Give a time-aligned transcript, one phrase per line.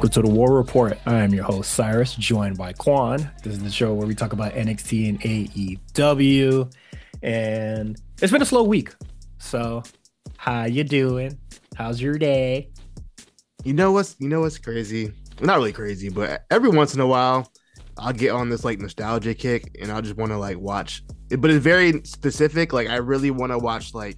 [0.00, 0.98] Welcome to the War Report.
[1.04, 3.30] I am your host Cyrus, joined by Quan.
[3.44, 6.72] This is the show where we talk about NXT and AEW.
[7.22, 8.94] And it's been a slow week.
[9.40, 9.82] So,
[10.38, 11.38] how you doing?
[11.76, 12.70] How's your day?
[13.62, 15.12] You know what's you know what's crazy?
[15.42, 17.52] Not really crazy, but every once in a while,
[17.98, 21.02] I'll get on this like nostalgia kick, and I'll just want to like watch.
[21.30, 22.72] it, But it's very specific.
[22.72, 24.16] Like I really want to watch like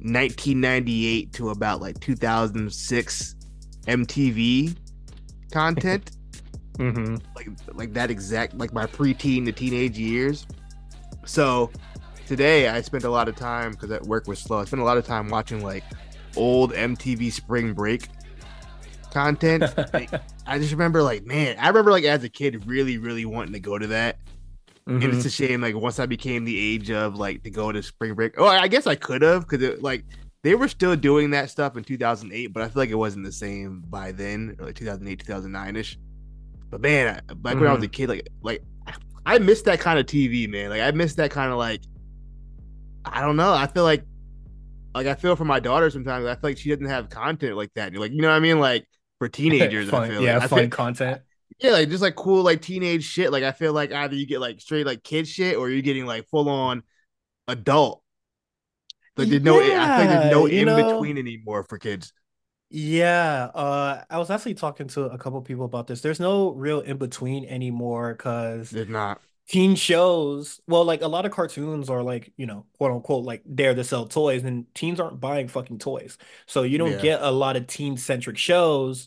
[0.00, 3.36] 1998 to about like 2006
[3.86, 4.76] MTV
[5.52, 6.10] content.
[6.78, 7.16] Mm-hmm.
[7.36, 10.46] Like like that exact like my preteen to teenage years.
[11.26, 11.70] So
[12.26, 14.60] today I spent a lot of time because at work was slow.
[14.60, 15.84] I spent a lot of time watching like
[16.34, 18.08] old MTV Spring Break
[19.10, 19.64] content.
[19.92, 20.10] like,
[20.46, 23.60] I just remember like man, I remember like as a kid really really wanting to
[23.60, 24.16] go to that.
[24.88, 25.02] Mm-hmm.
[25.02, 27.82] And it's a shame like once I became the age of like to go to
[27.82, 28.34] spring break.
[28.38, 30.04] Oh, I guess I could have because it like
[30.42, 33.32] they were still doing that stuff in 2008, but I feel like it wasn't the
[33.32, 35.98] same by then, or like 2008, 2009 ish.
[36.70, 37.60] But man, I, like Mm-hmm.
[37.60, 38.62] when I was a kid, like like
[39.24, 40.70] I missed that kind of TV, man.
[40.70, 41.82] Like I missed that kind of like
[43.04, 43.52] I don't know.
[43.52, 44.04] I feel like
[44.94, 46.26] like I feel for my daughter sometimes.
[46.26, 47.94] I feel like she doesn't have content like that.
[47.94, 48.58] Like you know what I mean?
[48.58, 48.86] Like
[49.18, 50.48] for teenagers, fun, I feel yeah, like.
[50.48, 51.20] Fun feel- content.
[51.58, 53.32] yeah, like just like cool like teenage shit.
[53.32, 56.06] Like I feel like either you get like straight like kid shit or you're getting
[56.06, 56.82] like full on
[57.48, 58.01] adult.
[59.16, 62.12] Like there's no I feel like there's no in know- between anymore for kids.
[62.74, 66.00] Yeah, uh, I was actually talking to a couple people about this.
[66.00, 69.20] There's no real in between anymore because There's not.
[69.46, 73.42] teen shows, well, like a lot of cartoons are like, you know, quote unquote, like
[73.44, 76.16] there to sell toys, and teens aren't buying fucking toys.
[76.46, 77.02] So you don't Yeah.
[77.02, 79.06] get a lot of teen centric shows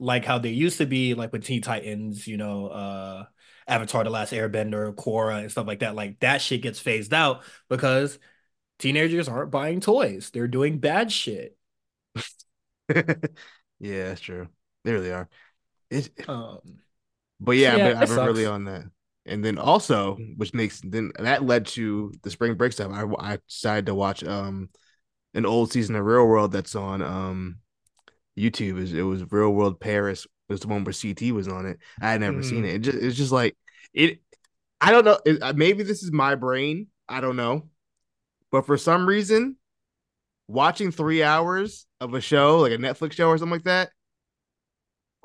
[0.00, 3.24] like how they used to be, like with Teen Titans, you know, uh,
[3.68, 5.94] Avatar: The Last Airbender, Korra, and stuff like that.
[5.94, 8.18] Like that shit gets phased out because
[8.78, 10.30] teenagers aren't buying toys.
[10.32, 11.56] They're doing bad shit.
[12.88, 14.48] yeah, that's true.
[14.84, 15.28] They really are.
[15.90, 16.80] It, Um,
[17.40, 18.84] but yeah, Yeah, I've been really on that.
[19.26, 22.92] And then also, which makes then that led to the spring break stuff.
[22.92, 23.04] I
[23.34, 24.68] I decided to watch um
[25.34, 27.58] an old season of Real World that's on um
[28.38, 28.78] YouTube.
[28.80, 31.78] Is it was Real World Paris It was the one where CT was on it.
[32.00, 32.66] I had never seen Mhm.
[32.66, 32.76] it.
[32.76, 33.56] It just it's just like
[33.94, 34.20] it.
[34.80, 35.18] I don't know.
[35.26, 36.88] It, maybe this is my brain.
[37.08, 37.68] I don't know.
[38.56, 39.56] But for some reason,
[40.48, 43.90] watching three hours of a show like a Netflix show or something like that,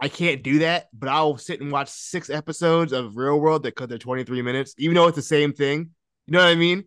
[0.02, 0.90] I can't do that.
[0.92, 4.76] But I'll sit and watch six episodes of Real World that cut they're 23 minutes,
[4.78, 5.92] even though it's the same thing.
[6.28, 6.84] You know what I mean?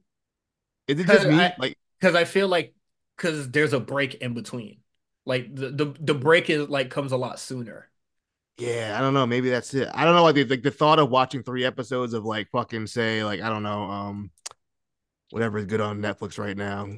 [0.87, 1.41] Is it just me?
[1.41, 2.75] I- like because I feel like
[3.17, 4.81] because there's a break in between.
[5.25, 7.89] Like the, the the break is like comes a lot sooner.
[8.59, 9.25] Yeah, I don't know.
[9.25, 9.89] Maybe that's it.
[9.95, 10.25] I don't know.
[10.25, 13.49] Like the, like the thought of watching three episodes of like fucking say like I
[13.49, 14.31] don't know, um,
[15.31, 16.89] whatever is good on Netflix right now.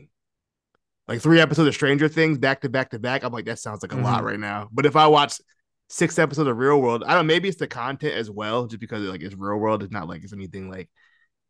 [1.09, 3.23] Like three episodes of Stranger Things back to back to back.
[3.23, 4.27] I'm like that sounds like a lot Mhm.
[4.27, 4.69] right now.
[4.73, 5.41] But if I watch
[5.89, 7.27] six episodes of Real World, I don't.
[7.27, 9.83] know, Maybe it's the content as well, just because like it's Real World.
[9.85, 10.91] It's not like it's anything like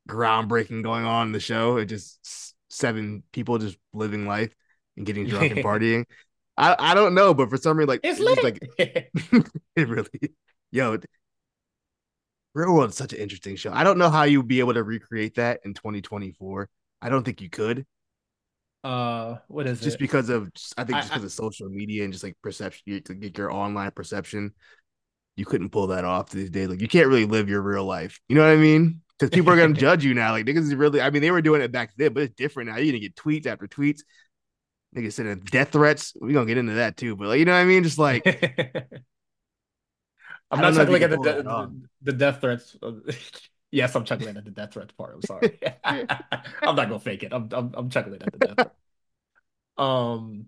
[0.09, 1.79] groundbreaking going on in the show.
[1.79, 4.55] It's just seven people just living life
[4.97, 6.05] and getting drunk and partying.
[6.59, 8.45] I I don't know, but for some reason like It's lit.
[8.45, 8.59] like
[9.77, 10.35] it really,
[10.71, 10.99] yo,
[12.57, 13.71] Real World is such an interesting show.
[13.71, 16.71] I don't know how you'd be able to recreate that in 2024.
[17.03, 17.85] I don't think you could,
[18.83, 19.99] uh, what is just it?
[19.99, 23.01] because of I think I- just because of social media and just like perception, you
[23.03, 24.53] to get your online perception.
[25.37, 26.71] You couldn't pull that off these days.
[26.71, 28.19] Like you can't really live your real life.
[28.27, 29.03] You know what I mean?
[29.19, 30.33] Because people are gonna judge you now.
[30.33, 31.03] Like niggas is really.
[31.03, 32.77] I mean, they were doing it back then, but it's different now.
[32.77, 34.01] You're gonna get tweets after tweets.
[34.97, 36.15] Niggas sending death threats.
[36.19, 37.17] We're gonna get into that too.
[37.17, 37.83] But like, you know what I mean?
[37.83, 38.25] Just like
[40.51, 42.77] I'm not don't know if chuckling at the, de- the the death threats.
[43.71, 45.15] yes, I'm chuckling at the death threats part.
[45.15, 45.59] I'm sorry.
[45.85, 47.33] I'm not gonna fake it.
[47.33, 48.75] I'm I'm, I'm chuckling at the death threat.
[49.79, 50.47] Um.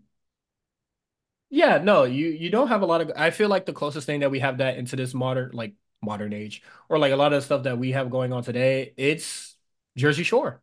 [1.50, 3.12] Yeah, no, you you don't have a lot of.
[3.16, 6.32] I feel like the closest thing that we have that into this modern like modern
[6.32, 9.56] age or like a lot of the stuff that we have going on today, it's
[9.96, 10.62] Jersey Shore.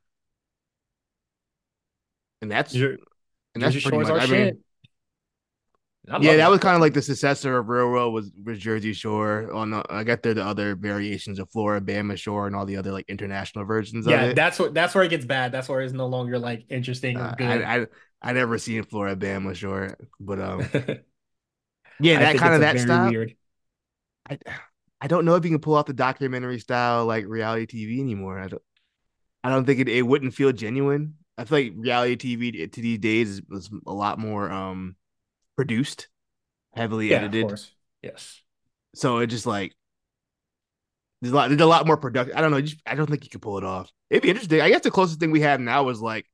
[2.41, 2.97] and that's Jer-
[3.53, 4.11] and that's Jersey pretty Shore's much.
[4.11, 4.59] our I mean, shit.
[6.13, 9.51] Yeah, that was kind of like the successor of Real World was was Jersey Shore.
[9.53, 12.91] On the, I got there the other variations of Floribama Shore, and all the other
[12.91, 14.39] like international versions Yeah, of it.
[14.39, 15.51] that's what that's where it gets bad.
[15.51, 17.67] That's where it's no longer like interesting or Uh, good.
[17.67, 17.87] I, I
[18.21, 20.73] I never seen Floribama Shore, but um,
[21.99, 23.15] yeah, that kind of that style.
[23.15, 23.35] weird.
[24.29, 24.37] I
[25.01, 28.39] I don't know if you can pull off the documentary style like reality TV anymore.
[28.39, 28.61] I don't
[29.43, 31.15] I don't think it, it wouldn't feel genuine.
[31.37, 34.95] I feel like reality TV to these days is, is a lot more um
[35.55, 36.07] produced,
[36.73, 37.51] heavily Yeah, edited.
[37.51, 37.61] of.
[38.01, 38.41] Yes.
[38.93, 39.73] So it just like
[41.21, 42.35] there's a lot there's a lot more production.
[42.35, 42.61] I don't know.
[42.61, 43.91] Just, I don't think you can pull it off.
[44.09, 44.61] It'd be interesting.
[44.61, 46.25] I guess the closest thing we have now is like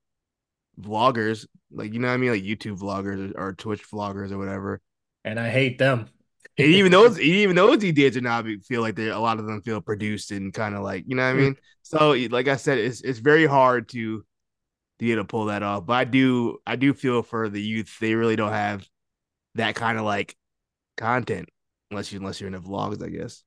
[0.79, 4.37] vloggers, like you know what I mean, like YouTube vloggers or, or Twitch vloggers or
[4.37, 4.81] whatever.
[5.23, 6.09] And I hate them.
[6.57, 9.45] and even those, even those he did to now feel like they a lot of
[9.45, 11.43] them feel produced and kind of like you know what I mm.
[11.43, 11.55] mean.
[11.83, 14.25] so like I said, it's it's very hard to to
[14.99, 15.85] be able to pull that off.
[15.85, 18.85] But I do I do feel for the youth; they really don't have
[19.55, 20.35] that kind of like
[20.97, 21.49] content
[21.89, 23.43] unless you unless you're in the vlogs, I guess.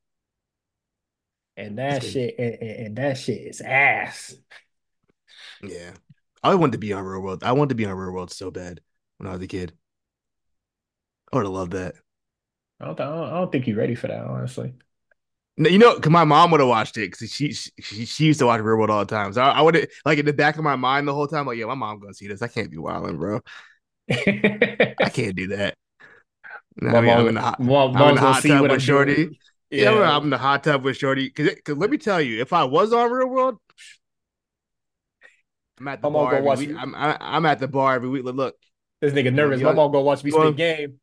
[1.56, 4.34] And that shit, and, and, that shit is ass.
[5.62, 5.92] Yeah,
[6.42, 7.44] I wanted to be on Real World.
[7.44, 8.80] I wanted to be on Real World so bad
[9.18, 9.72] when I was a kid.
[11.32, 11.94] I would have loved that.
[12.80, 14.74] I don't, I don't think you're ready for that, honestly.
[15.56, 18.40] No, you know, because my mom would have watched it because she, she she used
[18.40, 19.32] to watch Real World all the time.
[19.32, 21.56] So I, I would like in the back of my mind the whole time, like,
[21.56, 22.42] yeah, my mom gonna see this.
[22.42, 23.40] I can't be wilding, bro.
[24.10, 25.76] I can't do that.
[26.82, 29.38] I mean, I'm in the hot, mom, I'm in the hot tub with Shorty.
[29.70, 31.30] Yeah, I'm in the hot tub with Shorty.
[31.30, 33.58] Cause, cause let me tell you, if I was on Real World,
[35.78, 36.76] I'm at the I'm bar every week.
[36.78, 38.24] I'm, I, I'm at the bar every week.
[38.24, 38.56] Look,
[39.00, 39.60] this nigga nervous.
[39.60, 41.00] My mom gonna watch me spit game.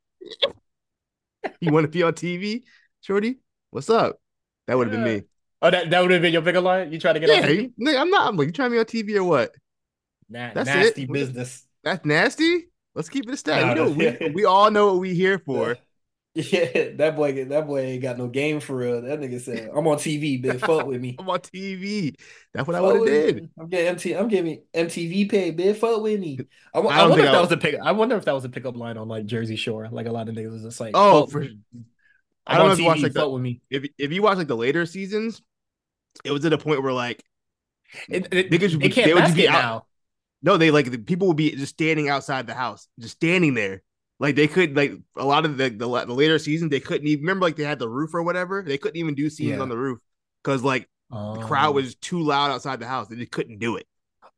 [1.59, 2.63] you want to be on TV,
[3.01, 3.39] Shorty?
[3.71, 4.19] What's up?
[4.67, 5.05] That would have yeah.
[5.05, 5.23] been me.
[5.61, 6.91] Oh, that, that would have been your bigger line.
[6.91, 7.99] You try to get yeah, on TV?
[7.99, 8.27] I'm not.
[8.27, 9.51] I'm like, you trying to be on TV or what?
[10.29, 11.11] Nah, That's nasty it.
[11.11, 11.65] business.
[11.83, 12.70] That's nasty.
[12.93, 13.77] Let's keep it a stat.
[13.77, 15.77] you know, we, we all know what we here for.
[16.33, 19.01] Yeah, that boy, that boy ain't got no game for real.
[19.01, 20.59] That nigga said, "I'm on TV, bitch.
[20.61, 21.15] Fuck with me.
[21.19, 22.15] I'm on TV.
[22.53, 23.49] That's what fuck I would have did.
[23.59, 24.13] I'm getting MT.
[24.13, 25.77] I'm giving MTV pay, bitch.
[25.77, 26.39] Fuck with me.
[26.73, 27.75] I, I, I wonder if that was a pick.
[27.81, 29.89] I wonder if that was a pickup line on like Jersey Shore.
[29.91, 31.45] Like a lot of niggas was just like, "Oh, for,
[32.47, 33.61] I don't know if you watch like the, with me.
[33.69, 35.41] If if you watch like the later seasons,
[36.23, 37.23] it was at a point where like
[38.07, 39.53] it, it, niggas would, they would just be out.
[39.53, 39.85] Now.
[40.43, 43.83] No, they like the people would be just standing outside the house, just standing there.
[44.19, 47.21] Like they could like a lot of the the, the later season they couldn't even
[47.21, 48.61] remember like they had the roof or whatever.
[48.61, 49.59] They couldn't even do scenes yeah.
[49.59, 49.99] on the roof
[50.43, 51.73] because like the crowd oh.
[51.73, 53.07] was too loud outside the house.
[53.07, 53.87] They just couldn't do it.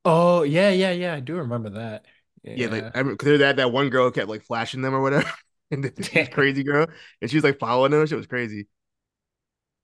[0.06, 1.14] Oh yeah, yeah, yeah.
[1.14, 2.06] I do remember that.
[2.44, 5.30] Yeah, yeah like I remember that that one girl kept like flashing them or whatever,
[5.72, 6.88] and this crazy girl,
[7.22, 8.06] and she was like following them.
[8.06, 8.68] She was crazy.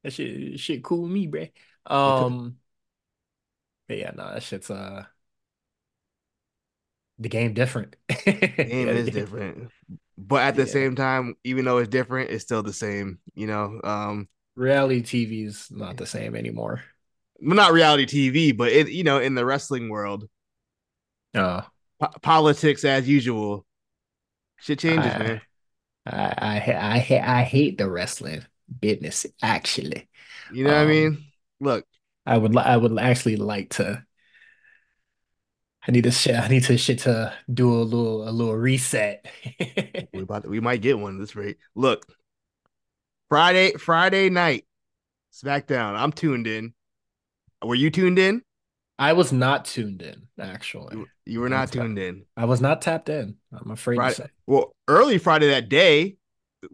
[0.04, 1.52] That shit, shit, cool me, bruh.
[1.86, 2.58] Um,
[3.88, 5.04] but yeah, no, that shit's uh
[7.20, 7.96] the game different.
[8.08, 9.70] the game is different.
[10.18, 10.72] But at the yeah.
[10.72, 13.80] same time, even though it's different, it's still the same, you know.
[13.84, 16.84] Um reality TV is not the same anymore.
[17.42, 20.28] Well, not reality TV, but it you know, in the wrestling world.
[21.36, 21.62] Uh
[22.00, 23.66] po- politics as usual.
[24.58, 25.42] Shit changes, I, man.
[26.06, 28.46] I I I I hate the wrestling
[28.80, 30.10] business actually.
[30.52, 31.26] You know um, what I um, mean?
[31.60, 31.86] Look,
[32.26, 34.06] I would I would actually like to
[35.90, 36.36] I need to shit.
[36.36, 39.26] I need to shit to do a little a little reset.
[40.14, 41.58] we about to, we might get one this rate.
[41.74, 42.06] Look,
[43.28, 44.68] Friday Friday night,
[45.34, 45.96] SmackDown.
[45.96, 46.76] I'm tuned in.
[47.66, 48.44] Were you tuned in?
[49.00, 50.28] I was not tuned in.
[50.40, 52.26] Actually, you, you were not tuned in.
[52.38, 53.38] I was not tapped in.
[53.52, 54.30] I'm afraid Friday, to say.
[54.46, 56.18] Well, early Friday that day,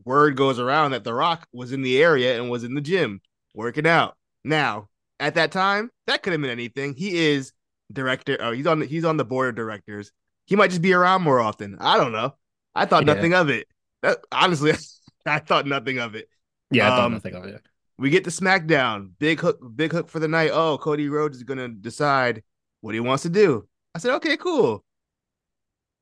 [0.04, 3.22] word goes around that The Rock was in the area and was in the gym
[3.54, 4.18] working out.
[4.44, 4.90] Now,
[5.22, 6.96] at that time, that could have been anything.
[6.96, 7.54] He is
[7.92, 8.38] director.
[8.40, 10.12] Oh, he's on the, he's on the board of directors.
[10.46, 11.78] He might just be around more often.
[11.80, 12.36] I don't know.
[12.74, 13.14] I thought yeah.
[13.14, 13.68] nothing of it.
[14.02, 14.74] That, honestly,
[15.26, 16.30] I thought nothing of it.
[16.72, 17.62] Yeah, I thought um, nothing of it.
[17.98, 19.12] We get the SmackDown.
[19.20, 20.52] Big hook, big hook for the night.
[20.54, 22.44] Oh, Cody Rhodes is gonna decide
[22.82, 23.68] what he wants to do.
[23.94, 24.84] I said, okay, cool.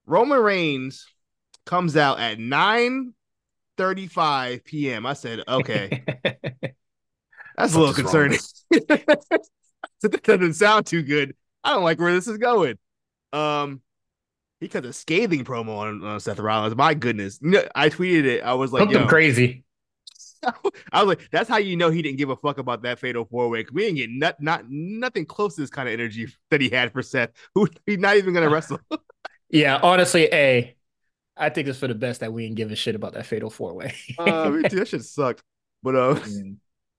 [0.05, 1.05] Roman Reigns
[1.65, 3.13] comes out at 9
[3.77, 5.05] 35 p.m.
[5.05, 6.03] I said, okay.
[7.57, 8.39] That's a little concerning.
[8.71, 11.35] that doesn't sound too good.
[11.63, 12.77] I don't like where this is going.
[13.31, 13.81] Um,
[14.59, 16.75] he cut a scathing promo on, on Seth Rollins.
[16.75, 18.43] My goodness, you know, I tweeted it.
[18.43, 19.63] I was like, something crazy.
[20.91, 23.25] I was like, that's how you know he didn't give a fuck about that fatal
[23.25, 23.65] four way.
[23.71, 26.91] We didn't get not not nothing close to this kind of energy that he had
[26.91, 28.79] for Seth, who he's not even gonna wrestle.
[29.49, 30.75] yeah, honestly, a,
[31.37, 33.49] I think it's for the best that we didn't give a shit about that fatal
[33.49, 33.93] four way.
[34.17, 34.77] uh, me too.
[34.77, 35.43] That shit sucked.
[35.81, 36.19] But uh,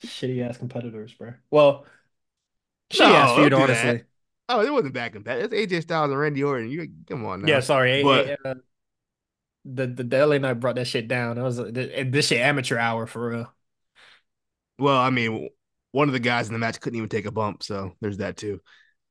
[0.05, 1.35] shitty ass competitors, bro.
[1.51, 1.87] Well,
[2.91, 3.93] shitty no, ass feud, honestly.
[3.93, 4.05] That.
[4.49, 5.53] Oh, it wasn't that competitive.
[5.53, 6.71] It's AJ Styles and Randy Orton.
[6.71, 7.49] You come on now.
[7.49, 8.03] Yeah, sorry.
[8.03, 8.55] But, uh,
[9.65, 11.39] the the, the LA Knight brought that shit down.
[11.39, 13.55] It was this shit amateur hour for real.
[14.79, 15.49] Well, I mean,
[15.93, 18.37] one of the guys in the match couldn't even take a bump, so there's that
[18.37, 18.61] too.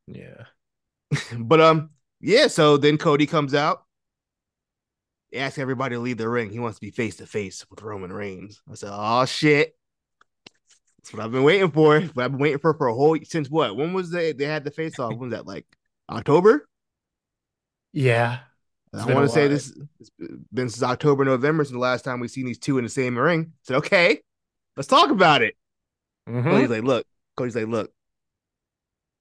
[0.07, 0.45] Yeah.
[1.37, 2.47] but um, yeah.
[2.47, 3.83] So then Cody comes out,
[5.33, 6.51] asks everybody to leave the ring.
[6.51, 8.61] He wants to be face to face with Roman Reigns.
[8.69, 9.75] I said, "Oh shit."
[11.03, 11.97] That's what I've been waiting for.
[11.97, 13.75] I've been waiting for for a whole since what?
[13.75, 15.09] When was they they had the face off?
[15.11, 15.65] When was that like
[16.09, 16.67] October?
[17.91, 18.39] Yeah.
[18.93, 20.11] I want to say this it's
[20.53, 23.17] been since October, November since the last time we seen these two in the same
[23.17, 23.51] ring.
[23.51, 24.19] I said, okay,
[24.77, 25.55] let's talk about it.
[26.29, 26.49] Mm-hmm.
[26.49, 27.05] Cody's like, look,
[27.35, 27.91] Cody's like, look,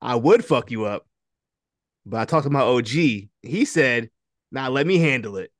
[0.00, 1.06] I would fuck you up,
[2.04, 2.88] but I talked to my OG.
[2.88, 4.10] He said,
[4.50, 5.50] now nah, let me handle it.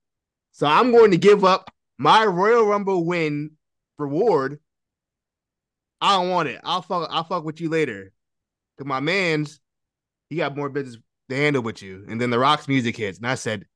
[0.53, 3.53] So I'm going to give up my Royal Rumble win
[3.99, 4.61] reward,
[6.03, 6.61] I don't want it.
[6.65, 7.09] I'll fuck.
[7.13, 8.13] I'll fuck with you later.
[8.77, 9.61] Cause my man's,
[10.29, 12.05] he got more business to handle with you.
[12.09, 13.67] And then the Rock's music hits, and I said,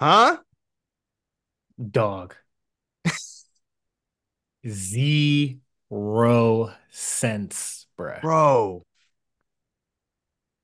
[0.00, 0.38] "Huh,
[1.90, 2.34] dog."
[4.66, 5.60] Zero
[6.90, 8.22] sense, bruh.
[8.22, 8.86] bro,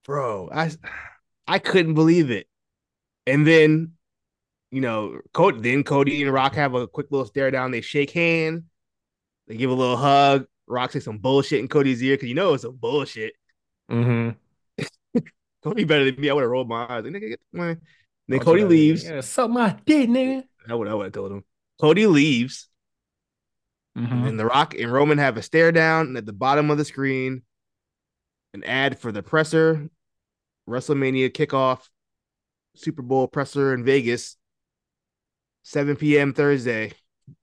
[0.06, 0.70] bro." I
[1.46, 2.48] I couldn't believe it.
[3.26, 3.92] And then,
[4.70, 7.70] you know, Cody, then Cody and Rock have a quick little stare down.
[7.70, 8.62] They shake hands.
[9.46, 10.46] They give a little hug.
[10.70, 13.34] Rock says some bullshit in Cody's ear because you know it's some bullshit.
[13.90, 15.20] Mm-hmm.
[15.64, 16.30] Cody better than me.
[16.30, 17.04] I would have rolled my eyes.
[17.04, 17.76] Like, nigga, get my.
[18.28, 19.04] Then Cody leaves.
[19.04, 20.44] Yeah, suck my dick, nigga.
[20.68, 20.88] I would.
[20.88, 21.44] I would have told him.
[21.80, 22.68] Cody leaves.
[23.98, 24.26] Mm-hmm.
[24.26, 26.84] And The Rock and Roman have a stare down, and at the bottom of the
[26.84, 27.42] screen,
[28.54, 29.88] an ad for the presser,
[30.68, 31.88] WrestleMania kickoff,
[32.76, 34.36] Super Bowl presser in Vegas,
[35.64, 36.32] 7 p.m.
[36.32, 36.92] Thursday.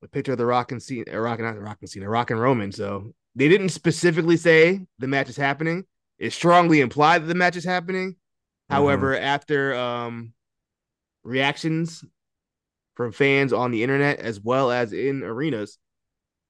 [0.04, 2.30] A picture of the Rock and Cena, uh, Rock not the Rock and Cena, Rock
[2.32, 2.74] and Roman.
[2.74, 5.86] So they didn't specifically say the match is happening.
[6.17, 8.15] It strongly implied that the match is happening.
[8.67, 10.34] However, after um
[11.24, 12.03] reactions
[12.96, 15.77] from fans on the internet as well as in arenas,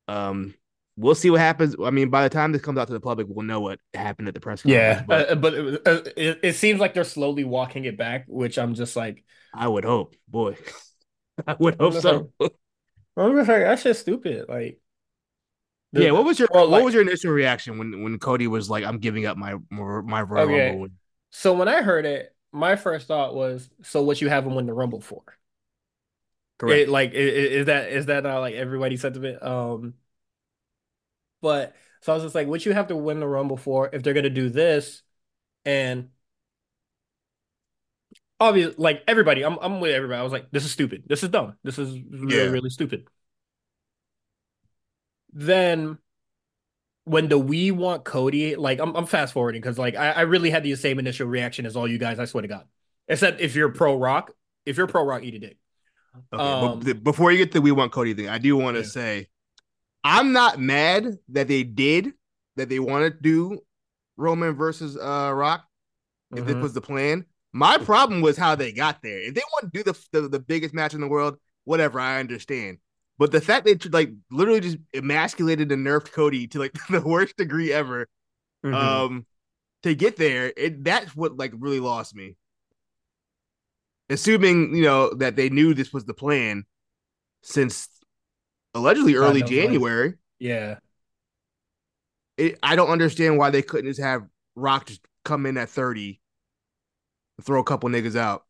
[0.07, 0.53] um,
[0.95, 1.75] we'll see what happens.
[1.83, 4.29] I mean, by the time this comes out to the public, we'll know what happened
[4.29, 5.01] at the press conference.
[5.01, 8.23] Yeah, but uh, but it, uh, it, it seems like they're slowly walking it back,
[8.27, 10.55] which I'm just like, I would hope, boy.
[11.47, 12.31] I would hope so.
[12.39, 14.45] I'm just like, that's just stupid.
[14.47, 14.79] Like,
[15.93, 18.47] the- yeah, what was your well, what like- was your initial reaction when when Cody
[18.47, 20.65] was like, "I'm giving up my my Royal Okay.
[20.67, 20.81] Rumble"?
[20.81, 20.91] win"?
[21.31, 24.65] So when I heard it, my first thought was, so what you have him win
[24.65, 25.23] the Rumble for?
[26.57, 26.79] Correct.
[26.87, 29.41] It, like, i- i- is that is that not like everybody's sentiment?
[29.43, 29.93] Um,
[31.41, 34.03] but so I was just like, what you have to win the Rumble for if
[34.03, 35.03] they're gonna do this,
[35.65, 36.09] and
[38.39, 40.19] obviously, like everybody, I'm I'm with everybody.
[40.19, 41.03] I was like, this is stupid.
[41.07, 41.57] This is dumb.
[41.63, 42.43] This is really Yeah.
[42.49, 43.07] really stupid.
[45.33, 45.97] Then
[47.05, 50.49] when the we want Cody, like I'm I'm fast forwarding because like I, I really
[50.49, 52.19] had the same initial reaction as all you guys.
[52.19, 52.65] I swear to God.
[53.07, 54.31] Except if you're pro rock,
[54.65, 55.57] if you're pro rock, eat a dick.
[56.33, 58.81] Okay, Um, but before you get to we want Cody thing, I do want to
[58.81, 58.87] Yeah.
[58.87, 59.27] say
[60.03, 62.13] I'm not mad that they did
[62.55, 63.59] that they want to do
[64.17, 65.63] Roman versus uh Rock
[66.35, 66.61] if this Mhm.
[66.61, 67.25] was the plan.
[67.53, 69.19] My problem was how they got there.
[69.19, 72.19] If they want to do the, the the biggest match in the world, whatever, I
[72.19, 72.79] understand.
[73.19, 77.35] But the fact they like literally just emasculated and nerfed Cody to like the worst
[77.37, 78.07] degree ever,
[78.65, 78.73] Mhm.
[78.73, 79.25] um,
[79.83, 82.35] to get there, it that's what like really lost me.
[84.09, 86.65] Assuming you know that they knew this was the plan
[87.43, 87.89] since
[88.73, 89.41] allegedly early.
[89.41, 90.77] January, yeah.
[92.37, 94.23] it, I don't understand why they couldn't just have
[94.55, 96.21] Rock just come in at 30
[97.37, 98.45] and throw a couple niggas out.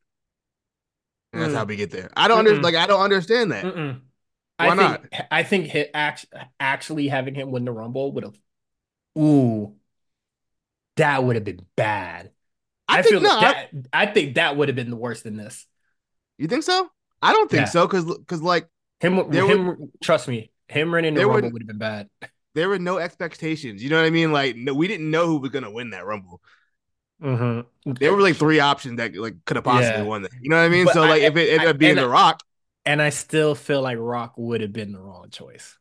[1.33, 1.57] And that's Mm.
[1.57, 2.09] how we get there.
[2.15, 3.65] I don't under, like I don't understand that.
[3.65, 4.01] Mm-mm.
[4.57, 6.25] Why I think I think hi- act,
[6.59, 8.37] actually having him win the Rumble would have,
[9.17, 9.75] ooh,
[10.95, 12.31] that would have been bad.
[12.87, 13.85] I, I, think feel no, like I- that.
[13.93, 15.65] I think that would have been the worst than this.
[16.37, 16.89] you think so?
[17.21, 17.65] I don't think Yeah.
[17.65, 18.67] so because because like
[18.99, 19.91] Him, him.
[20.01, 22.09] trust me, him winning the Rumble would- have been bad.
[22.55, 23.83] there were no expectations.
[23.83, 24.31] You know what I mean?
[24.31, 26.41] Like no, we didn't know who was gonna win that rumble.
[27.21, 27.93] Mm-hmm.
[27.93, 30.07] There were like three options that like could have possibly Yeah.
[30.07, 30.31] won that.
[30.41, 30.85] You know what I mean?
[30.85, 32.41] But so like I- if it ended up being The Rock,
[32.87, 35.77] and I still feel like Rock would have been the wrong choice.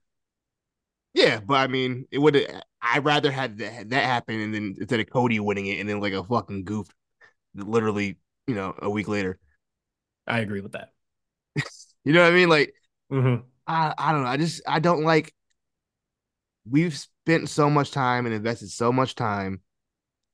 [1.15, 2.35] yeah, but I mean it would.
[2.35, 5.89] have I'd rather had that, that happen and then instead of Cody winning it and
[5.89, 6.87] then like a fucking goof,
[7.55, 9.39] literally, you know, a week later.
[10.27, 10.93] I agree with that.
[12.05, 12.49] You know what I mean?
[12.49, 12.75] Like
[13.13, 13.47] Mm-hmm.
[13.67, 14.29] I, I don't know.
[14.29, 15.35] I just I don't like.
[16.69, 19.61] We've spent so much time and invested so much time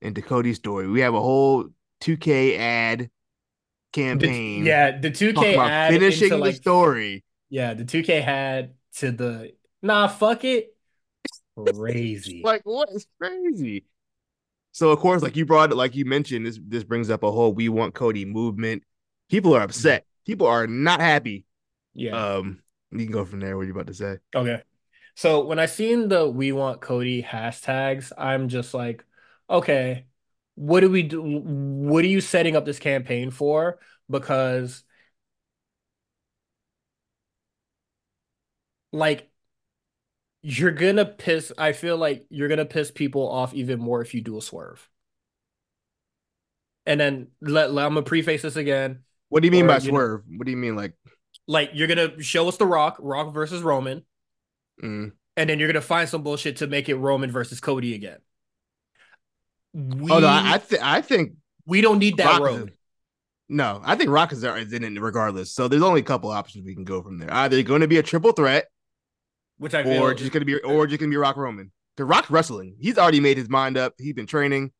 [0.03, 0.89] into Cody's story.
[0.89, 1.69] We have a whole
[2.01, 3.11] 2K ad
[3.93, 4.65] campaign.
[4.65, 7.25] yeah, the 2K ad finishing into the like story.
[7.51, 10.75] yeah, the two K had to the nah, fuck it,
[11.57, 12.43] crazy.
[12.45, 13.85] Like what is crazy?
[14.73, 17.31] So of course, like you brought it, like you mentioned, this this brings up a
[17.31, 18.83] whole "We Want Cody" movement.
[19.29, 20.07] People are upset.
[20.27, 21.45] People are not happy.
[21.95, 22.37] yeah.
[22.37, 23.57] Um, you can go from there.
[23.57, 24.19] What you about to say?
[24.35, 24.63] Okay.
[25.15, 29.05] So when I seen the we want Cody hashtags, I'm just like,
[29.49, 30.07] okay,
[30.55, 31.23] what do we do?
[31.23, 33.79] What are you setting up this campaign for?
[34.11, 34.85] Because
[38.93, 39.29] like
[40.43, 44.21] you're gonna piss, I feel like you're gonna piss people off even more if you
[44.21, 44.89] do a swerve.
[46.85, 49.01] And then let, let I'm gonna preface this again.
[49.29, 50.23] What do you mean Or, by you know- swerve?
[50.37, 50.95] What do you mean like?
[51.47, 54.05] Like you're gonna show us the Rock, Rock versus Roman.
[54.83, 55.13] mm.
[55.37, 58.19] and then you're gonna find some bullshit to make it Roman versus Cody again.
[59.75, 61.33] We Oh no, I I, th- I think
[61.67, 62.73] we don't need that Rock is- road.
[63.49, 65.53] No, I think Rock is, is in it regardless.
[65.53, 67.31] So there's only a couple options we can go from there.
[67.33, 68.67] Either going to be a triple threat,
[69.59, 71.71] which I or just gonna be or just gonna be Rock Roman.
[71.97, 72.77] Cause Rock's wrestling.
[72.81, 73.95] He's already made his mind up.
[73.99, 74.73] He's been training.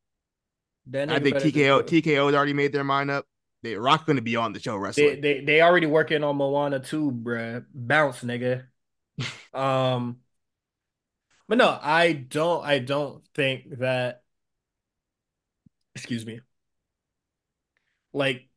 [0.91, 3.25] I think TKO do- TKO has already made their mind up.
[3.61, 5.21] They Rock's gonna be on the show They, wrestling.
[5.21, 7.63] they they already working on Moana too, bruh.
[7.73, 8.63] Bounce, nigga.
[9.53, 10.17] um,
[11.47, 12.65] but no, I don't.
[12.65, 14.22] I don't think that.
[15.95, 16.39] Excuse me.
[18.13, 18.47] Like,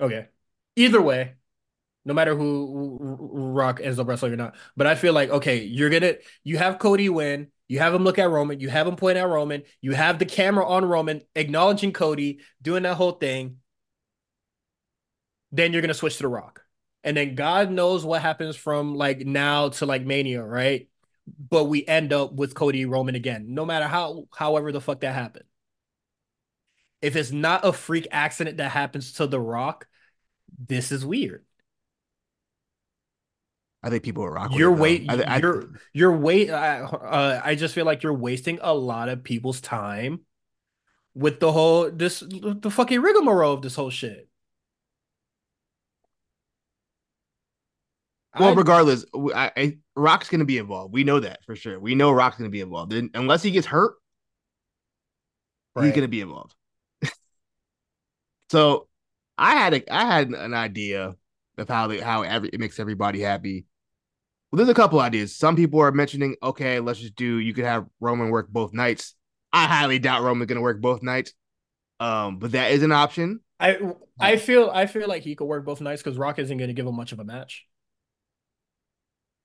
[0.00, 0.28] okay.
[0.76, 1.34] Either way,
[2.04, 5.90] no matter who Rock ends up wrestling or not, but I feel like okay, you're
[5.90, 7.48] gonna you have Cody win.
[7.68, 8.60] You have him look at Roman.
[8.60, 9.64] You have him point at Roman.
[9.80, 13.58] You have the camera on Roman, acknowledging Cody, doing that whole thing.
[15.52, 16.62] Then you're gonna switch to the Rock,
[17.04, 20.88] and then God knows what happens from like now to like Mania, right?
[21.50, 25.14] But we end up with Cody Roman again, no matter how, however the fuck that
[25.14, 25.44] happened.
[27.02, 29.86] If it's not a freak accident that happens to the Rock,
[30.58, 31.44] this is weird.
[33.82, 34.52] I think people are Rock.
[34.54, 36.50] You're wait, I, I, you're you're wait.
[36.50, 40.20] I, uh, I just feel like you're wasting a lot of people's time
[41.14, 44.28] with the whole this the fucking rigmarole of this whole shit.
[48.38, 50.92] well, regardless, I, I, Rock's gonna be involved.
[50.92, 51.78] We know that for sure.
[51.78, 52.92] We know Rock's gonna be involved.
[52.92, 53.94] And unless he gets hurt,
[55.80, 56.54] he's gonna be involved.
[58.50, 58.88] So,
[59.38, 61.16] I had a I had an idea
[61.58, 63.66] of how they, how every, it makes everybody happy.
[64.50, 65.36] Well, there's a couple ideas.
[65.36, 67.38] Some people are mentioning, okay, let's just do.
[67.38, 69.14] You could have Roman work both nights.
[69.52, 71.32] I highly doubt Roman's gonna work both nights.
[71.98, 73.40] Um, but that is an option.
[73.58, 73.78] I
[74.20, 76.74] I feel I feel like he could work both nights because Rock isn't going to
[76.74, 77.66] give him much of a match.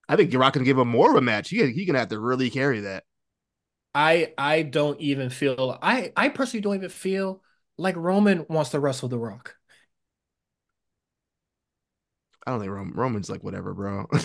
[0.08, 1.48] I think Rock can give him more of a match.
[1.48, 3.04] He he gonna have to really carry that.
[3.94, 7.42] I I don't even feel I I personally don't even feel
[7.82, 9.56] like Roman wants to wrestle the Rock.
[12.46, 14.06] I don't think Roman, Roman's like whatever, bro.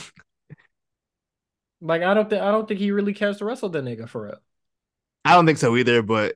[1.80, 4.24] Like I don't think I don't think he really cares to wrestle the nigga for
[4.24, 4.40] real.
[5.24, 6.36] I don't think so either, but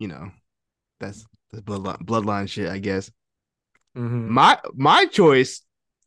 [0.00, 0.32] you know,
[0.98, 3.08] that's the bloodline, bloodline shit, I guess.
[3.96, 4.26] Mhm.
[4.28, 5.62] My my choice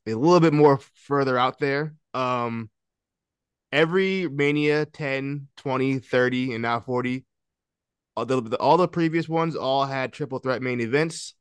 [0.05, 1.95] a little bit more further out there.
[2.13, 2.69] Um
[3.71, 7.25] every Mania 10, 20, 30, and now 40.
[8.19, 11.35] All the, all the previous ones all had triple threat main events.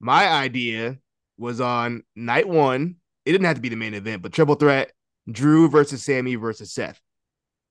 [0.00, 0.98] My idea
[1.38, 2.96] was on night one.
[3.24, 4.90] It didn't have to be the main event, but triple threat
[5.30, 7.00] Drew versus Sami versus Seth.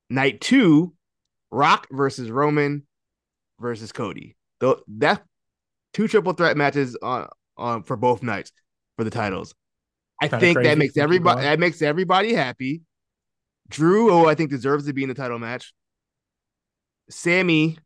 [0.10, 0.94] Night two,
[1.52, 2.88] Rock versus Roman
[3.60, 4.38] versus Cody.
[4.60, 5.24] Though that
[5.94, 8.52] two triple threat matches on on for both nights
[8.98, 9.54] for the titles.
[10.22, 12.84] I Kinda think that makes everybody that makes everybody happy.
[13.70, 15.74] Drew, oh, I think deserves to be in the title match.
[17.10, 17.78] Sami,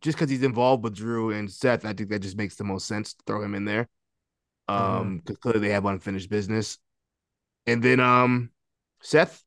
[0.00, 2.86] just because he's involved with Drew and Seth, I think that just makes the most
[2.86, 3.88] sense to throw him in there.
[4.68, 6.78] Um, because clearly they have unfinished business.
[7.66, 8.50] And then um
[9.02, 9.44] Seth,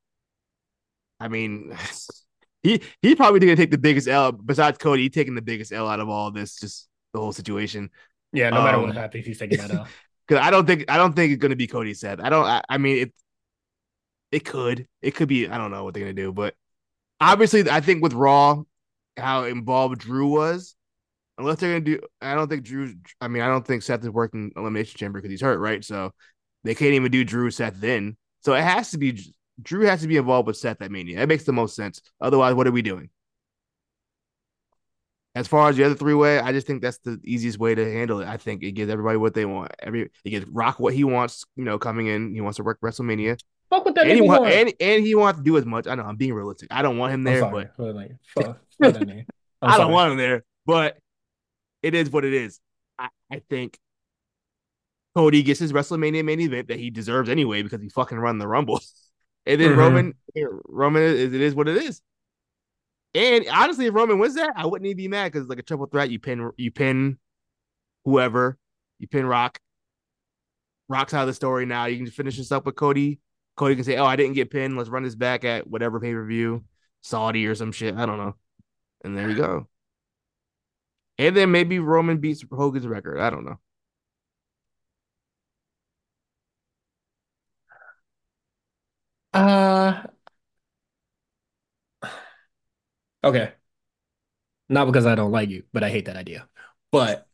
[1.20, 1.76] I mean,
[2.64, 5.88] he he probably gonna take the biggest L besides Cody, he taking the biggest L
[5.88, 7.90] out of all this, just the whole situation.
[8.34, 9.88] Yeah, no matter Um, what happens, he's taking that out.
[10.28, 12.22] Because I don't think I don't think it's gonna be Cody Seth.
[12.22, 12.46] I don't.
[12.46, 13.14] I, I mean it.
[14.32, 14.88] It could.
[15.02, 15.48] It could be.
[15.48, 16.56] I don't know what they're gonna do, but
[17.22, 18.64] obviously, I think with Raw,
[19.18, 20.76] how involved Drew was,
[21.38, 22.00] unless they're gonna do.
[22.22, 22.94] I don't think Drew.
[23.20, 25.84] I mean, I don't think Seth is working Elimination Chamber because he's hurt, right?
[25.84, 26.12] So
[26.64, 28.18] they can't even do Drew Seth then.
[28.42, 31.18] So it has to be Drew has to be involved with Seth at Mania.
[31.18, 32.02] That makes the most sense.
[32.20, 33.10] Otherwise, what are we doing?
[35.34, 37.94] As far as the other three way, I just think that's the easiest way to
[37.94, 38.28] handle it.
[38.28, 39.72] I think it gives everybody what they want.
[39.80, 41.46] Every it gives Rock what he wants.
[41.56, 43.40] You know, coming in, he wants to work WrestleMania,
[43.72, 45.88] Fuck with that and he, nigga want, and, and he wants to do as much.
[45.88, 46.68] I know I'm being realistic.
[46.72, 49.26] I don't want him there, but but like fuck, fuck that nigga.
[49.62, 49.94] I'm don't sorry.
[49.94, 50.44] want him there.
[50.66, 50.98] But
[51.82, 52.60] it is what it is.
[53.00, 53.80] I, I think
[55.16, 58.48] Cody gets his WrestleMania main event that he deserves anyway because he fucking run the
[58.48, 58.82] Rumble,
[59.46, 59.78] and then Mhm.
[59.78, 60.14] Roman,
[60.68, 62.02] Roman is it is what it is.
[63.16, 65.64] And honestly, if Roman wins that, I wouldn't even be mad because it's like a
[65.64, 66.10] triple threat.
[66.12, 67.18] You pin, you pin
[68.04, 68.58] whoever,
[69.00, 69.60] you pin Rock.
[70.90, 71.86] Rock's out of the story now.
[71.86, 73.20] You can finish this up with Cody.
[73.62, 74.76] Cody can say, "Oh, I didn't get pinned.
[74.76, 76.64] Let's run this back at whatever pay per view,
[77.02, 77.96] Saudi or some shit.
[77.96, 78.36] I don't know."
[79.04, 79.68] And there you go.
[81.20, 83.20] And then maybe Roman beats Hogan's record.
[83.20, 83.60] I don't know.
[89.34, 90.04] Uh,
[93.24, 93.54] okay.
[94.70, 96.48] Not because I don't like you, but I hate that idea.
[96.92, 97.28] But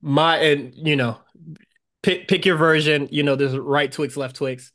[0.00, 1.18] my and you know,
[2.02, 3.08] pick pick your version.
[3.10, 4.72] You know, there's right Twix, left Twix.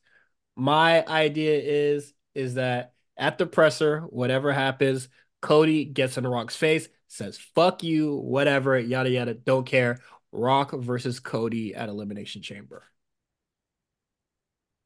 [0.56, 5.10] My idea is is that at the presser, whatever happens,
[5.42, 10.00] Cody gets in Rock's face, says "fuck you," whatever, yada yada, don't care.
[10.32, 12.84] Rock versus Cody at Elimination Chamber.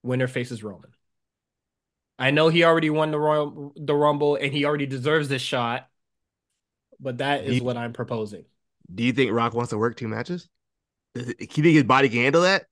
[0.03, 0.91] winner faces Roman.
[2.17, 5.87] I know he already won the Royal the Rumble and he already deserves this shot,
[6.99, 8.45] but that is you, what I'm proposing.
[8.93, 10.49] Do you think Rock wants to work two matches?
[11.17, 12.65] Do you think his body can handle that?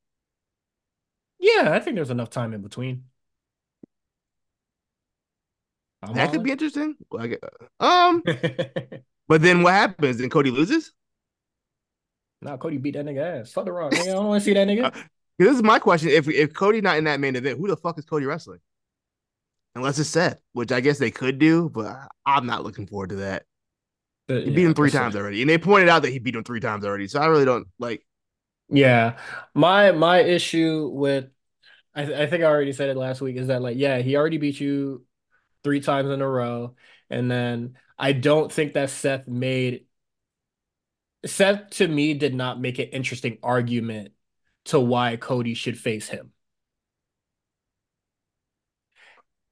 [1.39, 3.05] Yeah, I think there's enough time in between.
[6.01, 6.95] I'm that could be interesting.
[7.11, 7.43] Like,
[7.79, 8.21] um,
[9.27, 10.17] but then what happens?
[10.17, 10.91] Then Cody loses.
[12.41, 13.51] Nah, Cody beat that nigga ass.
[13.51, 13.91] Fuck the Rock.
[13.91, 14.01] Nigga.
[14.01, 14.95] I don't want to see that nigga.
[15.37, 17.75] Uh, this is my question: If if Cody not in that main event, who the
[17.75, 18.59] fuck is Cody wrestling?
[19.75, 21.93] Unless it's Seth, which I guess they could do, but
[22.25, 23.43] I'm not looking forward to that.
[24.29, 26.35] But, he yeah, beat him three times already, and they pointed out that he beat
[26.35, 27.09] him three times already.
[27.09, 28.05] So I really don't like.
[28.69, 29.19] Yeah,
[29.53, 31.29] my my issue with,
[31.95, 34.37] I, I think I already said it last week is that like yeah he already
[34.39, 35.05] beat you
[35.63, 36.75] three times in a row,
[37.09, 39.87] and then I don't think that Seth made
[41.25, 44.13] Seth to me did not make an interesting argument
[44.65, 46.33] to why Cody should face him.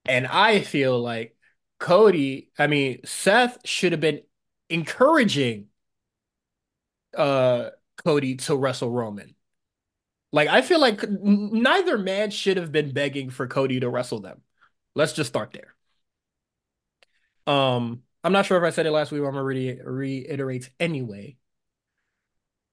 [0.06, 1.36] And I feel like
[1.80, 4.22] Cody, I mean, Seth should have been
[4.70, 5.68] encouraging
[7.18, 9.36] uh Cody to wrestle Roman.
[10.32, 14.42] Like I feel like neither man should have been begging for Cody to wrestle them.
[14.96, 15.76] Let's just start there.
[17.46, 19.20] Um, I'm not sure if I said it last week.
[19.20, 21.38] I'm gonna re- reiterate anyway.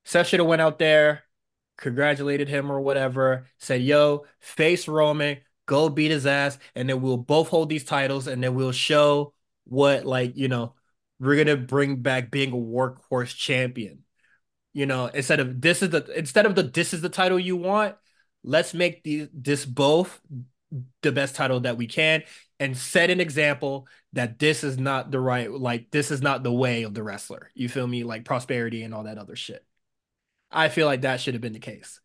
[0.05, 1.25] Seth should have went out there,
[1.77, 7.17] congratulated him or whatever, said, "Yo, face Roman, go beat his ass, and then we'll
[7.17, 10.75] both hold these titles, and then we'll show what like you know
[11.19, 14.05] we're gonna bring back being a workhorse champion.
[14.73, 17.57] You know, instead of this is the instead of the this is the title you
[17.57, 17.97] want,
[18.45, 20.21] let's make the this both
[21.03, 22.23] the best title that we can
[22.61, 26.53] and set an example that this is not the right like this is not the
[26.53, 27.51] way of the wrestler.
[27.55, 28.05] You feel me?
[28.05, 29.65] Like prosperity and all that other shit.
[30.51, 32.01] I feel like that should have been the case.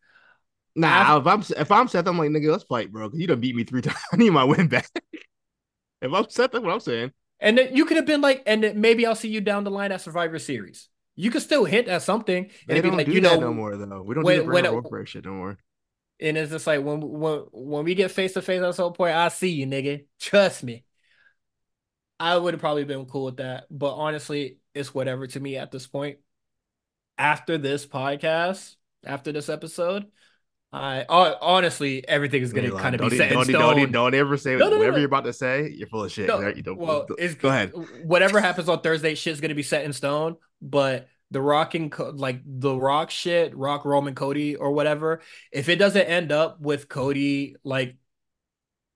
[0.74, 3.08] Nah, if I'm if I'm Seth, I'm like nigga, let's fight, bro.
[3.10, 3.98] Cause you done beat me three times.
[4.12, 4.88] I need my win back.
[6.02, 7.12] if I'm Seth, that's what I'm saying.
[7.38, 9.92] And then you could have been like, and maybe I'll see you down the line
[9.92, 10.88] at Survivor Series.
[11.16, 12.50] You could still hint at something.
[12.68, 14.02] They don't like, do you that know, no more though.
[14.02, 15.58] We don't when, do the when, shit no more.
[16.20, 19.14] And it's just like when when when we get face to face at some point,
[19.14, 20.04] I see you, nigga.
[20.20, 20.84] Trust me.
[22.20, 25.70] I would have probably been cool with that, but honestly, it's whatever to me at
[25.70, 26.18] this point.
[27.18, 30.06] After this podcast, after this episode,
[30.72, 33.76] I honestly everything is gonna kind of be set don't, in stone.
[33.76, 35.70] Don't, don't ever say no, no, whatever no, you're about to say.
[35.74, 36.28] You're full of shit.
[36.28, 36.56] No, right?
[36.56, 37.72] you don't, well, go ahead.
[38.04, 40.36] Whatever happens on Thursday, shit's gonna be set in stone.
[40.60, 45.22] But the Rock and like the rock shit, rock Roman Cody or whatever.
[45.52, 47.96] If it doesn't end up with Cody like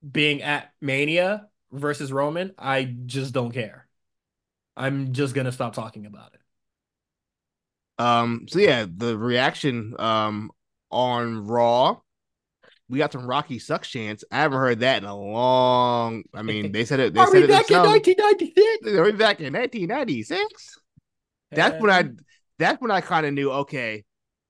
[0.09, 3.87] being at Mania versus Roman, I just don't care.
[4.77, 8.03] I'm just gonna stop talking about it.
[8.03, 8.45] Um.
[8.49, 10.51] So yeah, the reaction um
[10.91, 11.97] on Raw.
[12.89, 14.23] We got some Rocky sucks chance.
[14.31, 16.23] I haven't heard that in a long.
[16.33, 17.13] I mean, they said it.
[17.13, 18.97] They Are said we back in 1996?
[18.97, 20.79] Are we back in 1996?
[21.51, 22.09] That's when I.
[22.59, 23.51] That's when I kind of knew.
[23.51, 24.03] Okay,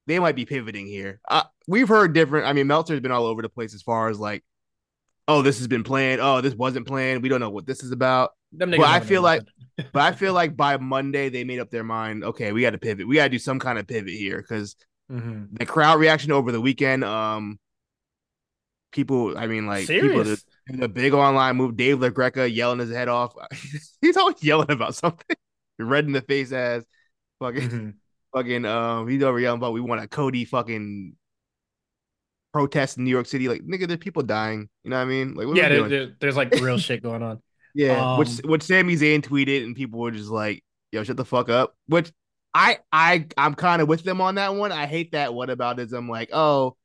[0.08, 1.20] they might be pivoting here.
[1.30, 2.48] Uh, we've heard different.
[2.48, 4.44] I mean, Meltzer's been all over the place as far as like,
[5.28, 6.20] oh, this has been planned.
[6.20, 7.24] Oh, this wasn't planned.
[7.24, 8.32] We don't know what this is about.
[8.54, 9.44] But I feel like,
[9.78, 12.24] but I feel like by Monday they made up their mind.
[12.24, 13.08] Okay, we got to pivot.
[13.08, 14.76] We got to do some kind of pivot here because
[15.12, 15.56] Mm-hmm.
[15.56, 17.60] The crowd reaction over the weekend, um,
[18.92, 20.08] people, I mean, like Serious?
[20.08, 23.34] people, the, the big online move, Dave LaGreca yelling his head off.
[24.02, 25.38] he's always yelling about something.
[25.80, 26.86] Red in the face as
[27.40, 27.90] fucking, mm-hmm.
[28.34, 28.66] fucking.
[28.66, 31.16] Um, he's over yelling about we want a Cody fucking
[32.54, 33.48] protest in New York City.
[33.48, 34.70] Like, nigga, there's people dying.
[34.84, 35.34] You know what I mean?
[35.34, 37.42] Like, yeah, there, there, there's like real shit going on.
[37.74, 41.24] Yeah, um, which which Sami Zayn tweeted, and people were just like, "Yo, shut the
[41.24, 42.12] fuck up." Which
[42.54, 44.72] I I I'm kind of with them on that one.
[44.72, 46.76] I hate that what aboutism like, oh,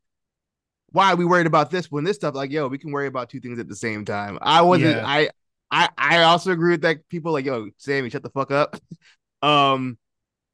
[0.91, 3.31] why are we worried about this when this stuff like, yo, we can worry about
[3.31, 4.39] two things at the same time.
[4.41, 5.07] I wasn't yeah.
[5.07, 5.29] I
[5.71, 8.77] I I also agree with that people like, yo, Sami, shut the fuck up.
[9.43, 9.99] um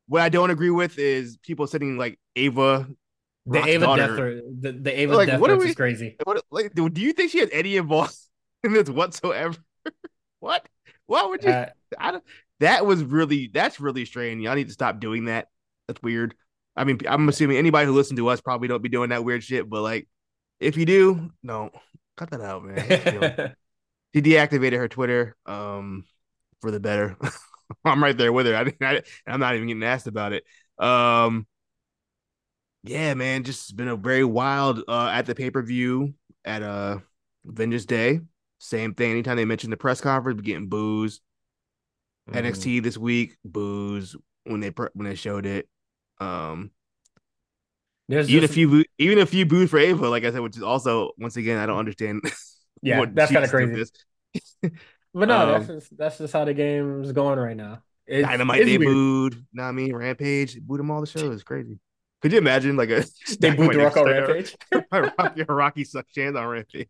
[0.07, 2.89] what I don't agree with is people sitting like Ava
[3.47, 4.35] the Rock's Ava daughter.
[4.35, 6.17] death the, the Ava like, death what we, is crazy.
[6.25, 8.17] What, like, do you think she had any involvement
[8.65, 9.57] in this whatsoever?
[10.41, 10.67] what?
[11.07, 11.51] What would you?
[11.51, 11.67] Uh,
[11.99, 12.25] I don't
[12.63, 14.43] that was really that's really strange.
[14.43, 15.49] Y'all need to stop doing that.
[15.89, 16.35] That's weird.
[16.77, 19.45] I mean, I'm assuming anybody who listened to us probably don't be doing that weird
[19.45, 20.09] shit, but like,
[20.59, 21.71] if you do, no,
[22.17, 23.55] cut that out, man.
[24.15, 26.05] she deactivated her Twitter, um,
[26.61, 27.19] for the better.
[27.85, 28.57] I'm right there with her.
[28.57, 30.45] I, I, I'm not even getting asked about it.
[30.79, 31.47] Um,
[32.85, 36.99] yeah, man, just been a very wild uh at the pay per view at uh
[37.45, 38.21] Vengeance Day.
[38.59, 39.11] Same thing.
[39.11, 41.21] Anytime they mention the press conference, we're getting booze.
[42.31, 42.35] Mm.
[42.35, 42.47] Mm-hmm.
[42.47, 45.69] NXT this week, booze when they when they showed it.
[46.21, 46.71] Um,
[48.09, 50.57] There's even just, if you even if you booed for Ava, like I said, which
[50.57, 52.23] is also once again I don't understand.
[52.83, 53.85] yeah, that's kind of crazy.
[55.15, 57.83] But no, that's Um, just that's just how the game's going right now.
[58.07, 58.91] It's, Dynamite it's they weird.
[58.93, 59.47] booed.
[59.53, 59.95] What I mean?
[59.95, 61.43] Rampage booed them all the shows.
[61.43, 61.79] Crazy.
[62.23, 63.05] Could you imagine like a
[63.41, 64.57] They booed the Rock on Rampage.
[64.91, 66.89] Rocky, Rocky sucks chance on Rampage.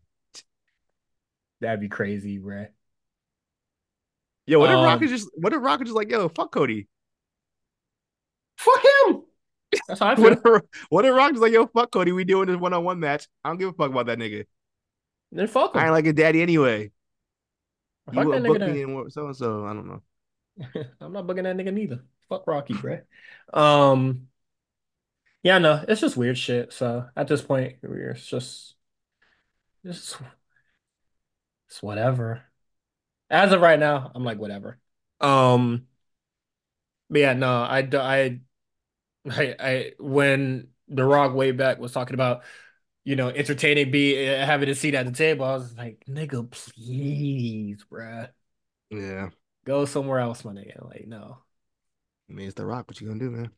[1.59, 2.67] That'd be crazy, bruh.
[4.45, 6.51] Yo, what if Um, Rock is just what if Rock is just like, yo, fuck
[6.51, 6.87] Cody?
[8.57, 9.23] Fuck him.
[9.87, 10.23] That's how I feel.
[10.23, 12.11] What if, what if Rock is like, yo, fuck Cody?
[12.11, 13.27] We doing this one on one match.
[13.43, 14.45] I don't give a fuck about that nigga.
[15.31, 16.91] then fuck I ain't like a daddy anyway.
[18.13, 18.73] Fuck You that would book nigga.
[18.73, 19.65] me and so and so.
[19.65, 20.01] I don't know.
[21.01, 22.03] I'm not bugging that nigga neither.
[22.29, 23.01] Fuck Rocky, bruh.
[23.53, 24.27] Um,
[25.41, 26.71] yeah, no, it's just weird shit.
[26.73, 28.75] So at this point, we're it's just,
[29.83, 30.17] it's,
[31.67, 32.43] it's whatever.
[33.33, 34.79] As of right now, I'm like whatever.
[35.19, 35.87] Um,
[37.09, 38.39] but yeah, no, I,
[39.29, 42.43] I, I when The Rock way back was talking about,
[43.05, 47.85] you know, entertaining be having a seat at the table, I was like, nigga, please,
[47.91, 48.29] bruh,
[48.89, 49.29] Yeah.
[49.65, 50.83] go somewhere else, my nigga.
[50.89, 51.37] Like, no,
[52.29, 52.87] I mean, it's the Rock.
[52.87, 53.51] What you gonna do, man?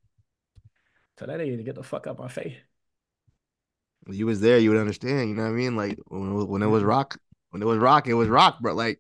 [1.17, 2.55] tell that nigga to get the fuck out my face.
[4.03, 5.29] When you was there, you would understand.
[5.29, 5.75] You know what I mean?
[5.75, 6.83] Like when it was, when it was Mhm.
[6.83, 7.17] Rock,
[7.49, 8.57] when it was Rock, it was Rock.
[8.61, 8.99] But like,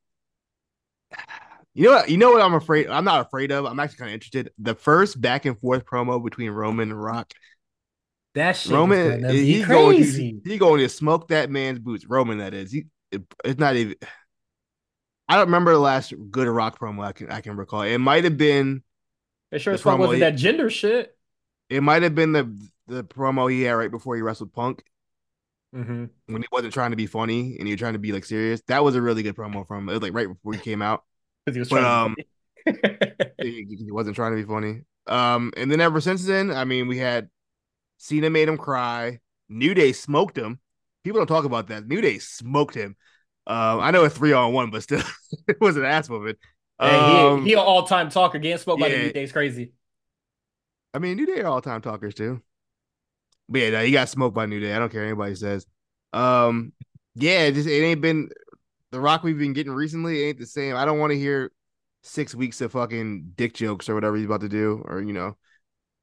[1.73, 2.09] you know what?
[2.09, 2.41] You know what?
[2.41, 2.87] I'm afraid.
[2.87, 3.65] I'm not afraid of.
[3.65, 4.51] I'm actually kind of interested.
[4.59, 7.31] The first back and forth promo between Roman and Rock.
[8.33, 12.05] That shit Roman, he's going to he going to smoke that man's boots.
[12.05, 12.71] Roman, that is.
[12.71, 13.95] He, it, it's not even.
[15.27, 17.81] I don't remember the last good Rock promo I can I can recall.
[17.81, 18.83] It might have been.
[19.51, 21.15] It sure as fuck wasn't that gender shit.
[21.69, 24.83] It might have been the the promo he had right before he wrestled Punk.
[25.75, 26.05] Mm-hmm.
[26.27, 28.61] when he wasn't trying to be funny and he was trying to be like serious.
[28.67, 29.89] That was a really good promo from.
[29.89, 31.03] It was like right before he came out.
[31.45, 32.23] Because he was But, trying to
[33.41, 34.81] He, he wasn't trying to be funny.
[35.07, 37.29] Um, and then ever since then, I mean, we had
[37.97, 39.19] Cena made him cry.
[39.49, 40.59] New Day smoked him.
[41.03, 41.87] People don't talk about that.
[41.87, 42.95] New Day smoked him.
[43.47, 45.03] Um, I know a three on one, but still,
[45.47, 46.35] it was an ass whooping.
[46.81, 48.39] Hey, Um, he, he an all-time talker.
[48.39, 49.03] Getting spoke by the yeah.
[49.03, 49.73] New Day's crazy.
[50.93, 52.41] I mean, New Day are all time talkers too.
[53.47, 54.73] But yeah, no, he got smoked by New Day.
[54.73, 55.65] I don't care what anybody says.
[56.13, 56.73] Um,
[57.15, 58.29] yeah, it just it ain't been
[58.91, 60.75] the rock we've been getting recently ain't the same.
[60.75, 61.51] I don't want to hear
[62.01, 65.35] six weeks of fucking dick jokes or whatever he's about to do, or you know,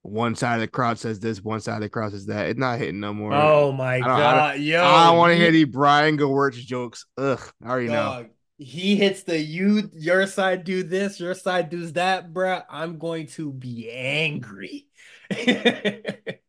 [0.02, 2.48] one side of the crowd says this, one side of the crowd says that.
[2.48, 3.32] It's not hitting no more.
[3.32, 4.82] Oh my I god, yo!
[4.84, 7.06] I don't want to hear the Brian Gewirtz jokes.
[7.16, 7.94] Ugh, I already know.
[7.94, 8.26] dog,
[8.58, 12.64] He hits the you, your side do this, your side does that, bruh.
[12.68, 14.86] I'm going to be angry.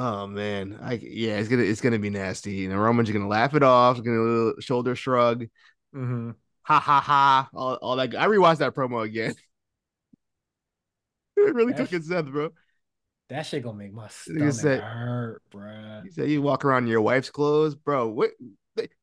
[0.00, 2.52] Oh man, I yeah, it's gonna it's gonna be nasty.
[2.52, 5.46] You know, Roman's gonna laugh it off, gonna little shoulder shrug,
[5.92, 6.36] Mhm.
[6.62, 8.14] ha ha ha, all, all that.
[8.14, 9.34] I rewatched that promo again.
[11.36, 12.50] it really took That's- its Seth, bro.
[13.28, 16.02] That shit gonna make my stomach said- hurt, bro.
[16.04, 18.08] He said you walk around in your wife's clothes, bro.
[18.08, 18.30] What?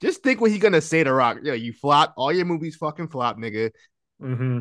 [0.01, 1.39] Just think what he gonna say to Rock.
[1.43, 2.13] Yeah, you flop.
[2.15, 3.71] All your movies fucking flop, nigga.
[4.21, 4.59] Mm-hmm.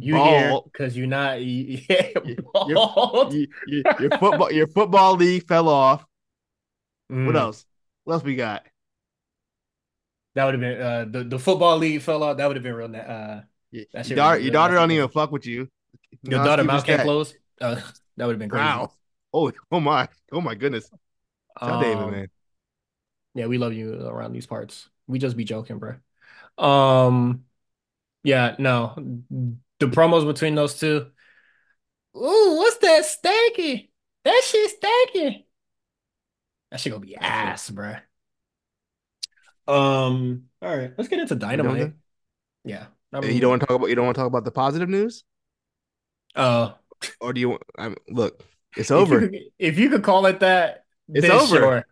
[0.00, 0.70] You, bald.
[0.72, 3.32] because you're not you, yeah, You- bald.
[3.34, 6.04] You- you- your football, your football league fell off.
[7.08, 7.36] What Mm.
[7.36, 7.66] else?
[8.04, 8.64] What else we got?
[10.34, 12.36] That would have been uh the, the football league fell off.
[12.36, 12.94] That would have been real.
[12.94, 13.40] Uh,
[13.72, 15.68] Your, That your daughter, your daughter don't even fuck with you.
[16.22, 17.34] your How daughter mouth can't close.
[17.60, 17.74] Uh,
[18.16, 18.64] that would have been crazy.
[18.64, 18.90] Wow.
[19.34, 20.88] Oh, oh my, oh my goodness.
[21.58, 22.28] Tell David, Um, man.
[23.34, 24.88] Yeah, we love you around these parts.
[25.06, 25.96] We just be joking, bro.
[26.56, 27.44] Um,
[28.24, 28.94] yeah, no,
[29.80, 31.06] the promos between those two.
[32.16, 33.88] Ooh, what's that stanky?
[34.24, 35.44] That shit stanky.
[36.70, 37.94] That shit gonna be ass, bro.
[39.66, 41.78] Um, all right, let's get into Dynamite.
[41.78, 41.94] then?
[42.64, 44.50] Yeah, Hey, you don't want to talk about you don't want to talk about the
[44.50, 45.24] positive news,
[46.34, 46.72] Uh,
[47.20, 47.50] or do you?
[47.50, 48.44] want- I mean, look,
[48.76, 49.30] it's if you over.
[49.58, 51.56] If you could call it that, It's then over.
[51.56, 51.86] sure.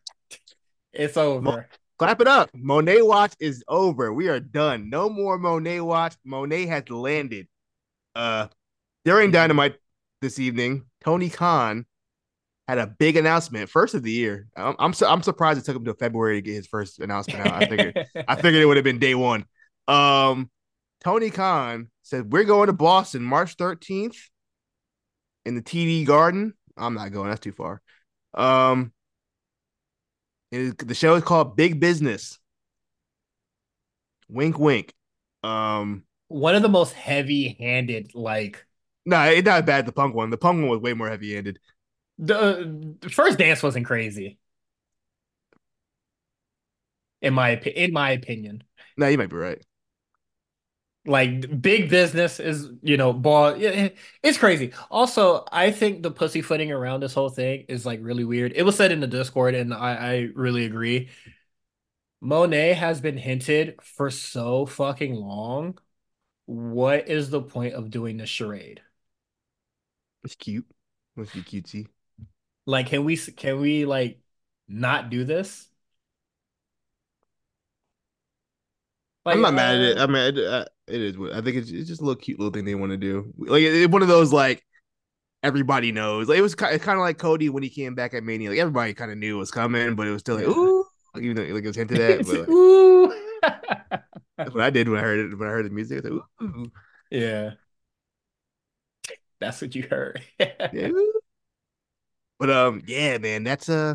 [0.92, 1.68] It's over.
[1.98, 2.50] Clap it up.
[2.52, 4.12] Moné Watch is over.
[4.12, 4.88] We are done.
[4.90, 6.14] No more Moné Watch.
[6.26, 7.48] Moné has landed.
[8.18, 8.48] Uh,
[9.04, 9.76] during Dynamite
[10.20, 11.86] this evening, Tony Khan
[12.66, 14.48] had a big announcement, first of the year.
[14.56, 17.46] I'm I'm, su- I'm surprised it took him to February to get his first announcement
[17.46, 17.62] out.
[17.62, 19.44] I figured I figured it would have been day one.
[19.86, 20.50] Um,
[21.00, 24.16] Tony Khan said we're going to Boston March 13th
[25.46, 26.54] in the TD Garden.
[26.76, 27.28] I'm not going.
[27.28, 27.80] That's too far.
[28.34, 28.92] Um,
[30.50, 32.40] the show is called Big Business.
[34.28, 34.92] Wink, wink.
[35.44, 38.66] Um, One of the most heavy-handed, like
[39.04, 39.86] no, it's not bad.
[39.86, 40.30] The punk one.
[40.30, 41.58] The punk one was way more heavy handed.
[42.18, 42.64] the, uh,
[43.00, 44.38] the first dance wasn't crazy.
[47.20, 48.64] In my in my opinion.
[48.96, 49.64] No, you might be right.
[51.06, 53.56] Like big business is, you know, ball.
[53.56, 53.88] yeah,
[54.22, 54.72] It's crazy.
[54.90, 58.52] Also, I think the pussyfooting around this whole thing is like really weird.
[58.54, 61.08] It was said in the Discord, and I, I really agree.
[62.22, 65.78] Moné has been hinted for so fucking long.
[66.48, 68.80] What is the point of doing the charade?
[70.24, 70.64] It's cute.
[71.14, 71.88] Must be cutesy.
[72.64, 74.20] Like, can we can we like
[74.66, 75.68] not do this?
[79.26, 79.98] I'm Like, not mad at uh, it.
[79.98, 81.16] I mean, it, uh, it is.
[81.34, 83.32] I think it's, it's just a little cute little thing they want to do.
[83.36, 84.64] Like it, one of those like
[85.42, 86.28] everybody knows.
[86.28, 88.50] Like it was kind of, kind of like Cody when he came back at Mania.
[88.50, 90.84] Like everybody kind of knew it was coming, but it was still like ooh,
[91.14, 92.24] like, even though like it was hinted at.
[92.26, 93.27] But like, Ooh.
[94.38, 95.38] That's what I did when I heard it.
[95.38, 96.72] When I heard the music, I was like ooh,
[97.10, 97.52] Yeah,
[99.40, 100.22] that's what you heard.
[100.70, 100.90] yeah.
[102.38, 103.94] But um, yeah, man, that's uh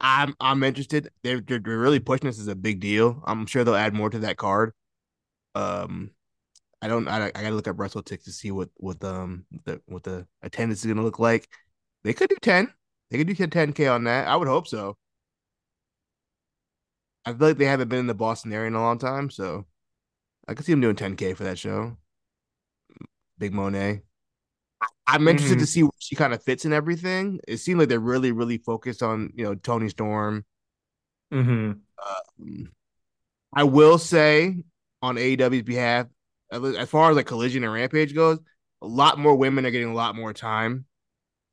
[0.00, 1.10] I'm I'm interested.
[1.22, 3.22] They're, they're they're really pushing this as a big deal.
[3.26, 4.72] I'm sure they'll add more to that card.
[5.54, 6.12] Um,
[6.82, 7.08] I don't.
[7.08, 10.80] I, I gotta look up tick to see what what um the what the attendance
[10.80, 11.48] is gonna look like.
[12.04, 12.72] They could do ten.
[13.10, 14.28] They could do ten k on that.
[14.28, 14.96] I would hope so.
[17.28, 19.66] I feel like they haven't been in the Boston area in a long time, so
[20.48, 21.96] I could see them doing ten k for that show.
[23.38, 24.02] Big Moné.
[25.06, 27.40] I'm interested to hmm see where she kind of fits in everything.
[27.48, 30.44] It seemed like they're really really focused on you know Toni Storm.
[31.30, 31.80] hmm
[32.38, 32.72] Um,
[33.54, 34.64] I will say
[35.02, 36.06] on AEW's behalf,
[36.52, 38.38] as far as like Collision and Rampage goes,
[38.82, 40.86] a lot more women are getting a lot more time.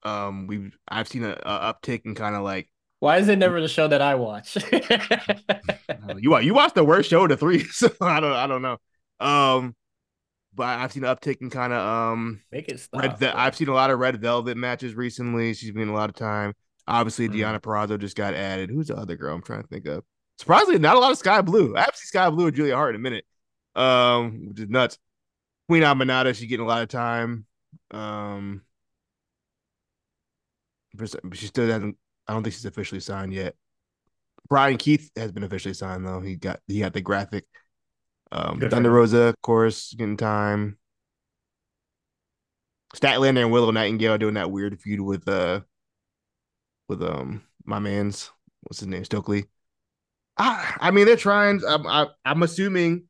[0.04, 2.70] Um, we've I've seen a, a uptick in kind of like
[3.06, 4.56] Why is it never the show that I watch?
[6.18, 8.78] you you watched the worst show of the three, so I don't I don't know.
[9.20, 9.76] Um,
[10.56, 13.12] but I've seen an uptick in kind of um Make it red.
[13.12, 15.54] stop, Ve- I've seen a lot of Red Velvet matches recently.
[15.54, 16.56] She's been a lot of time.
[16.88, 17.36] Obviously, Mm.
[17.36, 18.72] Deonna Purrazzo just got added.
[18.72, 19.36] Who's the other girl?
[19.36, 20.04] I'm trying to think of.
[20.40, 21.78] Surprisingly, not a lot of Skye Blue.
[21.78, 23.26] I have seen Skye Blue and Julia Hart in a minute.
[23.76, 24.98] Um, which is nuts.
[25.70, 27.46] Queen Aminata, she's getting a lot of time.
[27.92, 28.64] Um,
[31.34, 31.98] she still hasn't.
[32.28, 33.56] I don't think she's officially signed yet.
[34.50, 36.22] Bryan Keith has been officially signed though.
[36.22, 37.46] He got he got the graphic.
[38.32, 38.92] Um, Good Thunder.
[38.92, 40.78] Rosa, of course, getting time.
[42.96, 45.62] Statlander and Willow Nightingale doing that weird feud with uh
[46.88, 48.30] with um my man's
[48.62, 49.46] what's his name Stokely.
[50.38, 51.62] I I mean they're trying.
[51.68, 53.06] I'm I, I'm assuming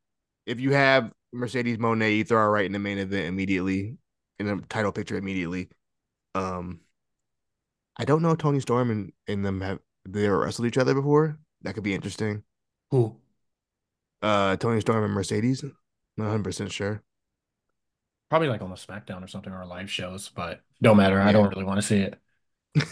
[0.46, 3.98] if you have Mercedes Moné, you throw her right in the main event immediately
[4.40, 5.70] in the title picture immediately.
[6.34, 6.82] Um,
[7.98, 10.94] I don't know if Toni Storm and, and them have they ever wrestled each other
[10.94, 11.40] before.
[11.62, 12.44] That could be interesting.
[12.92, 13.16] Who?
[14.22, 15.64] Uh, Toni Storm and Mercedes.
[15.64, 17.02] Not 100 percent sure.
[18.30, 21.22] Probably like on the SmackDown or something or live shows, but don't matter.
[21.22, 22.20] I don't really want to see it.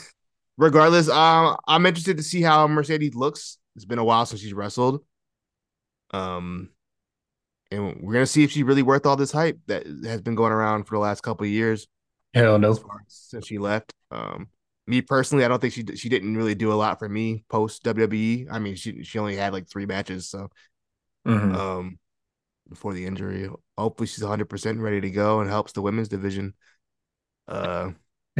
[0.57, 3.57] Regardless, um, I'm interested to see how Mercedes looks.
[3.75, 5.03] It's been a while since she's wrestled.
[6.11, 6.69] Um,
[7.71, 10.51] and we're gonna see if she's really worth all this hype that has been going
[10.51, 11.87] around for the last couple of years
[12.33, 12.77] Hell no.
[13.07, 13.93] since she left.
[14.11, 14.47] Um,
[14.87, 17.83] me personally, I don't think she she didn't really do a lot for me post
[17.83, 18.47] WWE.
[18.51, 20.49] I mean, she she only had like three matches, so
[21.25, 21.55] Mhm.
[21.55, 21.99] um,
[22.69, 26.53] before the injury, hopefully she's 100 percent ready to go and helps the women's division.
[27.47, 27.91] Uh,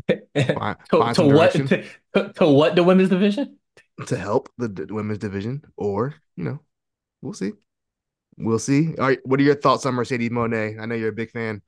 [0.54, 3.58] find, to, find to some what to, to, to what the women's division?
[4.08, 6.60] to help the, the women's division, or you know,
[7.22, 7.54] we'll see.
[8.38, 8.96] We'll see.
[8.98, 10.80] All right, what are your thoughts on Mercedes Moné?
[10.82, 11.62] I know you're a big fan.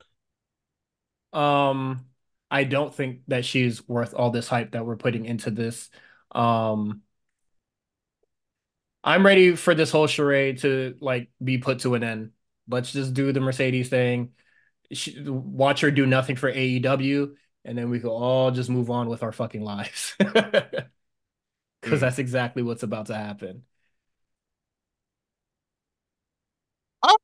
[1.32, 2.06] Um,
[2.50, 5.90] I don't think that she's worth all this hype that we're putting into this.
[6.32, 7.02] Um,
[9.04, 12.32] I'm ready for this whole charade to like be put to an end.
[12.68, 14.32] Let's just do the Mercedes thing.
[14.92, 19.08] She, watch her do nothing for AEW, and then we can all just move on
[19.08, 20.16] with our fucking lives.
[21.80, 22.00] Because Mm.
[22.00, 23.64] that's exactly what's about to happen.
[27.02, 27.16] Oh,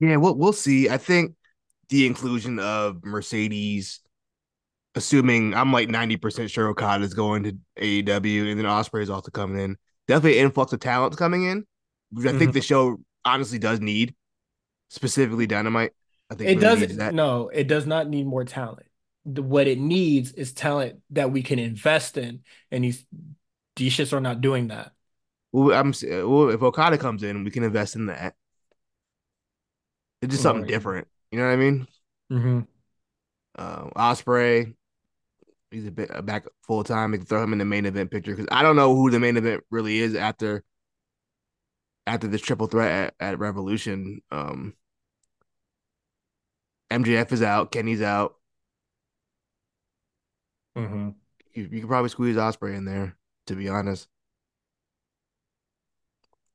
[0.00, 0.88] yeah, we'll we'll see.
[0.88, 1.34] I think
[1.90, 4.00] the inclusion of Mercedes,
[4.94, 9.30] assuming I'm like 90% sure Okada is going to AEW, and then Ospreay is also
[9.30, 9.76] coming in.
[10.08, 11.66] Definitely an influx of talent coming in,
[12.10, 12.54] which I think Mhm.
[12.54, 14.14] the show honestly does need,
[14.88, 15.92] specifically Dynamite.
[16.30, 17.14] I think It really does that.
[17.14, 18.86] no, it does not need more talent.
[19.24, 23.04] The- What it needs is talent that we can invest in, and these
[23.76, 24.92] these shits are not doing that.
[25.52, 25.92] Well, I'm
[26.28, 28.34] well, if Okada comes in, we can invest in that.
[30.22, 30.68] It's just something Right.
[30.68, 31.08] different.
[31.30, 31.86] You know what I mean?
[32.30, 32.60] hmm
[33.56, 34.74] Uh, Ospreay,
[35.70, 37.12] he's a bit back full time.
[37.12, 39.20] We can throw him in the main event picture because I don't know who the
[39.20, 40.64] main event really is after
[42.06, 44.20] after this triple threat at, at Revolution.
[44.30, 44.74] Um,
[46.90, 48.36] MJF is out, Kenny's out.
[50.76, 51.10] hmm
[51.54, 53.16] You, you could probably squeeze Ospreay in there,
[53.46, 54.08] to be honest.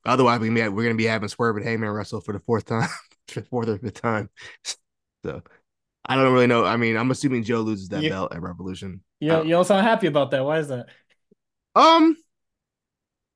[0.05, 2.89] Otherwise, we we're gonna be having Swerve and Hangman wrestle for the fourth time,
[3.27, 4.29] fourth or fifth time.
[5.23, 5.41] So
[6.05, 6.65] I don't really know.
[6.65, 9.01] I mean, I'm assuming Joe loses that belt at Revolution.
[9.19, 10.45] Yeah, you don't sound happy about that.
[10.45, 10.87] Why is that?
[11.73, 12.15] Um,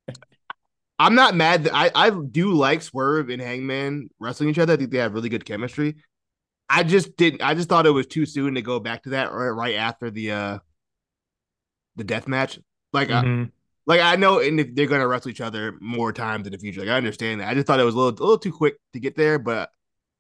[1.00, 1.64] I'm not mad.
[1.64, 4.74] That I I do like Swerve and Hangman wrestling each other.
[4.74, 5.96] I think they have really good chemistry.
[6.70, 7.42] I just didn't.
[7.42, 10.12] I just thought it was too soon to go back to that right, right after
[10.12, 10.60] the uh
[11.96, 12.60] the death match.
[12.94, 13.44] Like, mm-hmm.
[13.44, 13.50] I,
[13.88, 16.90] like I know, and they're gonna wrestle each other more times in the future, like
[16.90, 17.50] I understand that.
[17.50, 19.72] I just thought it was a little a little too quick to get there, but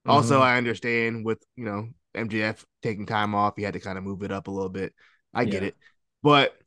[0.10, 0.43] also mm-hmm.
[0.43, 4.24] I understand with you know MJF taking time off, he had to kind of move
[4.24, 4.93] it up a little bit.
[5.34, 5.70] I get yeah.
[5.70, 5.76] it,
[6.24, 6.57] but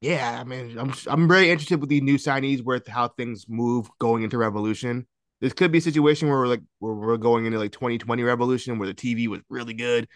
[0.00, 3.88] yeah, I mean, I'm I'm very interested with the new signees with how things move
[3.98, 5.06] going into Revolution.
[5.40, 8.78] This could be a situation where we're like where we're going into like 2020 Revolution
[8.78, 10.08] where the TV was really good.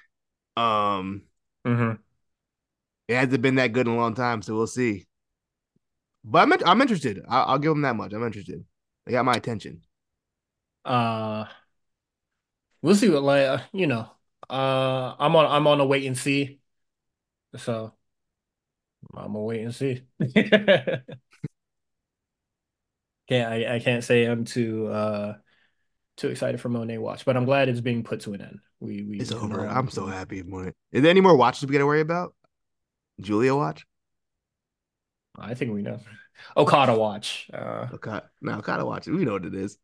[0.57, 1.23] Um,
[1.67, 1.93] mm-hmm.
[3.09, 5.07] it hasn't been that good in a long time, so we'll see.
[6.25, 7.21] But I'm I'm interested.
[7.29, 8.13] I'll, I'll give them that much.
[8.13, 8.65] I'm interested.
[9.07, 9.83] They got my attention.
[10.85, 11.47] Uh,
[12.83, 14.11] we'll see what like uh, you know.
[14.49, 16.61] Uh, I'm on I'm on a wait and see.
[17.57, 17.93] So
[19.15, 20.03] I'm gonna wait and see.
[23.29, 25.35] can't I, I can't say I'm too uh
[26.17, 28.59] too excited for Moné Watch, but I'm glad it's being put to an end.
[28.81, 29.67] We we it's over.
[29.67, 30.43] I'm so happy.
[30.43, 30.73] Moné.
[30.93, 32.35] Is there any more watches we gotta worry about?
[33.21, 33.85] Julia watch.
[35.39, 36.01] I think we know.
[36.57, 37.49] Okada watch.
[37.53, 38.31] Uh, Okada.
[38.41, 39.07] No, Okada watch.
[39.07, 39.79] We know what it is.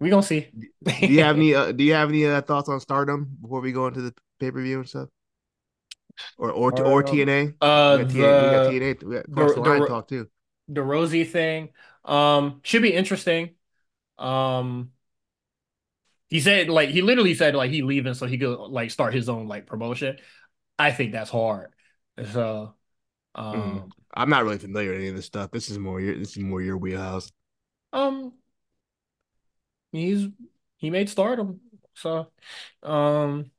[0.00, 0.48] We gonna see.
[0.84, 1.54] do you have any?
[1.54, 4.50] Uh, do you have any uh, thoughts on Stardom before we go into the pay
[4.50, 5.08] per view and stuff?
[6.38, 7.54] Or or uh, or TNA?
[7.60, 8.10] Uh, we got TNA.
[8.10, 8.20] The, we
[8.50, 9.02] got TNA.
[9.04, 10.28] We got the, the, line talk too.
[10.68, 11.70] The Rossy thing,
[12.04, 13.50] um, should be interesting.
[14.18, 14.92] Um,
[16.28, 19.28] he said like he literally said like he leaving so he could like start his
[19.28, 20.16] own like promotion.
[20.78, 21.72] I think that's hard.
[22.32, 22.74] So,
[23.34, 23.88] um, mm.
[24.14, 25.50] I'm not really familiar with any of this stuff.
[25.50, 27.30] This is more your this is more your wheelhouse.
[27.92, 28.32] Um,
[29.92, 30.28] he's
[30.78, 31.60] he made stardom.
[31.94, 32.30] So
[32.82, 33.50] um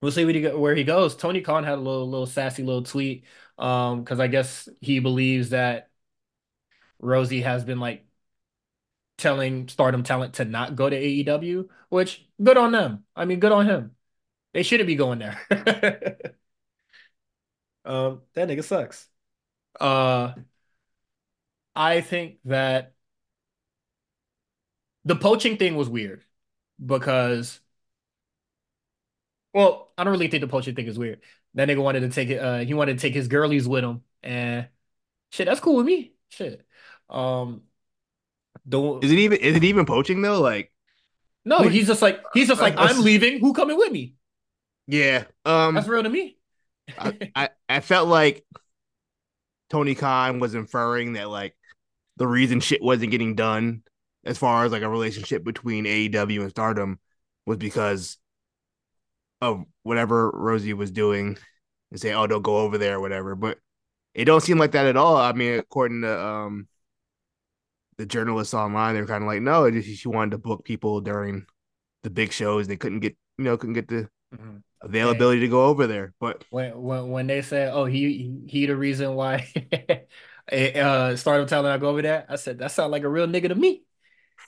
[0.00, 1.16] we'll see what he where he goes.
[1.16, 3.24] Tony Khan had a little little sassy little tweet
[3.58, 5.90] um because I guess he believes that
[7.00, 8.06] Rossy has been like
[9.16, 13.04] telling stardom talent to not go to AEW, which good on them.
[13.16, 13.96] I mean, good on him.
[14.54, 15.40] They shouldn't be going there.
[17.84, 19.08] um, that nigga sucks.
[19.80, 20.34] Uh,
[21.74, 22.94] I think that
[25.04, 26.24] the poaching thing was weird
[26.84, 27.60] because
[29.54, 31.20] well, I don't really think the poaching thing is weird.
[31.54, 34.02] That nigga wanted to take it, uh he wanted to take his girlies with him
[34.22, 34.68] and
[35.30, 36.12] shit, that's cool with me.
[36.28, 36.66] Shit.
[37.08, 37.62] Um
[38.68, 40.40] don't is it even is it even poaching though?
[40.40, 40.72] Like
[41.44, 43.40] no, he's just like he's just like I'm leaving.
[43.40, 44.14] Who coming with me?
[44.86, 46.36] Yeah, um, that's real to me.
[46.98, 48.44] I, I I felt like
[49.70, 51.56] Tony Khan was inferring that like
[52.16, 53.82] the reason shit wasn't getting done
[54.28, 56.98] as far as like a relationship between AEW and Stardom
[57.46, 58.18] was because
[59.40, 61.38] of whatever Rossy was doing
[61.90, 63.34] and say, oh, don't go over there or whatever.
[63.34, 63.58] But
[64.12, 65.16] it don't seem like that at all.
[65.16, 66.68] I mean, according to um
[67.96, 71.00] the journalists online, they were kind of like, no, just, she wanted to book people
[71.00, 71.46] during
[72.02, 72.68] the big shows.
[72.68, 74.58] They couldn't get, you know, couldn't get the mm-hmm.
[74.82, 76.12] availability to go over there.
[76.20, 79.48] But when when when they said, oh, he he the reason why
[80.52, 83.48] uh Stardom telling I go over there, I said that sounds like a real nigga
[83.48, 83.84] to me.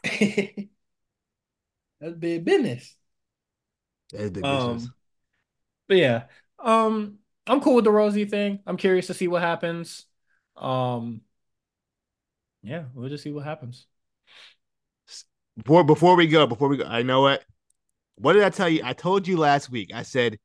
[2.01, 2.96] That's big business.
[4.12, 4.90] That's big um, business.
[5.88, 6.22] But yeah,
[6.59, 8.61] um, I'm cool with the Rossy thing.
[8.66, 10.07] I'm curious to see what happens.
[10.57, 11.22] Um,
[12.62, 13.86] yeah, we'll just see what happens.
[15.57, 17.42] Before before we go, before we go, I know what.
[18.16, 18.82] What did I tell you?
[18.84, 19.92] I told you last week.
[19.94, 20.38] I said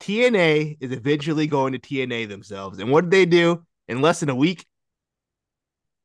[0.00, 4.28] TNA is eventually going to TNA themselves, and what did they do in less than
[4.28, 4.66] a week?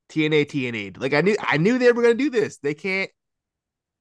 [0.09, 0.99] TNA, TNA.
[0.99, 2.57] Like I knew, I knew they were gonna do this.
[2.57, 3.09] They can't,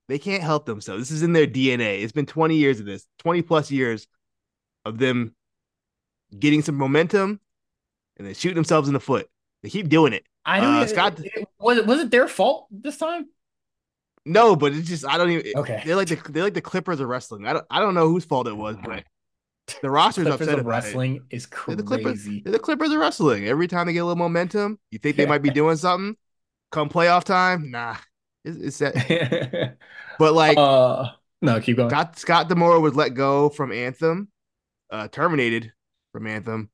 [0.08, 1.08] they can't help themselves.
[1.08, 2.02] This is in their DNA.
[2.02, 4.06] It's been 20 years of this, 20 plus years
[4.84, 5.34] of them
[6.38, 7.40] getting some momentum
[8.16, 9.28] and then shooting themselves in the foot.
[9.62, 10.24] They keep doing it.
[10.44, 10.74] I don't.
[10.76, 13.26] Uh, Scott, it, was it was it their fault this time?
[14.24, 15.52] No, but it's just I don't even.
[15.56, 17.46] Okay, they're like the they're like the Clippers of wrestling.
[17.46, 19.04] I don't I don't know whose fault it was, but
[19.82, 21.22] the roster's Clippers upset of wrestling it.
[21.30, 21.76] is crazy.
[21.76, 23.46] They're the, Clippers, they're the Clippers of wrestling.
[23.46, 26.16] Every time they get a little momentum, you think they might be doing something.
[26.72, 27.96] Come playoff time, nah,
[28.44, 29.76] it's, it's that.
[30.18, 31.10] but like, uh,
[31.42, 31.90] no, keep going.
[31.90, 34.28] Scott, Scott D'Amore was let go from Anthem,
[34.90, 35.72] uh, terminated
[36.12, 36.70] from Anthem.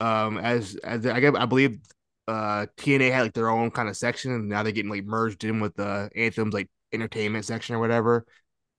[0.00, 1.78] Um, as as I, I believe,
[2.28, 5.44] uh, TNA had like their own kind of section, and now they're getting like merged
[5.44, 8.26] in with the uh, Anthem's like entertainment section or whatever.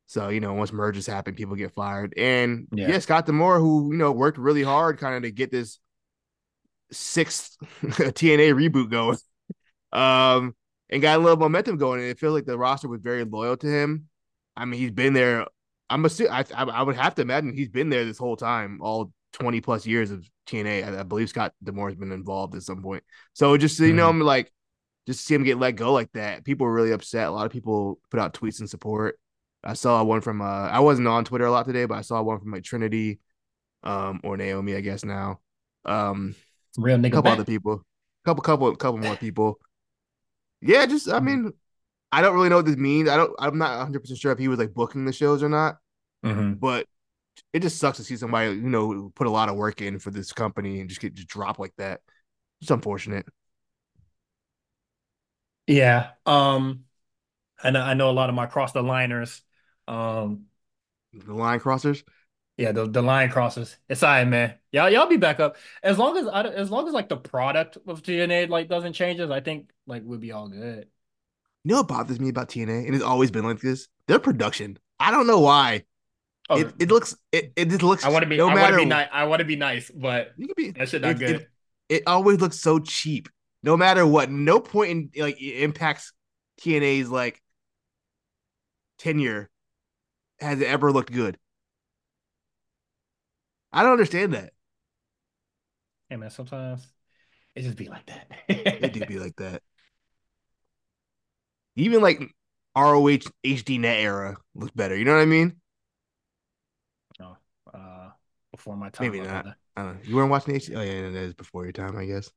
[0.08, 2.14] So, you know, once mergers happen, people get fired.
[2.18, 5.52] And yeah, yeah Scott D'Amore, who, you know, worked really hard kind of to get
[5.52, 5.80] this
[6.92, 9.18] sixth TNA reboot going.
[9.92, 10.56] Um,
[10.90, 12.00] and got a little momentum going.
[12.00, 14.08] And it feels like the roster was very loyal to him.
[14.56, 15.46] I mean, he's been there.
[15.90, 19.12] I'm assuming, I, I would have to imagine he's been there this whole time, all
[19.34, 20.88] 20 plus years of TNA.
[20.88, 23.04] I, I believe Scott D'Amore has been involved at some point.
[23.34, 24.22] So just you know, mm-hmm.
[24.22, 24.52] like
[25.06, 27.28] just to see him get let go like that, people were really upset.
[27.28, 29.20] A lot of people put out tweets in support.
[29.64, 32.22] I saw one from uh I wasn't on Twitter a lot today, but I saw
[32.22, 33.20] one from like Trinity,
[33.84, 35.40] um, or Naomi, I guess now.
[35.86, 36.36] Um
[36.78, 37.08] real nigga.
[37.08, 37.34] A couple back.
[37.34, 37.86] other people.
[38.26, 39.60] Couple couple couple more people.
[40.62, 41.26] Yeah, just I mm-hmm.
[41.26, 41.54] mean,
[42.12, 43.10] I don't really know what this means.
[43.10, 45.50] I don't I'm not 100 percent sure if he was like booking the shows or
[45.50, 45.78] not.
[46.26, 46.54] Mm-hmm.
[46.54, 46.88] But
[47.54, 50.12] it just sucks to see somebody, you know, put a lot of work in for
[50.12, 52.02] this company and just get just drop like that.
[52.62, 53.26] It's unfortunate.
[55.68, 56.12] Yeah.
[56.26, 56.86] Um
[57.62, 59.42] I know I know a lot of my cross the liners
[59.88, 60.46] um,
[61.14, 62.04] the line crossers.
[62.58, 63.76] Yeah, the, the line crossers.
[63.88, 64.56] It's all right, man.
[64.72, 67.78] Y'all y'all be back up as long as I, as long as like the product
[67.88, 69.20] of TNA like doesn't change.
[69.20, 69.30] Us.
[69.30, 70.88] I think like we'll be all good.
[71.64, 73.88] You know what bothers me about TNA, and it's always been like this.
[74.08, 74.80] Their production.
[75.00, 75.84] I don't know why.
[76.50, 78.04] Oh, it, it looks it, it just looks.
[78.04, 78.38] I want to be.
[78.38, 79.08] No I want to be nice.
[79.12, 80.72] I want to be nice, but you can be.
[80.72, 81.36] That shit not it, good.
[81.36, 81.50] It,
[81.90, 83.30] it always looks so cheap.
[83.62, 84.32] No matter what.
[84.32, 86.14] No point in like impacts
[86.62, 87.42] TNA's like
[88.98, 89.50] tenure
[90.40, 91.38] has it ever looked good?
[93.72, 94.54] I don't understand that.
[96.10, 96.88] Hey man, sometimes
[97.56, 98.28] it just be like that.
[98.48, 99.62] it do be like that.
[101.76, 102.22] Even like
[102.76, 104.96] ROH HD net era looks better.
[104.96, 105.58] You know what I mean?
[107.20, 107.38] No,
[107.74, 108.10] uh,
[108.52, 109.12] before my time.
[109.12, 109.48] Maybe not.
[109.76, 110.00] I don't know.
[110.04, 110.76] You weren't watching HD.
[110.76, 112.32] Oh yeah, that is before your time, I guess.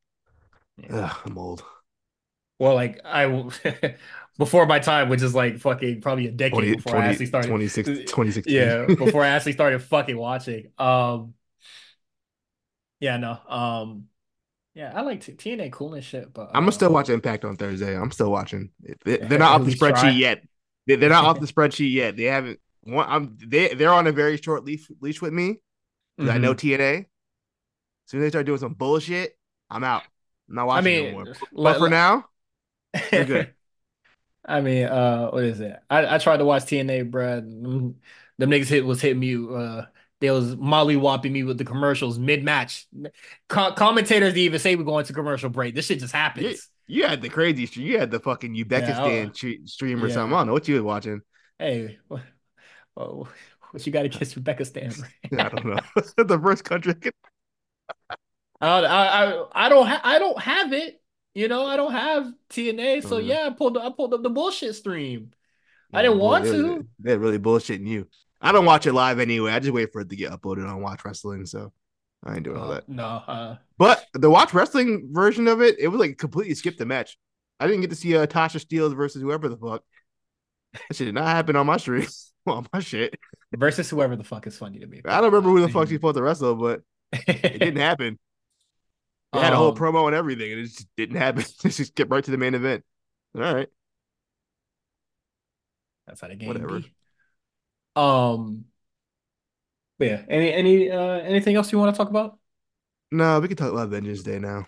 [0.77, 1.05] Yeah.
[1.05, 1.63] Ugh, I'm old.
[2.61, 3.25] Well, like I
[4.37, 7.25] before my time, which is like fucking probably a decade 20, before 20, I actually
[7.25, 8.53] started 2016.
[8.53, 10.67] Yeah, before I actually started fucking watching.
[10.77, 11.33] Um
[12.99, 13.39] Yeah, no.
[13.49, 14.09] Um
[14.75, 17.45] yeah, I like t- TNA cool and shit, but uh, I'm gonna still watch Impact
[17.45, 17.97] on Thursday.
[17.97, 18.69] I'm still watching.
[19.05, 20.09] They, are not off the spreadsheet try.
[20.11, 20.43] yet.
[20.85, 22.15] They, are not off the spreadsheet yet.
[22.15, 22.59] They haven't.
[22.81, 25.61] One, I'm they they're on a very short leash leash with me.
[26.19, 26.29] Mm-hmm.
[26.29, 26.81] I know mm-hmm.
[26.81, 26.99] TNA.
[26.99, 27.05] As
[28.05, 29.35] soon as they start doing some bullshit,
[29.67, 30.03] I'm out.
[30.47, 31.25] I'm not watching I mean, no more.
[31.25, 32.25] But let, for now,
[33.11, 33.53] you're good.
[34.45, 35.77] I mean, uh, what is it?
[35.89, 37.41] I, I tried to watch TNA, bro.
[37.41, 37.95] Them,
[38.39, 39.35] niggas hit was hitting me.
[39.35, 39.83] Uh,
[40.19, 42.87] they was molly whopping me with the commercials mid match.
[43.49, 45.75] Co- commentators didn't even say we're going to commercial break.
[45.75, 46.69] This shit just happens.
[46.87, 47.87] You, you had the crazy stream.
[47.87, 50.13] You had the fucking Uzbekistan yeah, stream or yeah.
[50.13, 50.33] something.
[50.33, 51.21] I don't know what you were watching.
[51.57, 52.21] Hey, what,
[52.93, 55.03] what you got against Uzbekistan?
[55.39, 55.79] I don't know.
[56.23, 56.95] the first country.
[58.59, 61.00] I, I I don't ha- I don't have it.
[61.33, 63.27] You know, I don't have TNA, so mm-hmm.
[63.27, 65.31] yeah, I pulled I pulled up the bullshit stream.
[65.91, 66.85] Yeah, I didn't want to.
[66.99, 68.07] They're really bullshitting you.
[68.41, 69.51] I don't watch it live anyway.
[69.51, 71.45] I just wait for it to get uploaded on Watch Wrestling.
[71.45, 71.71] So
[72.23, 72.89] I ain't doing uh, all that.
[72.89, 73.05] No.
[73.05, 73.57] Uh...
[73.77, 77.17] But the Watch Wrestling version of it, it was like completely skipped the match.
[77.59, 79.83] I didn't get to see uh, Tasha Steelz versus whoever the fuck.
[80.73, 82.07] That shit did not happen on my stream.
[82.47, 83.17] on my shit.
[83.53, 85.01] Versus whoever the fuck is funny to me.
[85.05, 86.81] I don't remember who the fuck she's supposed to wrestle, but
[87.13, 88.17] it didn't happen.
[89.33, 91.45] They had um, a whole um, promo and everything, and it just didn't happen.
[91.63, 92.83] just get right to the main event.
[93.35, 93.69] All right.
[96.05, 96.81] That's how the game Whatever.
[97.95, 98.65] Um.
[99.99, 100.21] But yeah.
[100.27, 102.37] Any any uh anything else you want to talk about?
[103.11, 104.65] No, we can talk about Vengeance Day now.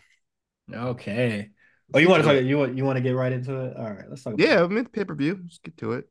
[0.71, 1.49] Okay.
[1.93, 2.43] Oh, you want to talk?
[2.43, 3.77] You want you want to get right into it?
[3.77, 4.35] All right, let's talk.
[4.37, 5.39] yeah, I'm in the pay per view.
[5.41, 6.09] Let's get to it.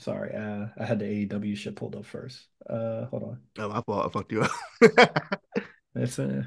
[0.00, 2.46] Sorry, uh, I had the AEW shit pulled up first.
[2.68, 3.40] Uh, hold on.
[3.58, 4.06] Oh, my fault.
[4.06, 5.42] I fucked you up.
[5.94, 6.44] It's uh,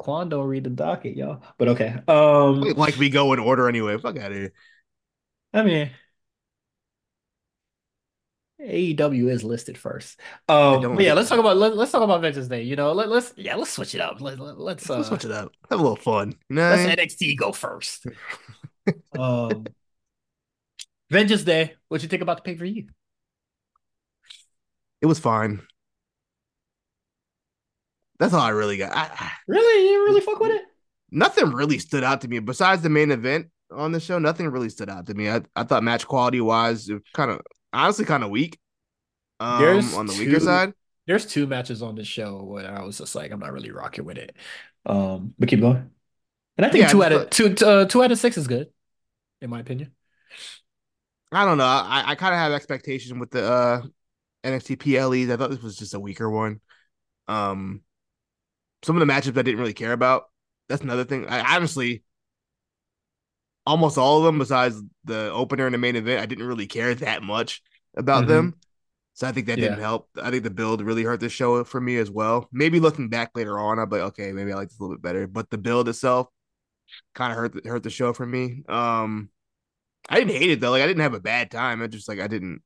[0.00, 1.42] Quan don't read the docket, y'all.
[1.58, 1.94] But okay.
[2.08, 3.98] Um like we go in order anyway.
[3.98, 4.52] Fuck out of here.
[5.52, 5.90] I mean
[8.58, 10.18] AEW is listed first.
[10.48, 12.62] Um yeah, let's talk about let, us talk about Vengeance Day.
[12.62, 14.22] You know, let, us yeah, let's switch it up.
[14.22, 15.52] Let, let, let's uh, let's switch it up.
[15.70, 16.34] Have a little fun.
[16.48, 18.06] Know let's NXT go first.
[19.18, 19.66] um
[21.10, 21.74] Vengeance Day.
[21.88, 22.86] What you think about the pay per view?
[25.02, 25.60] It was fine.
[28.20, 28.94] That's all I really got.
[28.94, 30.62] I, really, you really fuck with it?
[31.10, 34.18] Nothing really stood out to me besides the main event on the show.
[34.18, 35.30] Nothing really stood out to me.
[35.30, 37.40] I, I thought match quality wise, kind of
[37.72, 38.58] honestly kind of weak.
[39.40, 40.74] Um, there's on the two, weaker side.
[41.06, 44.04] There's two matches on the show where I was just like, I'm not really rocking
[44.04, 44.36] with it.
[44.84, 45.90] Um, but keep going.
[46.58, 48.68] And I think yeah, two out of two uh, two out of six is good,
[49.40, 49.92] in my opinion.
[51.32, 51.64] I don't know.
[51.64, 53.82] I, I kind of have expectation with the uh,
[54.44, 55.30] NXT PLEs.
[55.30, 56.60] I thought this was just a weaker one.
[57.28, 57.80] Um,
[58.82, 60.24] some of the matchups I didn't really care about.
[60.68, 61.26] That's another thing.
[61.28, 62.02] I honestly,
[63.66, 66.94] almost all of them, besides the opener and the main event, I didn't really care
[66.94, 67.62] that much
[67.96, 68.32] about mm-hmm.
[68.32, 68.54] them.
[69.14, 69.68] So I think that yeah.
[69.68, 70.08] didn't help.
[70.22, 72.48] I think the build really hurt the show for me as well.
[72.52, 75.02] Maybe looking back later on, be like, okay, maybe I like this a little bit
[75.02, 75.26] better.
[75.26, 76.28] But the build itself,
[77.14, 78.62] kind of hurt the, hurt the show for me.
[78.68, 79.28] Um,
[80.08, 80.70] I didn't hate it though.
[80.70, 81.82] Like I didn't have a bad time.
[81.82, 82.62] I just like I didn't.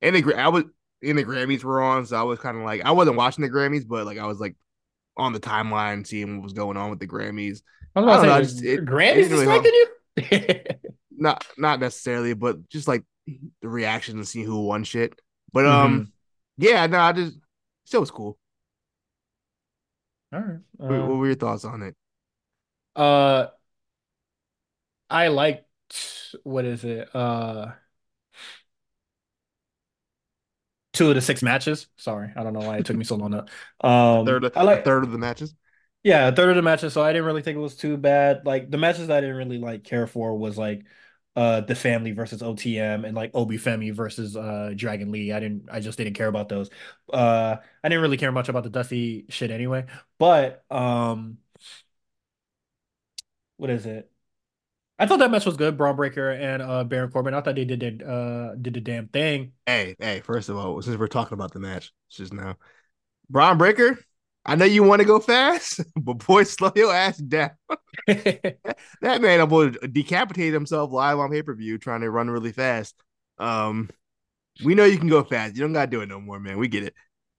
[0.00, 0.64] And the I was
[1.02, 3.50] in the Grammys were on, so I was kind of like I wasn't watching the
[3.50, 4.56] Grammys, but like I was like
[5.20, 7.62] on the timeline seeing what was going on with the Grammys.
[7.94, 10.80] I was about to say, know, it, Grammys distracted you?
[11.10, 15.18] not not necessarily, but just like the reaction and seeing who won shit.
[15.52, 16.10] But um, mm-hmm.
[16.58, 17.36] yeah, no, I just
[17.84, 18.38] still was cool.
[20.32, 20.58] All right.
[20.80, 21.96] Uh, what, what were your thoughts on it?
[22.96, 23.46] Uh,
[25.08, 25.64] I liked
[26.44, 27.14] what is it?
[27.14, 27.72] Uh,
[31.00, 31.86] two of the six matches.
[31.96, 33.46] Sorry, I don't know why it took me so long to.
[33.86, 35.54] Um, third, of, I like third of the matches.
[36.02, 36.92] Yeah, a third of the matches.
[36.92, 38.44] So I didn't really think it was too bad.
[38.44, 40.84] Like the matches that I didn't really like care for was like
[41.36, 45.32] uh the family versus OTM and like Oba Femi versus uh Dragon Lee.
[45.32, 46.68] I didn't I just didn't care about those.
[47.10, 49.86] Uh I didn't really care much about the Dusty shit anyway.
[50.18, 51.38] But um
[53.56, 54.10] what is it?
[55.00, 57.32] I thought that match was good, Bron Breakker and uh Baron Corbin.
[57.32, 59.52] I thought they did uh did the damn thing.
[59.64, 62.56] Hey, hey, first of all, since we're talking about the match just now,
[63.30, 63.98] Bron Breakker.
[64.44, 67.50] I know you want to go fast, but boy, slow your ass down.
[68.06, 72.94] that man will decapitate himself live on pay per view trying to run really fast.
[73.38, 73.88] Um,
[74.62, 75.56] we know you can go fast.
[75.56, 76.58] You don't gotta do it no more, man.
[76.58, 76.94] We get it.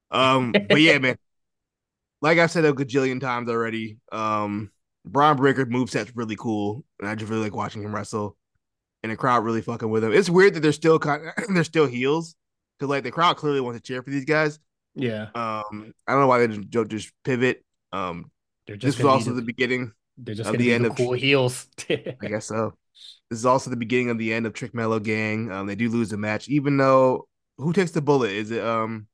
[0.09, 1.17] Um, but yeah, man.
[2.21, 4.71] Like I said a gajillion times already, um,
[5.05, 8.37] Bron Breakker moveset's really cool, and I just really like watching him wrestle.
[9.03, 10.13] And the crowd really fucking with him.
[10.13, 12.35] It's weird that they're still kind of, they're still heels
[12.77, 14.59] because like the crowd clearly wants to cheer for these guys.
[14.93, 15.29] Yeah.
[15.33, 17.63] Um, I don't know why they don't just pivot.
[17.91, 18.29] Um,
[18.67, 19.93] they're just this was also the, the beginning.
[20.17, 21.67] They're just of the end the of cool heels.
[21.89, 22.73] I guess so.
[23.29, 25.51] This is also the beginning of the end of Trick Melo Gang.
[25.51, 27.27] Um, they do lose the match, even though
[27.57, 28.31] who takes the bullet?
[28.31, 29.07] Is it um,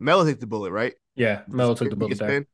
[0.00, 0.94] Melo takes the bullet, right?
[1.14, 2.46] Yeah, Melo took the bullet.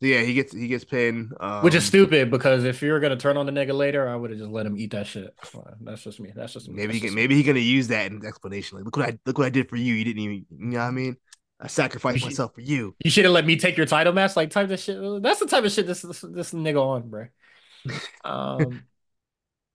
[0.00, 3.16] So yeah, he gets he gets pinned, um, which is stupid because if you're gonna
[3.16, 5.34] turn on the nigga later, I would have just let him eat that shit.
[5.80, 6.32] That's just me.
[6.36, 6.74] That's just me.
[6.74, 8.76] Maybe he can, maybe he's gonna use that in explanation.
[8.76, 9.94] Like, look what I look what I did for you.
[9.94, 11.16] You didn't even, you know what I mean?
[11.58, 12.94] I sacrificed myself for you.
[13.02, 14.36] You should have let me take your title match.
[14.36, 14.98] Like type of shit.
[15.22, 17.26] That's the type of shit this this, this nigga on, bro.
[18.24, 18.82] Um.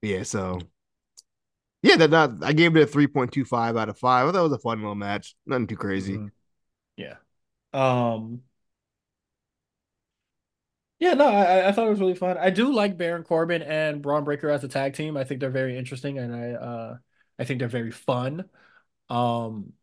[0.01, 0.23] yeah.
[0.23, 0.59] So.
[1.83, 4.27] Yeah, that, that I gave it a three point two five out of five.
[4.27, 5.35] I thought it was a fun little match.
[5.47, 6.17] Nothing too crazy.
[6.17, 6.27] Mm-hmm.
[6.97, 7.15] Yeah.
[7.73, 8.41] Um.
[11.01, 12.37] Yeah, no, I, I thought it was really fun.
[12.37, 15.17] I do like Baron Corbin and Bron Breakker as a tag team.
[15.17, 16.97] I think they're very interesting, and I uh,
[17.39, 18.47] I think they're very fun.
[19.09, 19.73] Um,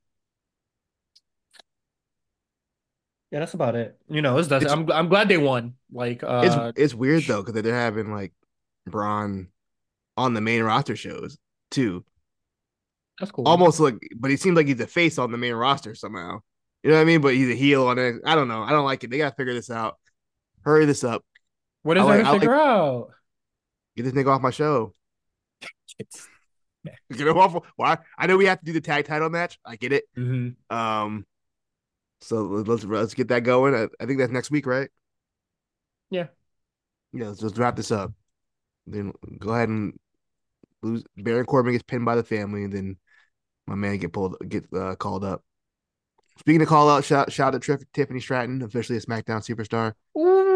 [3.33, 3.99] yeah, that's about it.
[4.09, 5.75] You know, it's, it's I'm I'm glad they won.
[5.91, 8.33] Like, uh, it's it's weird though because they're having like
[8.87, 9.49] Bron
[10.17, 11.37] on the main roster shows
[11.73, 12.05] too.
[13.19, 13.45] That's cool.
[13.45, 16.43] Almost like, but he seems like he's a face on the main roster somehow.
[16.85, 17.21] You know what I mean?
[17.21, 18.23] But he's a heel on it.
[18.25, 18.63] I don't know.
[18.63, 19.11] I don't like it.
[19.11, 19.97] They gotta figure this out.
[20.63, 21.25] Hurry this up.
[21.83, 23.09] What is there like, to figure like, out?
[23.97, 24.95] Get this nigga off my show.
[27.11, 27.55] Get him off.
[27.77, 29.59] Well, I, I, know we have to do the tag title match.
[29.65, 30.05] I get it.
[30.17, 30.75] Mm-hmm.
[30.75, 31.27] Um,
[32.21, 33.75] so let's let's get that going.
[33.75, 34.89] I, I, think that's next week, right?
[36.11, 36.29] Yeah.
[37.13, 37.29] Yeah.
[37.29, 38.13] Let's, let's wrap this up.
[38.87, 39.99] Then go ahead and
[40.83, 41.05] lose.
[41.17, 42.97] Baron Corbin gets pinned by the family, and then
[43.67, 45.43] my man get pulled, get uh, called up.
[46.39, 49.95] Speaking of call out, shout shout out to Tiffany Stratton, officially a SmackDown superstar.
[50.17, 50.48] Ooh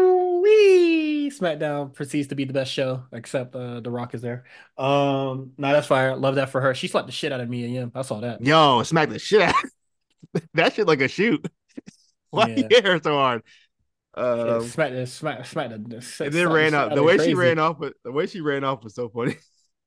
[1.39, 4.45] SmackDown proceeds to be the best show, except uh, The Rock is there.
[4.77, 6.15] Um, no, that's fire.
[6.15, 6.73] Love that for her.
[6.73, 7.91] She slapped the shit out of Mia Yim.
[7.95, 8.41] I saw that.
[8.41, 9.55] Yo, smack the shit out.
[10.53, 11.45] that shit like a shoot.
[12.29, 12.55] Why yeah.
[12.55, 13.43] you hit her so hard?
[14.15, 15.79] Um, smack the smack smack the.
[15.79, 16.93] the and then ran up.
[16.93, 17.31] The way crazy.
[17.31, 19.35] she ran off, but the way she ran off was so funny.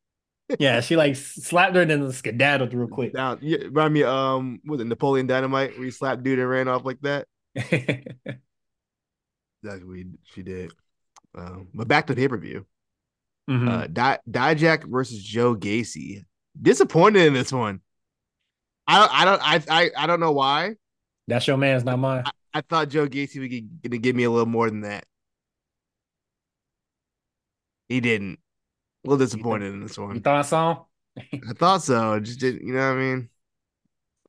[0.58, 3.12] yeah, she like slapped her and then skedaddled real quick.
[3.12, 6.68] Down, yeah, remind me, um, was it Napoleon Dynamite where he slapped dude and ran
[6.68, 7.26] off like that?
[7.54, 7.74] That's
[9.84, 10.72] what she did.
[11.36, 12.66] Um, but back to the pay per view.
[13.48, 13.68] Mm-hmm.
[13.68, 16.24] Uh, Di- Dijak versus Joe Gacy.
[16.60, 17.80] Disappointed in this one.
[18.86, 20.76] I I don't I I, I don't know why.
[21.28, 22.22] That's your man's, not mine.
[22.24, 25.04] I, I thought Joe Gacy was gonna give me a little more than that.
[27.88, 28.38] He didn't.
[29.04, 30.14] A little disappointed in this one.
[30.16, 30.86] You thought so?
[31.18, 32.18] I thought so.
[32.20, 32.66] Just didn't.
[32.66, 33.28] You know what I mean?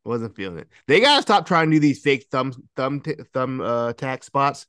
[0.03, 0.67] Wasn't feeling it.
[0.87, 4.67] They gotta stop trying to do these fake thumb thumb t- thumb uh tack spots.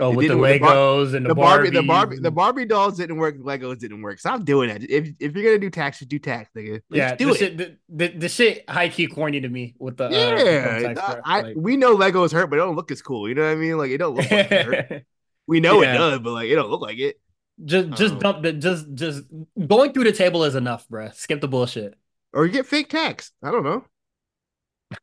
[0.00, 2.96] Oh, it with the Legos the and the, the Barbie, the Barbie, the Barbie dolls
[2.96, 3.38] didn't work.
[3.38, 4.18] Legos didn't work.
[4.18, 4.82] Stop doing that.
[4.82, 6.80] If if you're gonna do tax, just do tax, nigga.
[6.90, 7.38] yeah, do the it.
[7.38, 11.00] Shit, the, the, the shit high key corny to me with the yeah.
[11.00, 13.28] Uh, I, like, we know Legos hurt, but it don't look as cool.
[13.28, 13.78] You know what I mean?
[13.78, 15.04] Like it don't look like it hurt.
[15.46, 15.94] We know yeah.
[15.94, 17.20] it does, but like it don't look like it.
[17.62, 19.24] Just just um, dump the just just
[19.66, 21.14] going through the table is enough, bruh.
[21.14, 21.94] Skip the bullshit.
[22.32, 23.30] Or you get fake tax.
[23.42, 23.84] I don't know.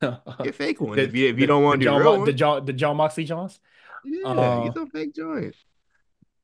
[0.43, 2.73] get fake one if you if you don't want to do John, the John the
[2.73, 3.59] Jon Moxley Johns.
[4.05, 5.57] Yeah, uh, get some fake joints.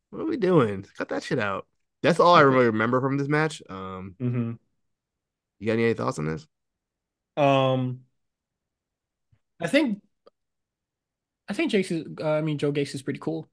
[0.10, 0.86] What are we doing?
[0.98, 1.66] Cut that shit out.
[2.02, 3.62] That's all I really remember from this match.
[3.70, 4.54] Um, Mm-hmm.
[5.60, 6.48] you got any thoughts on this?
[7.36, 8.06] Um,
[9.60, 10.02] I think
[11.50, 13.48] I think Jace is, uh, I mean Joe Gacy is pretty cool.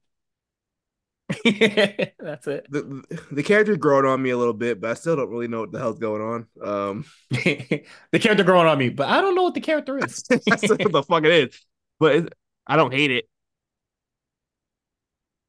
[1.43, 2.67] That's it.
[2.69, 5.61] The, the character's growing on me a little bit, but I still don't really know
[5.61, 6.47] what the hell's going on.
[6.61, 7.83] Um, the
[8.19, 10.23] character growing on me, but I don't know what the character is.
[10.29, 11.61] that's what the fuck it is.
[11.99, 12.33] But it,
[12.67, 13.25] I don't hate it.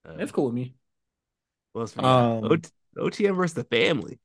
[0.06, 0.74] Uh, It's cool with me.
[1.72, 2.38] what else we got?
[2.38, 4.18] Um, OT, OTM versus the family.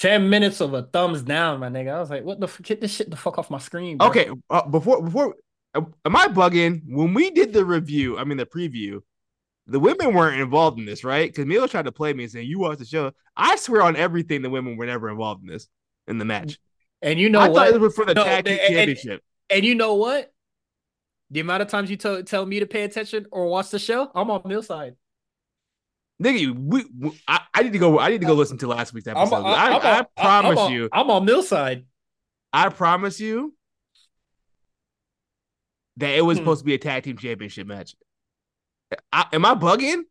[0.00, 1.94] 10 minutes of a thumbs down, my nigga.
[1.94, 3.98] I was like, what the f- get this shit the fuck off my screen.
[3.98, 4.08] bro.
[4.08, 5.36] Okay, uh, before before,
[5.74, 6.82] am I bugging?
[6.88, 9.00] When we did the review, I mean the preview,
[9.68, 11.30] the women weren't involved in this, right?
[11.30, 13.12] Because Milo tried to play me and say you watched the show.
[13.36, 15.68] I swear on everything, the women were never involved in this
[16.08, 16.58] in the match.
[17.00, 17.54] And you know I what?
[17.68, 19.22] thought it was for the No, tag team and- and- championship.
[19.50, 20.32] And you know what?
[21.34, 24.08] The amount of times you tell tell me to pay attention or watch the show,
[24.14, 24.94] I'm on Mill's side.
[26.22, 27.98] Nigga, we, we- I, I need to go.
[27.98, 29.42] I need to go listen to last week's I'm, episode.
[29.42, 30.88] I, I'm I promise I'm you.
[30.92, 31.86] I'm on Mill's side.
[32.52, 33.52] I promise you
[35.96, 36.44] that it was Hmm.
[36.44, 37.96] supposed to be a tag team championship match.
[39.12, 40.02] I, am I bugging?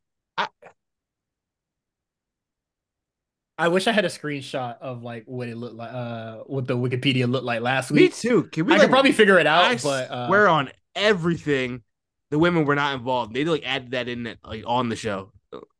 [3.58, 6.76] I wish I had a screenshot of like what it looked like, uh, what the
[6.76, 8.02] Wikipedia looked like last week.
[8.02, 8.44] Me too.
[8.44, 11.84] Can we I like, could probably figure it out, I but uh, swear on everything,
[12.32, 13.34] the women were not involved.
[13.34, 15.32] They like added that in like on the show.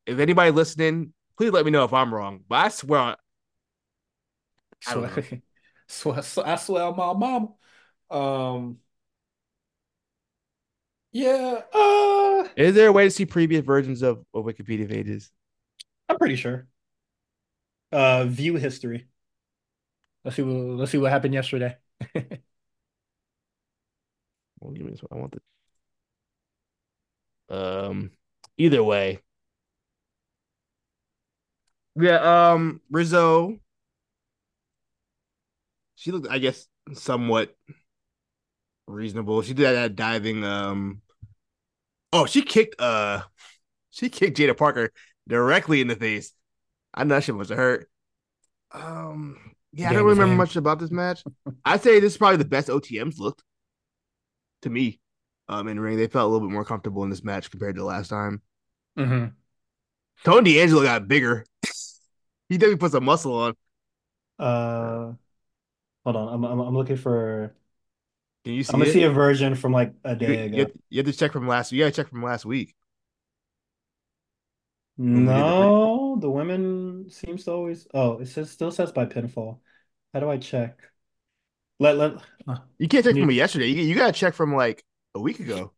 [0.06, 2.42] If anybody listening, please let me know if I'm wrong.
[2.48, 3.16] But I swear on
[4.86, 5.42] I swear,
[6.24, 7.48] swear, I swear on my mama.
[8.10, 8.78] Um,
[11.12, 15.32] yeah, uh, Is there a way to see previous versions of, of Wikipedia pages?
[16.10, 16.68] I'm pretty sure.
[17.92, 19.08] Uh, view history.
[20.24, 21.78] Let's see what let's see what happened yesterday.
[24.64, 25.10] Well, give me this one.
[25.12, 25.36] I want
[27.50, 28.12] the um
[28.58, 29.20] either way.
[32.00, 33.60] Yeah, um Rizzo.
[35.96, 37.56] She looked, I guess, somewhat
[38.88, 39.42] reasonable.
[39.42, 41.02] She did that diving um
[42.14, 43.22] oh she kicked uh
[43.90, 44.92] she kicked Jaida Parker
[45.28, 46.32] directly in the face.
[46.94, 47.90] I know that shit must have hurt.
[48.72, 49.38] Um
[49.74, 50.38] yeah, I don't remember game.
[50.38, 51.24] much about this match.
[51.66, 53.44] I'd say this is probably the best OTMs looked
[54.64, 55.00] to me.
[55.50, 57.84] Um, in ring, they felt a little bit more comfortable in this match compared to
[57.84, 58.42] last time.
[58.98, 59.36] hmm
[60.24, 61.46] Tony D'Angelo got bigger.
[62.50, 63.56] he definitely put some muscle on.
[64.40, 65.14] Uh,
[66.06, 66.30] hold on.
[66.34, 67.56] I'm, I'm I'm looking for.
[68.46, 68.92] Can you see I'm gonna it?
[68.92, 70.64] see a version from like a day you ago.
[70.64, 71.72] have, you have to check from last.
[71.72, 72.76] You gotta check from last week.
[75.12, 77.88] we did the pre- No, the women seems to always.
[77.94, 79.60] Oh, it says still says by pinfall.
[80.14, 80.80] How do I check?
[81.84, 82.14] Let let.
[82.48, 83.68] uh, You can't check Need- from yesterday.
[83.68, 85.74] You, you gotta check from like a week ago.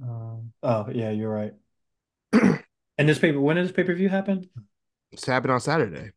[0.00, 1.52] um, oh yeah, you're right.
[2.98, 4.48] And this paper, when did this pay per view happen?
[5.10, 6.10] This happened on Saturday.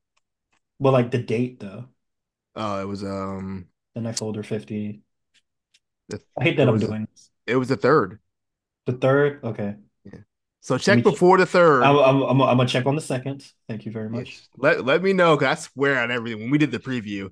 [0.80, 1.86] Well, like the date though.
[2.58, 5.02] Oh, it was um, The next older 50.
[6.10, 7.32] the, I hate that it I'm was, doing this.
[7.48, 8.20] it was the third.
[8.86, 9.76] The third, okay.
[10.60, 11.14] So check me check.
[11.14, 11.84] before the third.
[11.84, 13.46] I'm, I'm, I'm, I'm gonna check on the second.
[13.68, 14.30] Thank you very much.
[14.30, 14.50] Yes.
[14.58, 16.42] Let let me know because I swear on everything.
[16.42, 17.30] When we did the preview,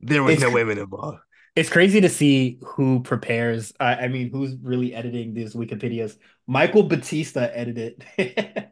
[0.00, 1.18] there was It's- no women involved.
[1.56, 3.72] It's crazy to see who prepares.
[3.80, 6.16] I, I mean, who's really editing these Wikipedias.
[6.46, 8.04] Michael Batista edited.
[8.18, 8.66] Shout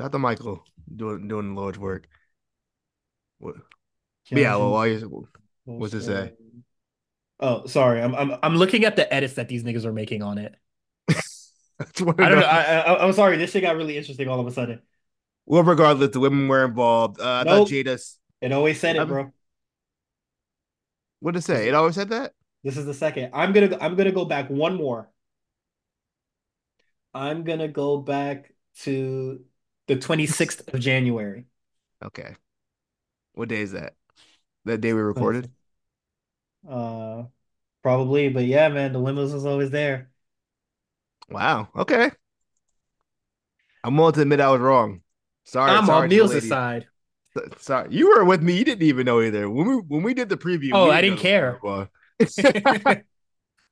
[0.00, 0.62] out to Michael
[0.94, 2.08] doing doing the Lord's work.
[3.38, 3.56] What?
[4.30, 5.26] Yeah, well, while you
[5.64, 6.32] what's it say?
[7.40, 8.00] Oh, sorry.
[8.00, 10.54] I'm, I'm I'm looking at the edits that these niggas are making on it.
[11.10, 12.24] I don't know.
[12.24, 13.38] I, I I'm sorry.
[13.38, 14.80] This shit got really interesting all of a sudden.
[15.46, 17.20] Well, regardless, the women were involved.
[17.20, 17.66] Uh, I Nope.
[17.66, 18.18] thought Jaida's.
[18.40, 19.32] It always said it, I'm- bro.
[21.20, 21.68] What did it say?
[21.68, 22.34] It always said that.
[22.62, 23.30] This is the second.
[23.32, 25.08] I'm gonna I'm gonna go back one more.
[27.14, 29.44] I'm gonna go back to
[29.86, 31.46] the 26th of January.
[32.02, 32.36] Okay.
[33.32, 33.94] What day is that?
[34.64, 35.50] That day we recorded.
[36.68, 37.24] Uh,
[37.82, 40.10] probably, but yeah, man, the limos was always there.
[41.28, 41.68] Wow.
[41.74, 42.10] Okay.
[43.82, 45.02] I'm willing to admit I was wrong.
[45.44, 45.70] Sorry.
[45.70, 46.86] I'm sorry on to the Niels' side.
[47.58, 48.56] Sorry, you were with me.
[48.56, 49.48] You didn't even know either.
[49.48, 50.70] When we when we did the preview.
[50.74, 51.58] Oh, I didn't care.
[51.62, 52.24] women were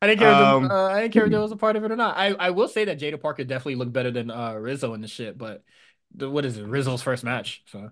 [0.01, 0.31] I didn't care.
[0.31, 2.17] if Um, uh, I didn't care if there was a part of it or not.
[2.17, 5.09] I, I will say that Jaida Parker definitely looked better than uh, Rizzo in the
[5.09, 5.63] shit, but
[6.15, 6.65] the, what is it?
[6.65, 7.63] Rizzo's first match.
[7.67, 7.91] So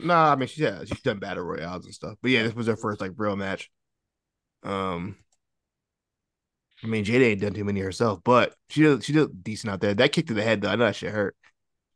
[0.00, 2.16] Nah, I mean, she, yeah, she's done battle royales and stuff.
[2.22, 3.70] But yeah, this was her first like real match.
[4.62, 5.16] Um,
[6.82, 9.80] I mean, Jaida ain't done too many herself, but she did she did decent out
[9.80, 9.94] there.
[9.94, 11.36] That kick to the head though, I know that shit hurt.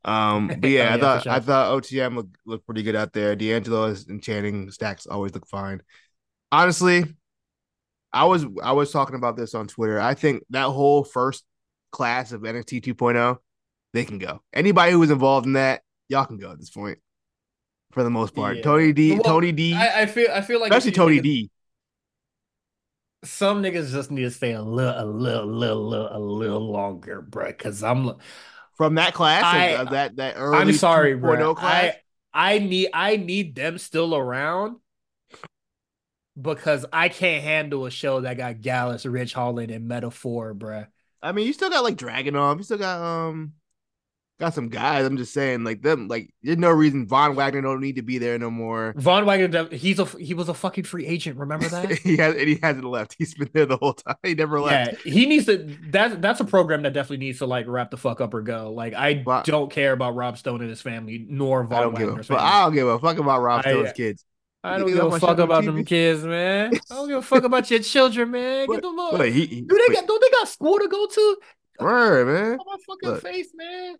[0.05, 1.31] Um, but yeah, Oh, I yeah, for thought sure.
[1.31, 3.35] I thought OTM looked looked pretty good out there.
[3.35, 5.81] D'Angelo is- and Channing stacks always look fine.
[6.51, 7.05] Honestly,
[8.11, 9.99] I was I was talking about this on Twitter.
[9.99, 11.43] I think that whole first
[11.91, 13.37] class of NXT 2.0,
[13.93, 14.41] they can go.
[14.53, 16.99] Anybody who was involved in that, y'all can go at this point.
[17.91, 18.63] For the most part, Yeah.
[18.63, 21.23] Tony D, Well, Tony D, I, I feel I feel like especially these Tony niggas-
[21.23, 21.49] D.
[23.23, 27.21] Some niggas just need to stay a little, a little, little, little, a little longer,
[27.21, 27.47] bro.
[27.47, 28.11] Because I'm,
[28.75, 30.57] from that class, I- of that that early.
[30.57, 31.55] I'm sorry, bro.
[31.55, 31.95] class.
[32.33, 34.77] I, I need, I need them still around
[36.39, 40.85] because I can't handle a show that got Gallus, Ridge Holland, and Meta-Four, bro.
[41.21, 42.57] I mean, you still got like Dragunov.
[42.57, 43.53] You still got um,
[44.39, 45.05] got some guys.
[45.05, 48.17] I'm just saying, like them, like there's no reason Von Wagner don't need to be
[48.17, 48.93] there no more.
[48.97, 51.37] Von Wagner, he's a, he was a fucking free agent.
[51.37, 51.91] Remember that?
[52.03, 53.15] he has and he hasn't left.
[53.17, 54.15] He's been there the whole time.
[54.23, 55.05] He never left.
[55.05, 55.57] Yeah, he needs to.
[55.91, 58.71] That that's a program that definitely needs to like wrap the fuck up or go.
[58.71, 62.07] Like I don't care about Rob Stone and his family, nor I Von don't give
[62.07, 62.43] a Wagner's family.
[62.43, 64.25] I don't give a fuck about Rob I- Stone's kids.
[64.65, 65.65] I don't give a fuck about TV?
[65.65, 66.73] them kids, man.
[66.89, 68.65] I don't give a fuck about your children, man.
[68.67, 69.11] Get them up.
[69.17, 70.07] But he, he Do they got?
[70.07, 71.37] Don't they got school to go to?
[71.79, 72.59] word, man.
[72.59, 73.21] On my fucking Look.
[73.21, 73.95] face, man.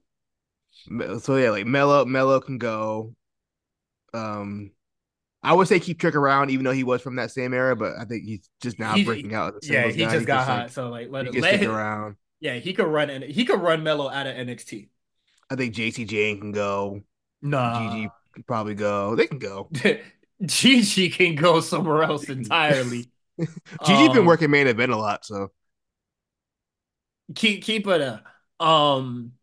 [1.19, 3.15] So yeah, like Melo, Melo can go.
[4.13, 4.71] Um,
[5.43, 7.93] I would say keep Trick around, even though he was from that same era, but
[7.99, 9.55] I think he's just now He- breaking out.
[9.63, 10.11] Yeah, he guy.
[10.11, 10.71] just got can hot.
[10.71, 11.71] So like, let, he let stick him.
[11.75, 12.15] around.
[12.39, 14.89] Yeah, he could run and he could run Melo out of NXT.
[15.49, 17.01] I think Jacy Jayne can go.
[17.41, 19.15] Nah, Gigi can probably go.
[19.15, 19.69] They can go.
[20.45, 23.09] Gigi can go somewhere else entirely.
[24.13, 25.51] Been Um, working main event a lot, so
[27.35, 28.23] keep keep it up.
[28.59, 29.33] um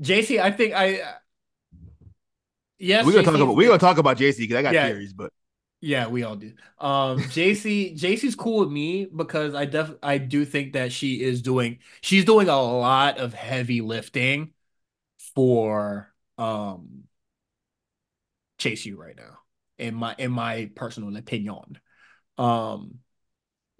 [0.00, 1.00] Jacy I think I
[2.78, 4.80] yes we're gonna Jacy talk about we're gonna talk about Jacy because I got Yeah.
[4.80, 5.32] theories, but
[5.80, 10.44] yeah we all do um Jacy Jacy's cool with me because I def I do
[10.44, 14.52] think that she is doing she's doing a lot of heavy lifting
[15.34, 17.04] for um
[18.58, 19.38] Chase U right now
[19.78, 21.78] in my in my personal opinion
[22.38, 22.96] um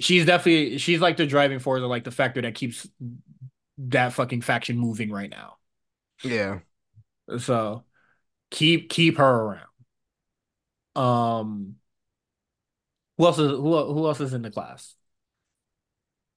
[0.00, 2.88] she's definitely she's like the driving force or like the factor that keeps
[3.78, 5.56] that fucking faction moving right now.
[6.24, 6.60] Yeah.
[7.38, 7.84] So
[8.50, 9.60] keep keep her around.
[10.96, 11.76] Um
[13.18, 14.94] who else is who, who else is in the class?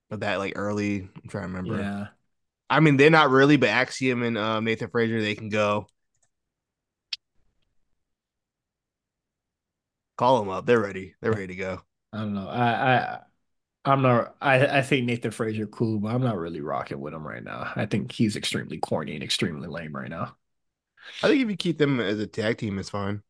[0.10, 1.82] But that like early, I'm trying to remember.
[1.82, 2.08] Yeah.
[2.70, 5.88] I mean, they're not really, but Axiom and um, Nathan Frazer, they can go.
[10.18, 10.66] Call them up.
[10.66, 11.14] They're ready.
[11.22, 11.82] They're ready to go.
[12.12, 12.48] I don't know.
[12.48, 13.20] I I
[13.88, 17.26] I'm not I I think Nathan Frazer cool, but I'm not really rocking with him
[17.28, 17.72] right now.
[17.76, 20.36] I think he's extremely corny and extremely lame right now.
[21.22, 23.24] I think if you keep them as a tag team, it's fine.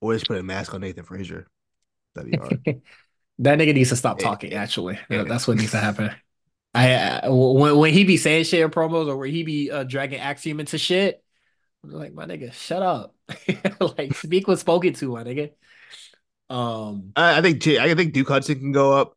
[0.00, 1.46] Or just put a mask on Nathan Frazer.
[2.14, 2.62] That'd be hard.
[3.40, 4.24] That nigga needs to stop Yeah.
[4.24, 4.54] talking.
[4.54, 5.24] Actually, Yeah.
[5.24, 6.10] that's what needs to happen.
[6.74, 9.84] I uh, when when he be saying shit in promos or where he be uh,
[9.84, 11.22] dragging Axiom into shit,
[11.84, 13.14] I'm like my nigga, shut up.
[13.98, 15.52] like speak what's spoken to, my nigga.
[16.48, 19.14] Um, I, I think I think Duke Hudson can go up.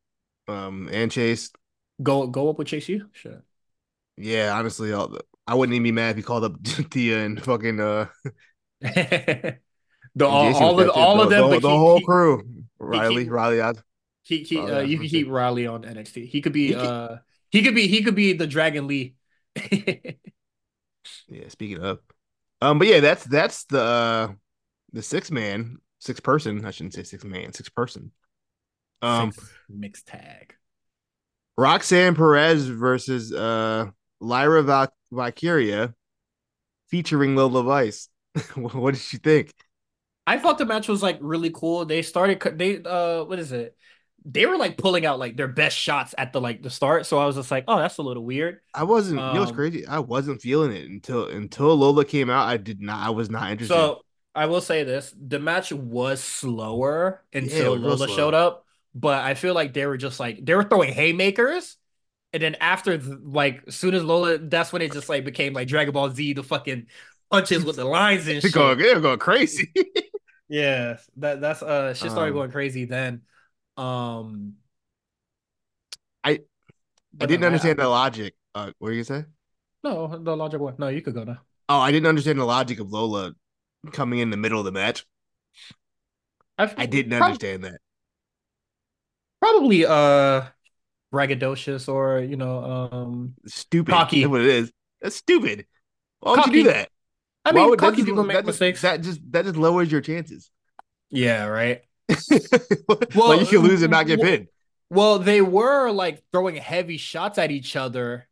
[0.47, 1.51] Um, and Chase.
[2.01, 3.07] go go up with Chase U.
[3.13, 3.43] Sure.
[4.17, 5.17] Yeah, honestly, I'll,
[5.47, 8.07] I wouldn't even be mad if he called up Tia and fucking uh
[8.81, 9.57] the
[10.21, 10.91] all, all of too.
[10.91, 12.43] all the, of them, the, but the keep- whole keep- crew.
[12.79, 13.81] Riley, keep- Riley out.
[14.23, 16.27] He, he, uh, you can keep Riley on NXT.
[16.27, 17.17] He could be He uh
[17.51, 19.15] he could be he could be the Dragon Lee.
[21.27, 21.99] Yeah, speaking of.
[22.61, 24.27] Um, but yeah, that's that's the uh
[24.93, 26.65] the six man, six person.
[26.65, 28.11] I shouldn't say six man, six person.
[29.01, 30.55] Um Six mixed tag.
[31.57, 33.87] Roxanne Perez versus uh
[34.19, 35.93] Lyra Val- Valkyria
[36.89, 38.09] featuring Lola Vice.
[38.55, 39.53] what did you think?
[40.27, 41.85] I thought the match was like really cool.
[41.85, 43.75] They started they uh what is it?
[44.25, 47.05] They were like pulling out like their best shots at the like the start.
[47.05, 48.59] So I was just like, oh, that's a little weird.
[48.73, 49.27] I wasn't.
[49.27, 49.85] you know what's Um, crazy?
[49.87, 52.47] I wasn't feeling it until until Lola came out.
[52.47, 53.05] I did not.
[53.05, 53.75] I was not interested.
[53.75, 54.03] So
[54.35, 58.15] I will say this: the match was slower until real Lola slow.
[58.15, 61.77] showed up, but I feel like they were just like they were throwing haymakers.
[62.33, 65.67] And then after, like, as soon as Lola, that's when it just like became like
[65.67, 66.87] Dragon Ball Z, the fucking
[67.31, 68.53] punches with the lines and shit.
[68.53, 69.71] going, they're going crazy.
[70.47, 73.21] Yeah, that that's uh shit started Um, going crazy then.
[73.77, 74.57] Um
[76.23, 76.41] I-
[77.21, 78.35] I didn't understand the logic.
[78.55, 79.29] Uh, what are you gonna say?
[79.83, 80.75] no, the logic one.
[80.77, 81.41] No, you could go now.
[81.67, 83.33] Oh, I didn't understand the logic of Lola
[83.91, 85.05] coming in the middle of the match.
[86.57, 87.79] I didn't prob- understand that.
[89.41, 90.43] Probably uh
[91.13, 93.91] braggadocious or you know um Stupid.
[93.91, 94.21] Cocky.
[94.21, 94.71] That's what it is.
[95.01, 95.65] That's stupid.
[96.19, 96.89] Why would you do that?
[97.45, 98.81] I Why mean would- cocky just- people that make just- mistakes.
[98.81, 100.51] That just that just lowers your chances.
[101.09, 101.81] Yeah, right.
[103.15, 104.47] well, you can lose and not get well- pinned.
[104.91, 108.27] Well, they were like throwing heavy shots at each other.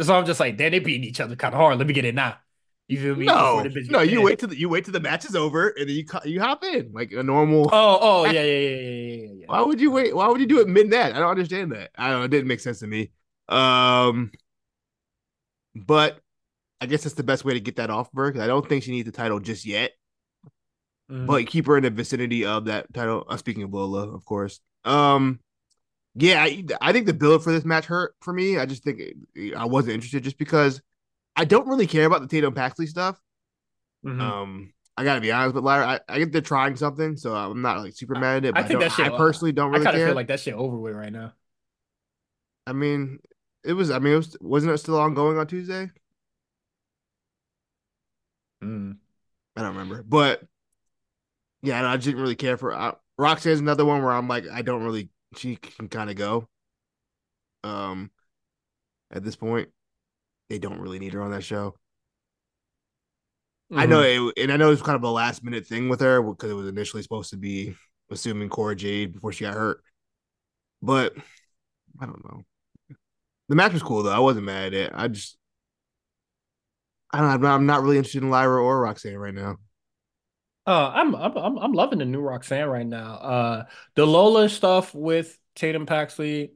[0.00, 1.78] So I'm just like, then they beating each other kind of hard.
[1.78, 2.36] Let me get it now.
[2.88, 3.26] You feel me?
[3.26, 5.34] No, Before the bitch no, you wait till the, you wait till the match is
[5.34, 7.70] over and then you you hop in like a normal.
[7.72, 9.46] Oh, oh, yeah, yeah, yeah, yeah, yeah.
[9.46, 10.14] Why would you wait?
[10.14, 11.14] Why would you do it mid net?
[11.14, 11.90] I don't understand that.
[11.96, 12.24] I don't.
[12.24, 13.10] It didn't make sense to me.
[13.48, 14.32] Um,
[15.74, 16.20] but
[16.80, 18.30] I guess that's the best way to get that off her.
[18.30, 19.92] Because I don't think she needs the title just yet.
[21.10, 21.26] Mhm.
[21.26, 23.24] but keep her in the vicinity of that title.
[23.28, 24.60] Uh, speaking of Lola, of course.
[24.84, 25.40] Um,
[26.14, 28.58] yeah, I, I think the build for this match hurt for me.
[28.58, 29.00] I just think
[29.34, 30.80] it, I wasn't interested just because
[31.36, 33.20] I don't really care about the Tatum Paxley stuff.
[34.04, 34.20] Mhm.
[34.20, 35.86] Um, I gotta be honest with Lyra.
[35.86, 38.48] I, I get they're trying something, so I'm not like super mad at it.
[38.48, 40.06] I But I, think that shit- I personally don't I really of care.
[40.06, 41.32] feel like that shit over with right now.
[42.66, 43.18] I mean,
[43.64, 43.90] it was.
[43.90, 44.36] I mean, it was.
[44.40, 45.90] Wasn't it still ongoing on Tuesday?
[48.62, 48.96] Mm.
[49.56, 50.42] I don't remember, but
[51.62, 52.72] yeah, I didn't really care for.
[52.72, 55.10] Uh, Roxanne's another one where I'm like, I don't really.
[55.36, 56.48] She can kind of go.
[57.64, 58.10] Um,
[59.10, 59.68] at this point,
[60.54, 61.74] they don't really need her on that show.
[63.72, 64.32] I know Mhm.
[64.36, 66.54] it, and I know it's kind of a last minute thing with her because it
[66.54, 67.74] was initially supposed to be
[68.08, 69.82] assuming Cora Jade before she got hurt,
[70.80, 71.12] but
[71.98, 72.44] I don't know.
[73.48, 74.12] The match was cool though.
[74.12, 74.92] I wasn't mad at it.
[74.94, 75.36] I just,
[77.10, 77.48] I don't know.
[77.48, 79.56] I'm not, really interested in Lyra or Roxanne right now.
[80.66, 83.14] Uh, I'm I'm I'm I'm loving the new Roxanne right now.
[83.14, 83.64] Uh,
[83.96, 86.54] the Lola stuff with Tatum Paxley.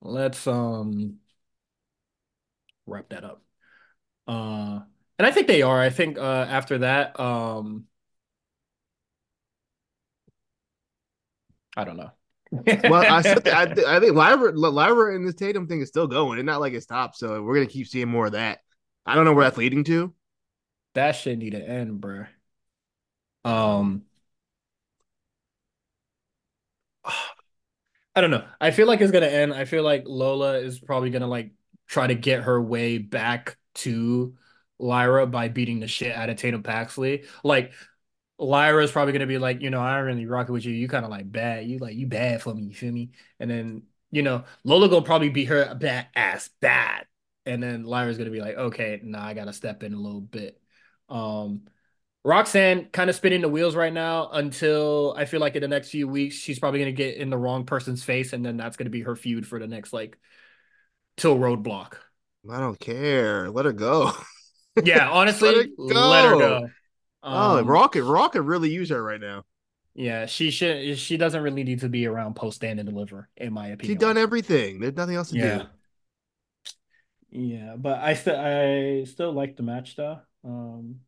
[0.00, 1.19] Let's um
[2.90, 3.42] wrap that up.
[4.28, 4.80] Uh,
[5.18, 5.80] and I think they are.
[5.80, 7.86] I think uh after that, um,
[11.76, 12.10] I don't know.
[12.84, 15.88] Well, I still th- I, th- I think Lyra, Lyra and this Tatum thing is
[15.88, 16.38] still going.
[16.38, 18.60] It's not like it stopped, so we're gonna keep seeing more of that.
[19.06, 20.14] I don't know where that's leading to.
[20.94, 22.28] that shit need to end, bruh.
[23.44, 24.04] Um,
[28.14, 28.44] I don't know.
[28.60, 29.54] I feel like it's gonna end.
[29.54, 31.52] I feel like Lola is probably gonna like
[31.90, 34.36] try to get her way back to
[34.78, 37.24] Lyra by beating the shit out of Tatum Paxley.
[37.42, 37.72] Like
[38.38, 40.72] Lyra is probably gonna be like, you know, I don't really rock it with you.
[40.72, 41.66] You kind of like bad.
[41.66, 42.62] You like you bad for me.
[42.62, 43.10] You feel me?
[43.40, 43.82] And then
[44.12, 47.06] you know, Lola gonna probably beat her bad ass bad.
[47.44, 50.60] And then Lyra's gonna be like, okay, nah, I gotta step in a little bit.
[51.08, 51.62] Um,
[52.22, 55.90] Roxanne kind of spinning the wheels right now until I feel like in the next
[55.90, 58.90] few weeks she's probably gonna get in the wrong person's face, and then that's gonna
[58.90, 60.16] be her feud for the next like
[61.20, 61.94] till Roadblock.
[62.50, 63.50] I don't care.
[63.50, 64.12] Let her go.
[64.78, 66.36] Yeah, honestly, Let her let her go.
[66.36, 66.72] go.
[67.30, 69.44] oh, Um, Raw could really use her right now.
[69.94, 70.98] yeah, she should.
[70.98, 73.78] She doesn't really need to be around post stand and deliver, in my opinion.
[73.82, 73.98] She opinion.
[73.98, 74.80] done everything.
[74.80, 75.38] There's nothing else to Yeah.
[75.38, 75.68] do.
[77.30, 80.20] Yeah, but I still I still like the match though.
[80.44, 81.00] Um,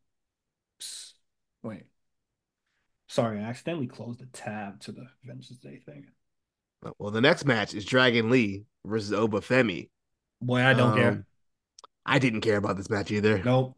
[0.81, 1.15] psst,
[1.63, 1.85] wait,
[3.09, 6.07] sorry, I accidentally closed the tab to the Vengeance Day thing.
[6.99, 9.89] Well, the next match is Dragon Lee versus Oba Femi.
[10.43, 11.09] Boy, I don't care.
[11.11, 11.25] Um,
[12.05, 13.39] I didn't care about this match either.
[13.45, 13.77] Nope,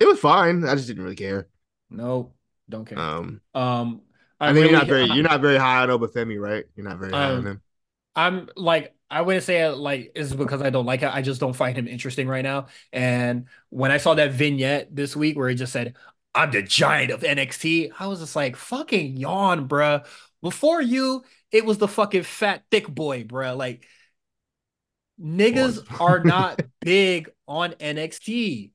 [0.00, 0.64] It was fine.
[0.64, 1.48] I just didn't really care.
[1.90, 2.34] nope,
[2.68, 2.98] don't care.
[2.98, 4.02] Um, Um,
[4.40, 6.38] I, I think really, you're not very I- you're not very high on Oba Femi,
[6.40, 6.64] right?
[6.76, 7.62] You're not very high Um, on him.
[8.16, 11.08] I'm like I wouldn't say it like it's because I don't like it.
[11.12, 12.66] I just don't find him interesting right now.
[12.92, 15.94] And when I saw that vignette this week where he just said,
[16.34, 20.04] "I'm the giant of NXT," I was just like, "Fucking yawn, bruh."
[20.42, 23.56] Before you, it was the fucking fat thick boy, bruh.
[23.56, 23.86] Like
[25.24, 28.70] niggas are not big on NXT.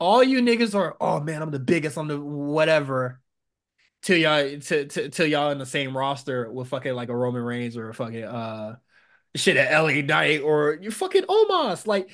[0.00, 3.20] All you niggas are, oh man, I'm the biggest, I'm the whatever.
[4.02, 7.42] Till y'all to, to, till y'all in the same roster with fucking like a Roman
[7.42, 8.76] Reigns or a fucking uh
[9.34, 11.84] shit at LA Knight or you fucking Omos.
[11.84, 12.10] Like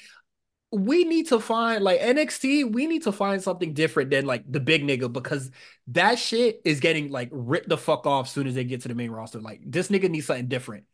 [0.72, 4.60] we need to find like NXT, we need to find something different than like the
[4.60, 5.50] big nigga because
[5.88, 8.88] that shit is getting like ripped the fuck off as soon as they get to
[8.88, 9.40] the main roster.
[9.40, 10.84] Like this nigga needs something different.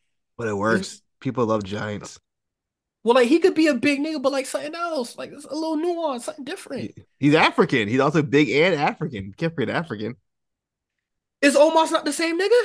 [0.41, 1.03] But it works.
[1.21, 2.19] People love giants.
[3.05, 5.55] Well, like he could be a big nigga, but like something else, like it's a
[5.55, 6.93] little nuance, something different.
[6.97, 7.89] He- He's African.
[7.89, 9.35] He's also big and African.
[9.37, 10.17] Can't forget African.
[11.43, 12.63] Is Omos not the same nigga?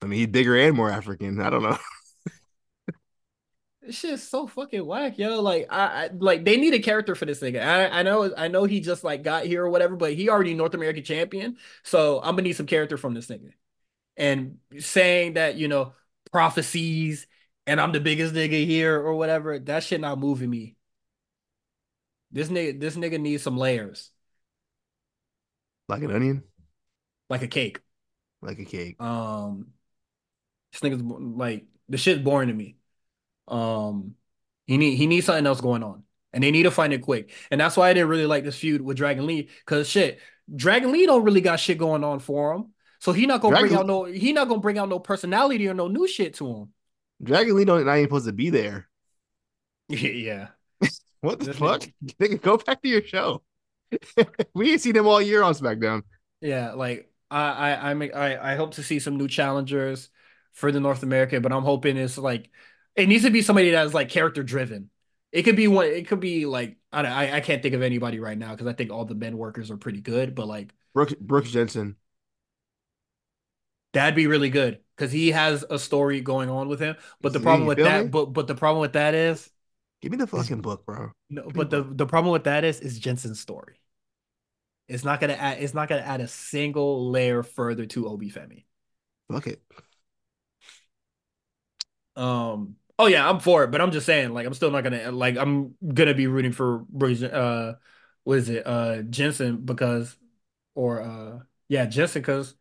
[0.00, 1.40] I mean, he's bigger and more African.
[1.40, 1.76] I don't know.
[3.80, 5.40] This shit is so fucking whack, yo.
[5.40, 7.62] Like I, I like they need a character for this nigga.
[7.62, 10.52] I, I know I know he just like got here or whatever, but he already
[10.54, 11.56] North American champion.
[11.84, 13.52] So I'm gonna need some character from this nigga.
[14.18, 15.94] And saying that, you know,
[16.32, 17.26] prophecies
[17.66, 20.76] and I'm the biggest nigga here or whatever, that shit not moving me.
[22.30, 24.10] This nigga, this nigga needs some layers,
[25.88, 26.44] Like an onion,
[27.30, 27.80] like a cake.
[28.42, 29.00] like a cake.
[29.00, 29.68] Um,
[30.72, 32.76] this nigga's like the shit's boring to me.
[33.48, 34.14] Um,
[34.66, 37.32] he need he needs something else going on, and they need to find it quick.
[37.50, 40.20] And that's why I didn't really like this feud with Dragon Lee, cause shit,
[40.54, 42.72] Dragon Lee don't really got shit going on for him.
[43.00, 45.68] So he not gonna bring Dragon- out no he not gonna bring out no personality
[45.68, 46.72] or no new shit to him.
[47.22, 48.88] Dragon Lee don't not even supposed to be there.
[49.88, 50.48] yeah.
[51.20, 51.82] What the fuck?
[51.82, 53.42] nigga- Nigga, go back to your show.
[54.54, 56.02] we ain't seen him all year on SmackDown.
[56.40, 60.10] Yeah, like I I I'm I I hope to see some new challengers
[60.52, 62.50] for the North America, but I'm hoping it's like
[62.96, 64.90] It needs to be somebody that's like character driven.
[65.30, 65.86] It could be one.
[65.86, 68.66] It could be like I don't, I, I can't think of anybody right now because
[68.66, 70.34] I think all the men workers are pretty good.
[70.34, 71.96] But like Brooks, Brooks Jensen.
[73.92, 76.96] That'd be really good because he has a story going on with him.
[77.20, 79.48] But the problem with that, but but the problem with that is,
[80.02, 81.12] give me the fucking book, bro.
[81.30, 83.80] No, but the the problem with that is, is Jensen's story.
[84.88, 85.62] It's not gonna add.
[85.62, 88.64] It's not gonna add a single layer further to Oba Femi.
[89.30, 89.62] Fuck it.
[92.16, 92.76] Um.
[92.98, 95.36] Oh yeah, I'm for it, but I'm just saying, like, I'm still not gonna like.
[95.36, 97.74] I'm gonna be rooting for uh,
[98.24, 100.16] what is it, uh, Jensen because,
[100.74, 102.54] or uh, yeah, Jensen because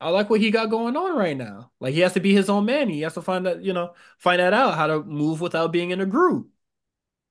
[0.00, 1.70] I like what he got going on right now.
[1.80, 2.88] Like he has to be his own man.
[2.88, 5.90] He has to find that, you know, find that out how to move without being
[5.90, 6.48] in a group.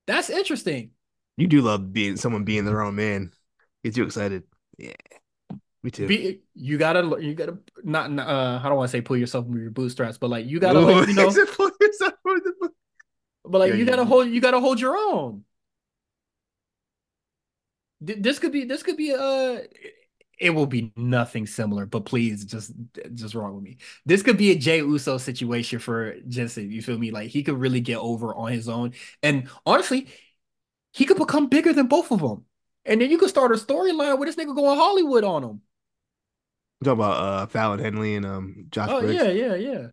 [0.06, 0.90] That's interesting.
[1.36, 3.32] You do love being someone being their own man.
[3.84, 4.44] Gets you excited.
[4.78, 4.94] Yeah.
[5.82, 6.08] Me too.
[6.08, 8.10] Be, you gotta, you gotta not.
[8.18, 10.80] Uh, I don't want to say pull yourself from your bootstraps, but like you gotta,
[10.80, 11.30] like, you know,
[13.44, 15.44] but like yeah, you gotta hold, you gotta hold your own.
[18.00, 19.58] This could be, this could be, uh,
[20.38, 22.72] it will be nothing similar, but please just
[23.14, 23.78] just wrong with me.
[24.04, 26.70] This could be a Jey Uso situation for Jensen.
[26.70, 27.10] You feel me?
[27.10, 28.92] Like he could really get over on his own.
[29.22, 30.08] And honestly,
[30.92, 32.44] he could become bigger than both of them.
[32.84, 35.60] And then you could start a storyline where this nigga going Hollywood on him.
[36.84, 38.88] Talk about uh Fallon Henley and um Josh.
[38.90, 39.14] Oh Briggs.
[39.14, 39.86] yeah, yeah, yeah.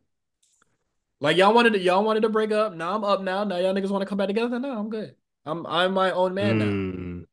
[1.21, 2.73] Like y'all wanted to y'all wanted to break up.
[2.73, 3.45] Now I'm up now.
[3.45, 4.59] Now y'all niggas want to come back together.
[4.59, 5.15] Now I'm good.
[5.45, 7.19] I'm I'm my own man mm.
[7.19, 7.25] now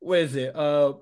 [0.00, 0.54] what is it?
[0.54, 0.94] Uh,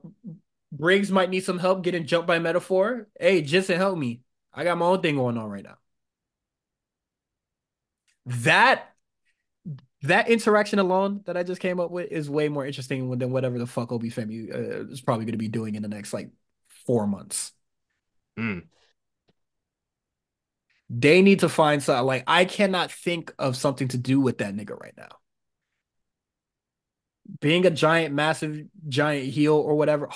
[0.73, 3.09] Briggs might need some help getting jumped by Meta-Four.
[3.19, 4.21] Hey, Jensen, help me.
[4.53, 5.77] I got my own thing going on right now.
[8.27, 8.93] That
[10.03, 13.59] that interaction alone that I just came up with is way more interesting than whatever
[13.59, 16.31] the fuck Oba Femi uh, is probably going to be doing in the next like
[16.87, 17.53] four months.
[18.39, 18.65] Mm.
[20.91, 22.07] They need to find something.
[22.07, 25.19] Like I cannot think of something to do with that nigga right now
[27.41, 30.11] being a giant, massive, giant heel or whatever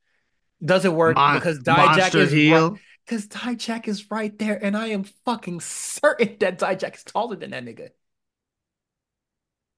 [0.64, 2.78] doesn't work Mon- because Dijak is heel.
[3.06, 7.36] Because right, Dijak is right there, and I am fucking certain that Dijak is taller
[7.36, 7.90] than that nigga.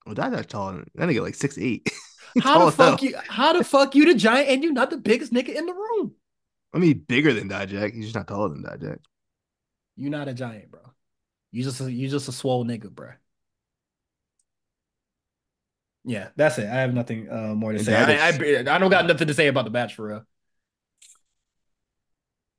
[0.05, 0.85] Well, Dijak's taller.
[0.95, 1.91] That nigga like six eight.
[2.43, 3.16] how the fuck you?
[3.29, 6.14] How the fuck you the giant and you not the biggest nigga in the room?
[6.72, 7.95] I mean, bigger than Dijak.
[7.95, 8.99] He's just not taller than Dijak.
[9.97, 10.83] You're not a giant, bro.
[11.51, 13.12] You just a, you just a swole nigga, bro.
[16.07, 16.67] Yeah, that's it.
[16.67, 17.95] I have nothing uh, more to say.
[17.95, 20.25] I, I, I don't got nothing to say about the match for real.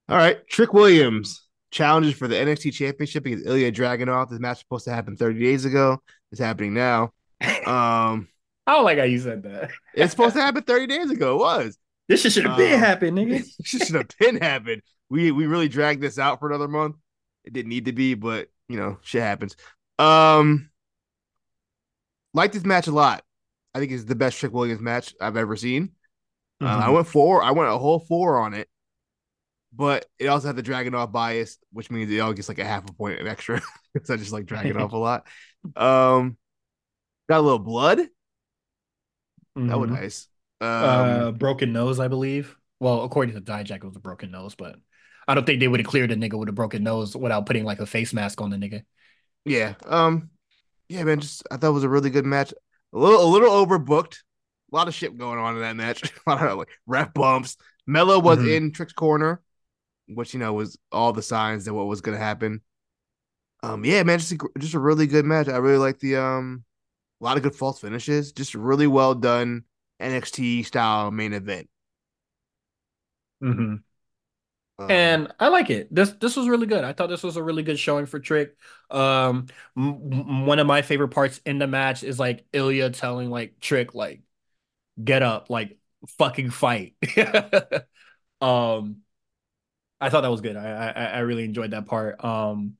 [0.09, 4.29] All right, Trick Williams challenges for the NXT Championship against Ilya Dragunov.
[4.29, 6.01] This match was supposed to happen 30 days ago.
[6.31, 7.13] It's happening now.
[7.67, 8.29] Um,
[8.65, 9.71] I don't like how you said that.
[9.93, 11.35] it's supposed to happen 30 days ago.
[11.35, 11.77] It was.
[12.07, 13.45] This should have been um, happened, nigga.
[13.63, 14.81] should have been happened.
[15.09, 16.95] We we really dragged this out for another month.
[17.43, 19.57] It didn't need to be, but you know, shit happens.
[19.99, 20.69] Um,
[22.33, 23.23] like this match a lot.
[23.77, 25.89] I think is the best Trick Williams match I've ever seen.
[26.61, 26.65] Mm-hmm.
[26.65, 26.93] Uh, I mm-hmm.
[26.93, 27.43] went four.
[27.43, 28.67] I went a whole four on it,
[29.71, 32.89] but it also had the Dragunov bias, which means it all gets like a half
[32.89, 33.61] a point of extra
[33.93, 35.27] because I just like Dragunov a lot.
[35.75, 36.37] Um,
[37.27, 37.97] got a little blood.
[37.97, 39.67] Mm-hmm.
[39.67, 40.01] That was mm-hmm.
[40.01, 40.27] nice.
[40.61, 42.55] Um, uh, broken nose, I believe.
[42.79, 44.77] Well, according to Dijak, it was a broken nose, but
[45.27, 47.65] I don't think they would have cleared a nigga with a broken nose without putting
[47.65, 48.83] like a face mask on the nigga.
[49.43, 49.73] Yeah.
[49.83, 50.29] Um.
[50.87, 51.19] Yeah, man.
[51.19, 52.53] Just I thought it was a really good match
[52.93, 54.17] a little a little overbooked.
[54.71, 56.03] A lot of shit going on in that match.
[56.03, 57.57] a lot of like ref bumps.
[57.85, 58.49] Melo was mm-hmm.
[58.49, 59.41] in Trick's corner,
[60.07, 62.61] which you know was all the signs that what was going to happen.
[63.63, 65.47] Um, yeah, man, just a, just a really good match.
[65.47, 66.63] I really like the um,
[67.21, 68.31] a lot of good false finishes.
[68.31, 69.63] Just really well done
[70.01, 71.69] NXT style main event.
[73.43, 73.75] Mm-hmm.
[74.79, 75.93] Um, and I like it.
[75.93, 76.83] This this was really good.
[76.83, 78.55] I thought this was a really good showing for Trick.
[78.89, 83.59] Um, m- one of my favorite parts in the match is like Ilya telling like
[83.59, 84.21] Trick like,
[85.03, 85.77] "Get up, like
[86.19, 86.95] fucking fight."
[88.41, 88.97] um,
[89.99, 90.55] I thought that was good.
[90.57, 92.23] I, I I really enjoyed that part.
[92.23, 92.77] Um,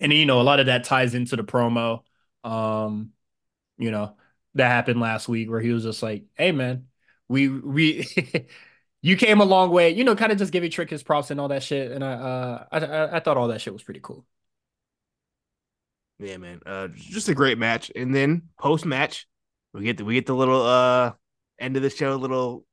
[0.00, 2.02] and you know a lot of that ties into the promo.
[2.44, 3.12] Um,
[3.78, 4.16] you know
[4.54, 6.88] that happened last week where he was just like, "Hey man,
[7.28, 8.06] we we."
[9.02, 9.90] you came a long way.
[9.90, 11.92] You know, kind of just give you Trick his props and all that shit.
[11.92, 14.24] And I, uh, I, I, I thought all that shit was pretty cool.
[16.18, 16.60] Yeah, man.
[16.66, 17.90] Uh, just a great match.
[17.96, 19.26] And then post match,
[19.72, 21.12] we get the we get the little uh
[21.58, 22.66] end of the show, little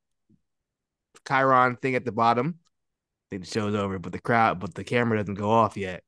[1.26, 2.58] Chiron thing at the bottom.
[2.60, 6.02] I think the show's over, but the crowd, but the camera doesn't go off yet.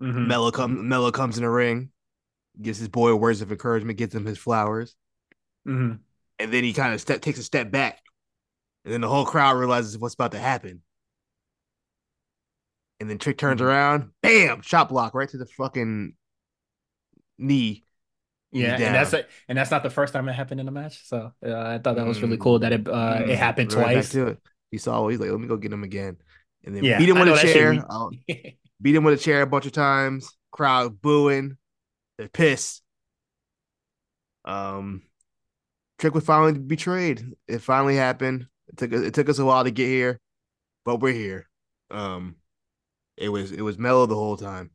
[0.00, 0.28] Mm-hmm.
[0.28, 0.80] Melo comes.
[0.80, 1.90] Melo comes in the ring,
[2.60, 4.94] gives his boy words of encouragement, gives him his flowers,
[5.66, 5.96] mm-hmm.
[6.38, 8.00] and then he kind of step takes a step back
[8.84, 10.82] and then the whole crowd realizes what's about to happen.
[13.00, 13.64] and then Trick turns Mhm.
[13.64, 16.14] around, bam, shot block right to the fucking
[17.38, 17.84] knee.
[18.52, 19.28] Yeah, and that's it.
[19.48, 21.06] And that's not the first time it happened in a match.
[21.06, 22.40] So uh, I thought that was really Mm.
[22.40, 24.14] cool that it uh, it happened right twice.
[24.14, 24.38] it.
[24.70, 26.16] He saw, he's like, let me go get him again,
[26.64, 27.84] and then Yeah, beat him with a chair.
[28.82, 30.36] Beat him with a chair a bunch of times.
[30.52, 31.56] Crowd booing.
[32.18, 32.82] They're pissed.
[34.44, 35.02] Um,
[35.98, 37.22] Trick was finally betrayed.
[37.46, 38.46] It finally happened.
[38.70, 40.20] It took it took us a while to get here,
[40.84, 41.48] but we're here.
[41.90, 42.36] Um,
[43.16, 44.70] it was it was Melo the whole time.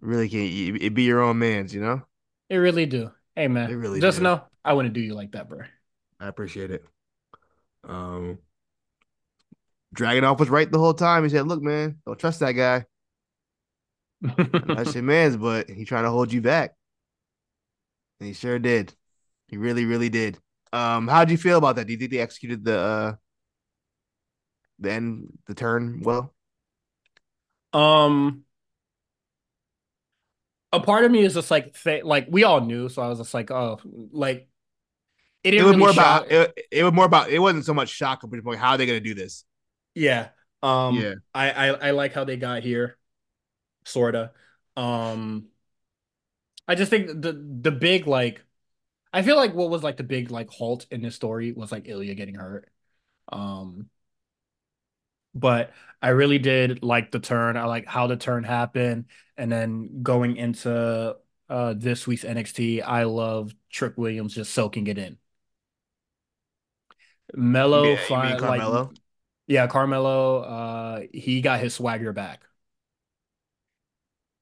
[0.00, 2.02] Really can't it be your own man's, you know.
[2.50, 3.10] It really do.
[3.34, 4.24] Hey man, It really just do.
[4.24, 5.62] know I wouldn't do you like that, bro.
[6.20, 6.84] I appreciate it.
[7.88, 8.38] Um,
[9.94, 11.22] Dragunov was right the whole time.
[11.22, 12.86] He said, "Look, man, don't trust that guy.
[14.20, 16.74] That's your man's, but he trying to hold you back."
[18.20, 18.94] And he sure did.
[19.48, 20.38] He really, really did.
[20.74, 21.86] Um, how would you feel about that?
[21.86, 23.14] Do you think they executed the uh
[24.78, 26.34] the end, the turn well?
[27.72, 28.44] Um,
[30.72, 33.18] a part of me is just like, th- like we all knew, so I was
[33.18, 33.80] just like, oh,
[34.12, 34.48] like
[35.44, 36.22] it It was really more shock.
[36.22, 38.78] about it, it was more about it wasn't so much shock, but more how are
[38.78, 39.44] they gonna do this?
[39.94, 40.30] Yeah.
[40.62, 41.14] Um, Yeah.
[41.34, 42.98] I, I I like how they got here,
[43.84, 44.32] sorta.
[44.76, 45.48] Um,
[46.66, 48.43] I just think the the big like,
[49.14, 51.88] I feel like what was like the big like halt in this story was like
[51.88, 52.70] Ilya getting hurt.
[53.30, 53.90] Um,
[55.34, 55.72] but
[56.02, 57.56] I really did like the turn.
[57.56, 61.16] I like how the turn happened, and then going into
[61.48, 65.18] uh this week's NXT, I love Trick Williams just soaking it in.
[67.34, 68.94] Melo, you fi- mean like Carmelo?
[69.48, 72.44] yeah, Carmelo, uh, he got his swagger back,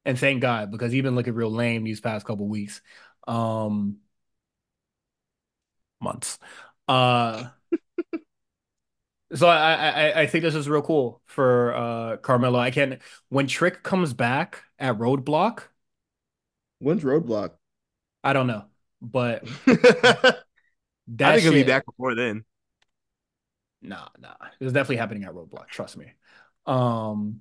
[0.04, 2.80] and thank God because he's been looking real lame these past couple weeks,
[3.28, 3.98] um,
[6.02, 6.38] months.
[6.88, 7.48] Uh,
[9.34, 12.58] so I, I I- I think this is real cool for uh Carmelo.
[12.58, 15.64] I can when Trick comes back at Roadblock,
[16.80, 17.56] When's Roadblock?
[18.24, 18.64] I don't know,
[19.00, 20.34] but I
[21.08, 22.44] that think he'll be back before then.
[23.80, 25.66] Nah, nah, it's definitely happening at Roadblock.
[25.68, 26.12] Trust me.
[26.66, 27.40] Um,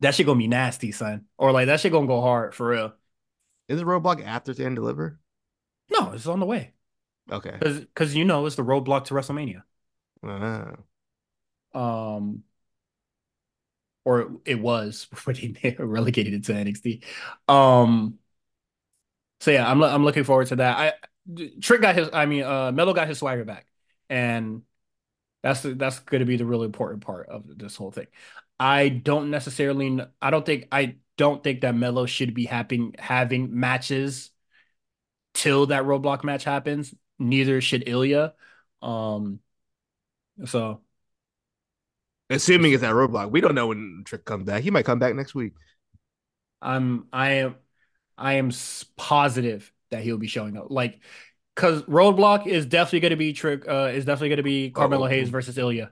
[0.00, 2.94] that shit gonna be nasty, son, or like that shit gonna go hard for real.
[3.68, 5.20] Is it Roadblock after Stand Deliver?
[5.90, 6.72] No, it's on the way.
[7.30, 7.56] Okay.
[7.58, 9.62] Because you know it's the roadblock to WrestleMania.
[10.22, 10.76] Ah.
[11.74, 12.44] Um
[14.04, 17.02] or it was before they relegated it to NXT.
[17.48, 18.18] Um
[19.40, 20.78] so yeah, I'm I'm looking forward to that.
[20.78, 20.92] I
[21.60, 23.66] Trick got his I mean uh Melo got his swagger back.
[24.10, 24.62] And
[25.42, 28.06] that's the, that's going to be the really important part of this whole thing.
[28.60, 33.58] I don't necessarily I don't think I don't think that Melo should be having having
[33.58, 34.30] matches
[35.34, 36.94] till that roadblock match happens.
[37.18, 38.34] Neither should Ilya.
[38.82, 39.40] Um
[40.46, 40.80] so
[42.30, 43.30] Assuming it's that Roadblock.
[43.30, 44.62] We don't know when Trick comes back.
[44.62, 45.54] He might come back next week.
[46.60, 47.56] I'm I am
[48.16, 48.50] I am
[48.96, 50.66] positive that he'll be showing up.
[50.70, 51.00] Like
[51.54, 53.66] because Roadblock is definitely going to be trick.
[53.66, 55.08] Uh, is definitely going to be Carmelo Oh.
[55.08, 55.90] Hayes versus Ilya.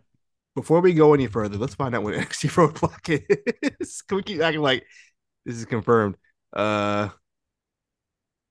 [0.54, 3.24] Before we go any further, let's find out when NXT Roadblock
[3.80, 4.02] is.
[4.08, 4.86] Can we keep acting like
[5.44, 6.16] this is confirmed?
[6.52, 7.08] Uh,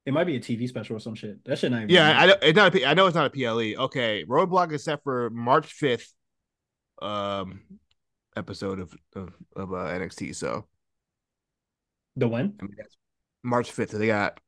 [0.06, 1.44] It might be a TV special or some shit.
[1.46, 1.90] That shit not even.
[1.90, 2.68] yeah, I know it's not.
[2.68, 3.84] A, P- I know it's not a PLE.
[3.86, 6.14] Okay, Roadblock is set for March fifth.
[7.02, 7.62] Um,
[8.36, 10.36] episode of of, of uh, NXT.
[10.36, 10.66] So
[12.16, 12.56] the when?
[12.60, 12.98] I mean that's
[13.44, 13.92] March fifth.
[13.92, 14.40] So they got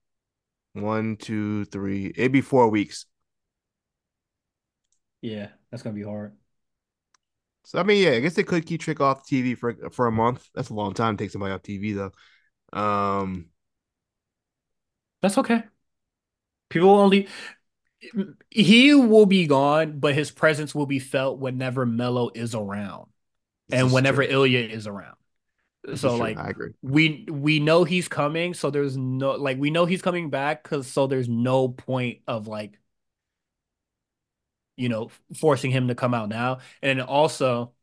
[0.73, 2.13] one, two, three.
[2.15, 3.05] It'd be four weeks.
[5.21, 6.33] Yeah, that's gonna be hard.
[7.63, 10.11] So I mean, yeah, I guess they could keep Trick off TV for for a
[10.11, 10.47] month.
[10.55, 12.11] That's a long time to take somebody off TV though.
[12.77, 13.47] Um,
[15.21, 15.63] That's okay.
[16.69, 17.27] People only
[18.49, 23.07] he will be gone, but his presence will be felt whenever Melo is around
[23.69, 24.23] this and is whenever true.
[24.23, 25.17] Ilya is around.
[25.83, 26.73] This So is like I agree.
[26.83, 30.87] we we know he's coming, so there's no like we know he's coming back because
[30.87, 32.79] so there's no point of like
[34.75, 36.59] you know forcing him to come out now.
[36.81, 37.73] And also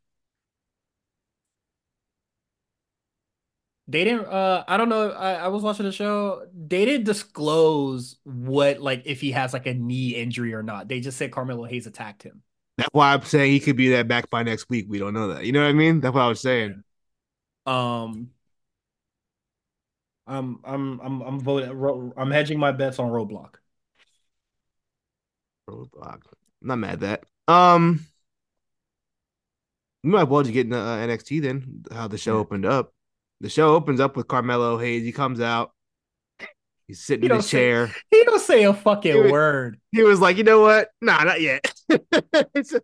[3.87, 6.47] they didn't uh I don't know, I, I was watching the show.
[6.53, 10.87] They didn't disclose what like if he has like a knee injury or not.
[10.87, 12.41] They just said Carmelo Hayes attacked him.
[12.77, 14.87] That's why I'm saying he could be that back by next week.
[14.89, 15.45] We don't know that.
[15.45, 16.01] You know what I mean?
[16.01, 16.83] That's what I was saying.
[17.65, 18.31] Um
[20.27, 23.55] I'm I'm I'm I'm voting I'm hedging my bets on Roadblock.
[25.69, 26.21] Roadblock.
[26.61, 27.53] I'm not mad at that.
[27.53, 28.05] Um,
[30.03, 31.83] we might well just get into uh, NXT then.
[31.91, 32.39] How the show Yeah.
[32.39, 32.93] opened up.
[33.41, 35.03] The show opens up with Carmelo Hayes.
[35.03, 35.71] He comes out.
[36.87, 37.91] He's sitting He in his say- chair.
[38.11, 39.31] He don't say a fucking Dude.
[39.31, 39.79] word.
[39.91, 40.89] He was like, you know what?
[41.01, 41.65] Nah, not yet.
[41.89, 42.81] it's a,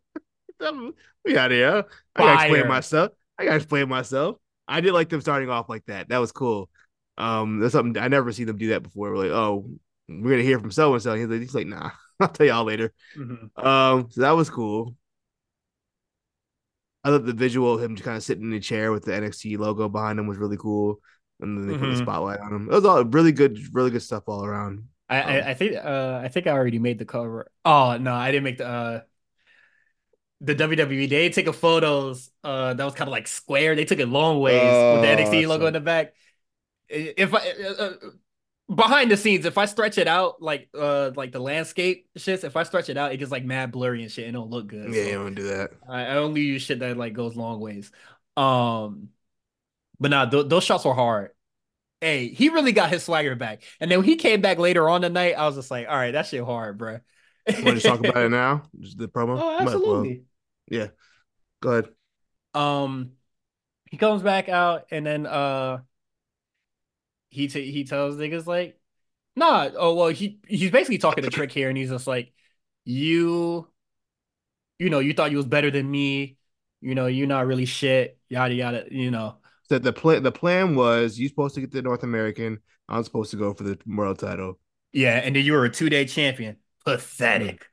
[0.59, 1.85] I'm, we out here.
[2.15, 3.11] I gotta explain myself.
[3.37, 4.37] I gotta explain myself.
[4.67, 6.09] I did like them starting off like that.
[6.09, 6.69] That was cool.
[7.17, 9.11] Um, that's something I never seen them do that before.
[9.11, 9.67] We're like, oh,
[10.07, 11.13] we're gonna hear from so and so.
[11.13, 12.93] He's like, he's like, nah, I'll tell y'all later.
[13.17, 13.65] Mm-hmm.
[13.65, 14.95] Um, so that was cool.
[17.03, 19.11] I thought the visual of him just kind of sitting in a chair with the
[19.11, 20.99] NXT logo behind him was really cool,
[21.39, 21.81] and then they mm-hmm.
[21.81, 22.03] put the mm-hmm.
[22.03, 22.69] spotlight on him.
[22.69, 24.87] It was all really good, really good stuff all around.
[25.09, 27.51] I, um, I, I think uh I think I already made the cover.
[27.65, 29.01] Oh no, I didn't make the uh
[30.39, 31.09] the WWE.
[31.09, 33.75] They took a photos uh that was kind of like square.
[33.75, 36.13] They took it long ways oh, with the NXT logo in the back.
[36.87, 37.93] If I uh, uh,
[38.73, 42.55] behind the scenes, if I stretch it out like uh like the landscape shits, if
[42.55, 44.27] I stretch it out, it gets like mad blurry and shit.
[44.27, 44.93] It don't look good.
[44.93, 45.71] Yeah, so you don't do that.
[45.87, 47.91] I, I, only use shit that like goes long ways.
[48.37, 49.09] Um,
[49.99, 51.31] but nah, th- those shots were hard.
[51.99, 55.01] Hey, he really got his swagger back, and then when he came back later on
[55.01, 56.99] the night, I was just like, all right, that shit hard, bro.
[57.47, 58.63] Want to talk about it now?
[58.79, 59.39] Just the promo.
[59.39, 60.23] Oh, absolutely.
[60.69, 60.87] Yeah.
[61.61, 61.89] Go ahead.
[62.53, 63.11] Um,
[63.89, 65.79] he comes back out, and then uh
[67.31, 68.79] he t- he tells niggas like,
[69.35, 69.69] nah.
[69.75, 72.31] Oh well, he he's basically talking to Trick here, and he's just like,
[72.85, 73.67] you,
[74.77, 76.37] you know, you thought you was better than me.
[76.81, 78.19] You know, you're not really shit.
[78.29, 78.85] Yada yada.
[78.91, 79.37] You know.
[79.69, 82.59] So the plan the plan was you supposed to get the North American.
[82.89, 84.59] I'm supposed to go for the world title.
[84.91, 86.57] Yeah, and then you were a two day champion.
[86.85, 87.65] Pathetic.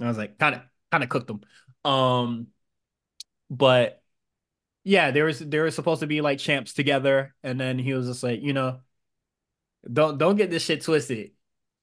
[0.00, 1.42] I was like, kind of, kind of cooked them.
[1.84, 2.48] Um,
[3.50, 4.01] but
[4.84, 8.06] yeah, there was there was supposed to be like champs together, and then he was
[8.06, 8.80] just like, you know,
[9.90, 11.32] don't don't get this shit twisted.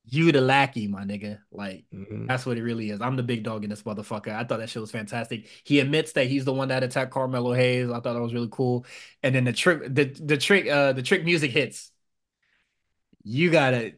[0.06, 1.40] You the lackey, my nigga.
[1.52, 2.26] Like mm-hmm.
[2.26, 3.00] that's what it really is.
[3.00, 4.36] I'm the big dog in this motherfucker.
[4.36, 5.48] I thought that shit was fantastic.
[5.64, 7.90] He admits that he's the one that attacked Carmelo Hayes.
[7.90, 8.86] I thought that was really cool.
[9.24, 11.92] And then the trick, the the trick, uh, the trick music hits.
[13.24, 13.94] You gotta,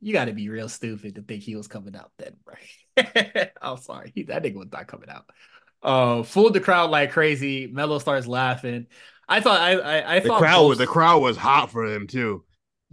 [0.00, 3.52] you gotta be real stupid to think he was coming out then, right?
[3.62, 5.26] I'm sorry, he, that nigga was not coming out
[5.82, 7.66] uh fooled the crowd like crazy.
[7.66, 8.86] Melo starts laughing.
[9.28, 12.06] I thought I I, I the thought crowd was the crowd was hot for him
[12.06, 12.44] too.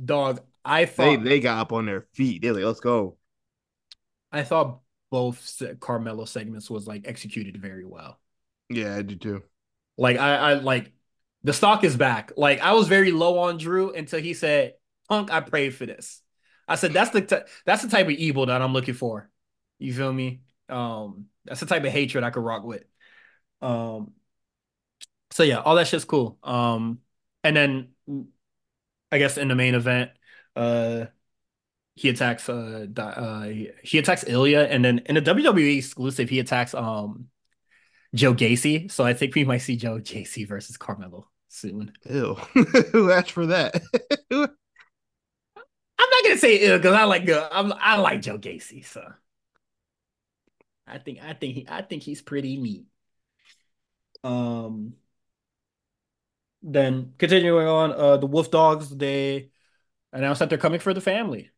[0.03, 2.41] Dog, I thought they they got up on their feet.
[2.41, 3.17] They're like, let's go.
[4.31, 4.81] I thought
[5.11, 8.19] both Carmelo segments was like executed very well.
[8.69, 9.43] Yeah, I do too.
[9.97, 10.91] Like I I like
[11.43, 12.31] the stock is back.
[12.37, 14.75] Like I was very low on Drew until he said,
[15.09, 16.21] "Punk, I prayed for this."
[16.67, 19.29] I said that's the t- that's the type of evil that I'm looking for.
[19.79, 20.41] You feel me?
[20.69, 22.83] Um, that's the type of hatred I could rock with.
[23.61, 24.13] Um,
[25.31, 26.37] so yeah, all that shit's cool.
[26.43, 26.99] Um,
[27.43, 27.89] and then
[29.11, 30.11] I guess in the main event,
[30.55, 31.05] uh,
[31.95, 33.43] he attacks uh, uh
[33.83, 37.29] he attacks Ilya, and then in the WWE exclusive, he attacks um
[38.13, 38.91] Joe Gacy.
[38.91, 41.93] So I think we might see Joe Gacy versus Carmelo soon.
[42.09, 42.35] Ew,
[42.91, 43.81] who asked for that?
[44.31, 49.01] I'm not gonna say ill because I like uh, I'm, I like Joe Gacy, so
[50.87, 52.85] I think I think he I think he's pretty neat.
[54.23, 54.93] Um
[56.61, 59.49] then continuing on, uh the Wolf Dogs, they
[60.11, 61.51] announced that they're coming for the family.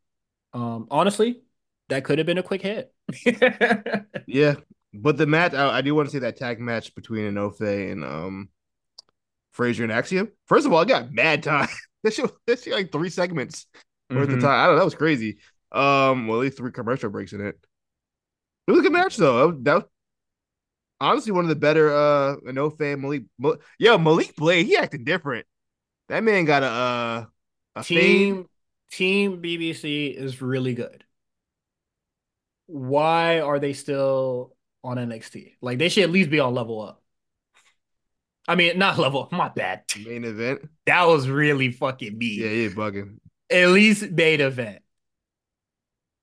[0.54, 1.42] Um honestly,
[1.90, 2.94] that could have been a quick hit.
[4.28, 4.56] yeah.
[4.94, 8.04] But the match, I, I do want to see that tag match between Enofe and
[8.04, 8.50] um
[9.52, 10.32] Frazer and Axiom.
[10.46, 11.68] First of all, I got mad time.
[12.04, 13.66] this shit, this shit like three segments
[14.10, 14.38] worth mm-hmm.
[14.38, 14.60] of time.
[14.60, 15.40] I don't know, that was crazy.
[15.72, 17.60] Um, well, at least three commercial breaks in it.
[18.68, 19.52] It was a good match though.
[19.52, 19.84] That was
[21.00, 23.24] honestly one of the better uh no fan Malik.
[23.80, 25.46] Yo, Malik Blade, he acting different.
[26.10, 27.26] That man got a uh
[27.76, 28.46] a team fade.
[28.92, 31.04] team BBC is really good.
[32.66, 35.56] Why are they still on NXT?
[35.62, 37.02] Like they should at least be on level up.
[38.48, 39.28] I mean, not level.
[39.32, 39.84] My bad.
[40.06, 40.62] Main event.
[40.86, 42.36] That was really fucking me.
[42.36, 43.20] Yeah, yeah, bugging.
[43.50, 44.80] At least main event.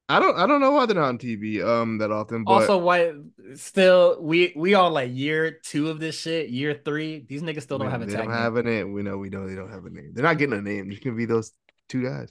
[0.08, 2.44] I don't I don't know why they're not on TV um that often.
[2.44, 2.52] But...
[2.52, 3.12] Also, why
[3.54, 7.24] still we we all like year two of this shit, year three.
[7.26, 8.24] These niggas still don't have a they tag.
[8.24, 8.42] Don't name.
[8.42, 8.92] have a name.
[8.92, 10.12] We know we know they don't have a name.
[10.12, 10.90] They're not getting a name.
[10.90, 11.52] Just gonna be those
[11.88, 12.30] two guys.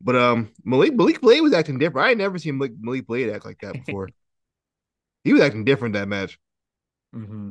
[0.00, 2.04] But um Malik Malik Blade was acting different.
[2.04, 4.08] I ain't never seen Malik, Malik Blade act like that before.
[5.22, 6.38] he was acting different that match.
[7.14, 7.50] Mm-hmm.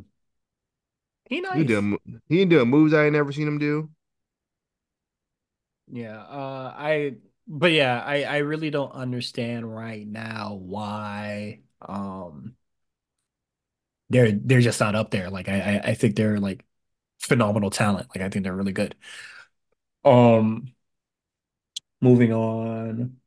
[1.29, 1.55] He nice.
[1.55, 1.97] He doing
[2.27, 3.89] he doing moves I ain't never seen him do.
[5.89, 7.15] Yeah, uh I
[7.47, 12.55] but yeah, I I really don't understand right now why um
[14.09, 15.29] they're they're just not up there.
[15.29, 16.63] Like I I think they're like
[17.19, 18.09] phenomenal talent.
[18.15, 18.95] Like I think they're really good.
[20.03, 20.73] Um
[22.01, 23.19] moving on.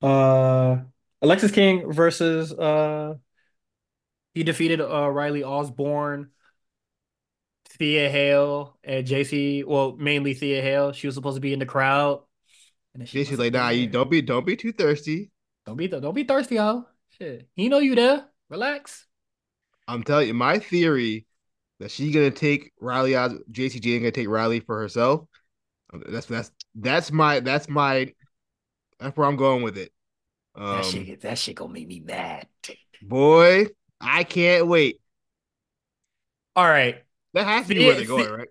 [0.00, 0.78] Uh
[1.22, 3.14] Alexis King versus uh
[4.34, 6.30] he defeated uh Riley Osborne,
[7.68, 9.64] Thea Hale, and Jacy.
[9.64, 10.92] Well, mainly Thea Hale.
[10.92, 12.22] She was supposed to be in the crowd.
[12.94, 15.30] And she she's like, nah, you don't be don't be too thirsty.
[15.66, 16.86] Don't be don't be thirsty, y'all.
[17.18, 17.48] Shit.
[17.54, 18.26] He know you there.
[18.50, 19.06] Relax.
[19.88, 21.26] I'm telling you, my theory
[21.80, 25.26] that she's gonna take Riley out, Jacy Jayne gonna take Riley for herself.
[26.08, 28.12] That's that's that's my that's my
[28.98, 29.92] that's where I'm going with it.
[30.54, 32.46] Um, that shit that shit gonna make me mad.
[33.02, 33.66] Boy,
[34.00, 35.00] I can't wait.
[36.54, 37.02] All right.
[37.34, 38.48] That has to be where they're going, right?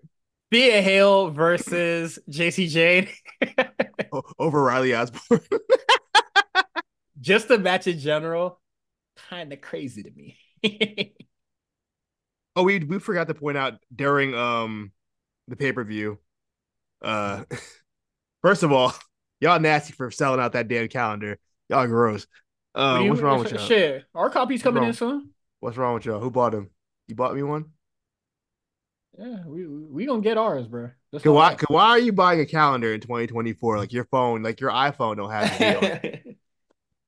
[0.50, 3.08] Thea Hale versus Jacy Jayne.
[4.38, 5.40] Over Riley Osborne.
[7.20, 8.60] Just the match in general,
[9.28, 10.38] kind of crazy to me.
[12.56, 14.92] oh, we we forgot to point out during um
[15.48, 16.18] the pay-per-view.
[17.00, 17.44] Uh
[18.42, 18.92] first of all,
[19.40, 21.38] y'all nasty for selling out that damn calendar.
[21.68, 22.26] Y'all gross.
[22.74, 23.66] Uh, what what's wrong with y'all?
[23.66, 25.30] Shit, our copy's coming in soon.
[25.60, 26.20] What's wrong with y'all?
[26.20, 26.70] Who bought them?
[27.06, 27.66] You bought me one?
[29.18, 30.90] Yeah, we we gonna get ours, bro.
[31.12, 33.76] Why, why are you buying a calendar in 2024?
[33.78, 35.58] Like your phone, like your iPhone don't have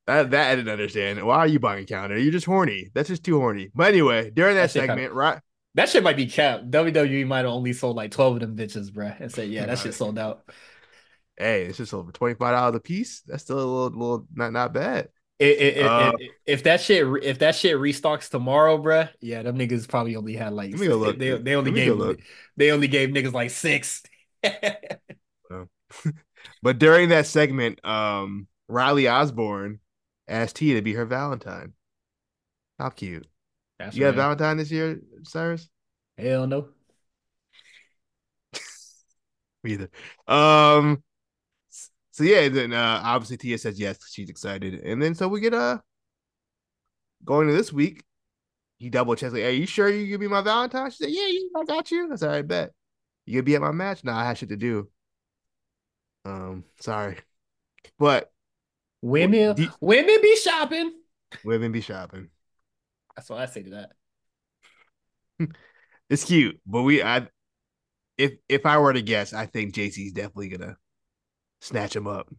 [0.05, 1.23] that that I didn't understand.
[1.25, 2.17] Why are you buying a calendar?
[2.17, 2.91] You're just horny.
[2.93, 3.71] That's just too horny.
[3.73, 5.39] But anyway, during that, that segment, kinda, right?
[5.73, 6.69] That shit might be capped.
[6.69, 9.79] WWE might have only sold like 12 of them bitches, bro, and said, yeah, that
[9.79, 10.45] shit sold out.
[11.37, 13.21] Hey, it's just over $25 a piece.
[13.21, 15.09] That's still a little, little not not bad.
[15.37, 16.13] It, it, uh,
[16.45, 20.53] if that shit if that shit restocks tomorrow, bruh, yeah, them niggas probably only had
[20.53, 22.17] like they, they, they only gave
[22.55, 24.01] they only gave niggas like six.
[26.63, 29.79] but during that segment, um, Riley Osborne
[30.25, 31.73] asked Thea to be her Valentine.
[32.79, 33.27] How cute!
[33.77, 35.67] That's you got Valentine this year, Cyrus?
[36.17, 36.69] Hell no.
[39.63, 39.89] Me either.
[40.27, 41.03] Um,
[42.15, 45.53] so yeah, then uh, obviously Thea says yes, she's excited, and then so we get
[45.53, 45.79] uh
[47.25, 48.05] going to this week.
[48.77, 51.27] He double checks like, "Are you sure you gonna be my Valentine?" She said, "Yeah,
[51.27, 52.71] yeah I got you." I said, "I bet
[53.25, 54.89] you gonna be at my match." Nah, I had shit to do.
[56.23, 57.17] Um, sorry,
[57.99, 58.31] but
[59.01, 60.93] women women be shopping.
[61.43, 62.29] Women be shopping.
[63.13, 63.89] That's what I say to
[65.37, 65.49] that.
[66.09, 67.27] it's cute, but we I
[68.17, 70.77] if if I were to guess, I think Jacy's definitely gonna
[71.65, 72.29] snatch him up.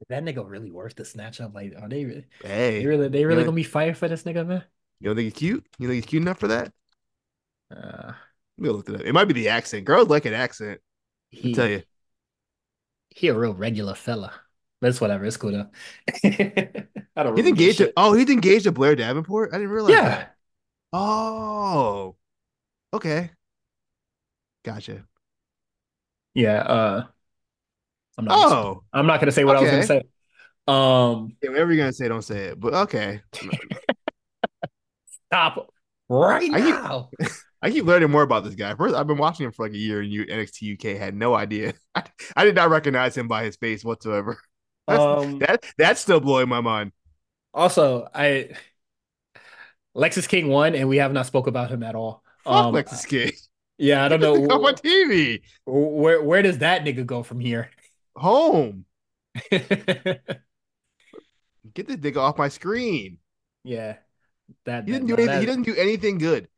[0.00, 1.54] Is that nigga really worth the snatch up?
[1.54, 2.26] Like, are they really?
[2.42, 4.64] Hey, they really, they really gonna be fired for this nigga, man?
[5.00, 5.66] You don't think he's cute?
[5.78, 6.72] You think he's cute enough for that?
[7.74, 8.12] Uh,
[8.58, 9.00] we'll look it up.
[9.02, 9.84] It might be the accent.
[9.84, 10.80] Girls like an accent.
[11.30, 11.82] He, I tell you,
[13.10, 14.32] he a real regular fella.
[14.80, 15.26] But it's whatever.
[15.26, 15.68] It's cool though.
[17.16, 17.36] I don't.
[17.36, 17.78] He's engaged.
[17.78, 19.50] To, oh, he's engaged to Blair Davenport.
[19.52, 19.92] I didn't realize.
[19.92, 20.08] Yeah.
[20.08, 20.36] That.
[20.92, 22.16] Oh.
[22.94, 23.30] Okay.
[24.64, 25.04] Gotcha.
[26.40, 26.60] Yeah.
[26.60, 27.06] Uh,
[28.16, 28.34] I'm not.
[28.38, 29.70] Oh, gonna, I'm not gonna say what okay.
[29.70, 30.08] I was gonna say.
[30.66, 32.60] Um, yeah, whatever you're gonna say, don't say it.
[32.60, 33.20] But okay.
[35.26, 35.72] Stop
[36.08, 37.10] right I now.
[37.20, 37.30] Keep,
[37.62, 38.74] I keep learning more about this guy.
[38.74, 41.34] First, I've been watching him for like a year, and you NXT UK had no
[41.34, 41.74] idea.
[41.94, 42.04] I,
[42.36, 44.38] I did not recognize him by his face whatsoever.
[44.88, 46.92] That's, um, that that's still blowing my mind.
[47.52, 48.50] Also, I
[49.94, 52.22] Lexis King won, and we have not spoke about him at all.
[52.44, 53.32] Fuck um, Lexis King.
[53.80, 54.34] Yeah, I don't know.
[54.34, 55.40] on my TV.
[55.64, 57.70] Where where does that nigga go from here?
[58.14, 58.84] Home.
[59.50, 59.64] Get
[61.86, 63.16] this nigga off my screen.
[63.64, 63.96] Yeah,
[64.66, 65.34] that he didn't that, do anything.
[65.34, 66.48] That, he doesn't do anything good.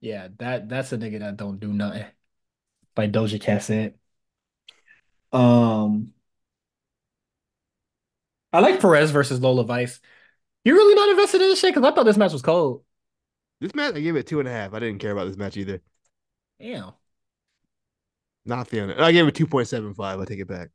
[0.00, 2.04] Yeah, that that's a nigga that don't do nothing.
[2.94, 3.94] By Doja Cat said.
[5.32, 6.12] Um,
[8.52, 9.98] I like Perez versus Lola Vice.
[10.64, 11.74] You really not invested in this shit?
[11.74, 12.84] Because I thought this match was cold.
[13.60, 14.74] This match, I gave it two and a half.
[14.74, 15.80] I didn't care about this match either.
[16.62, 16.92] Damn.
[18.44, 19.00] Not feeling it.
[19.00, 20.20] I gave it two point seven five.
[20.20, 20.70] I take it back.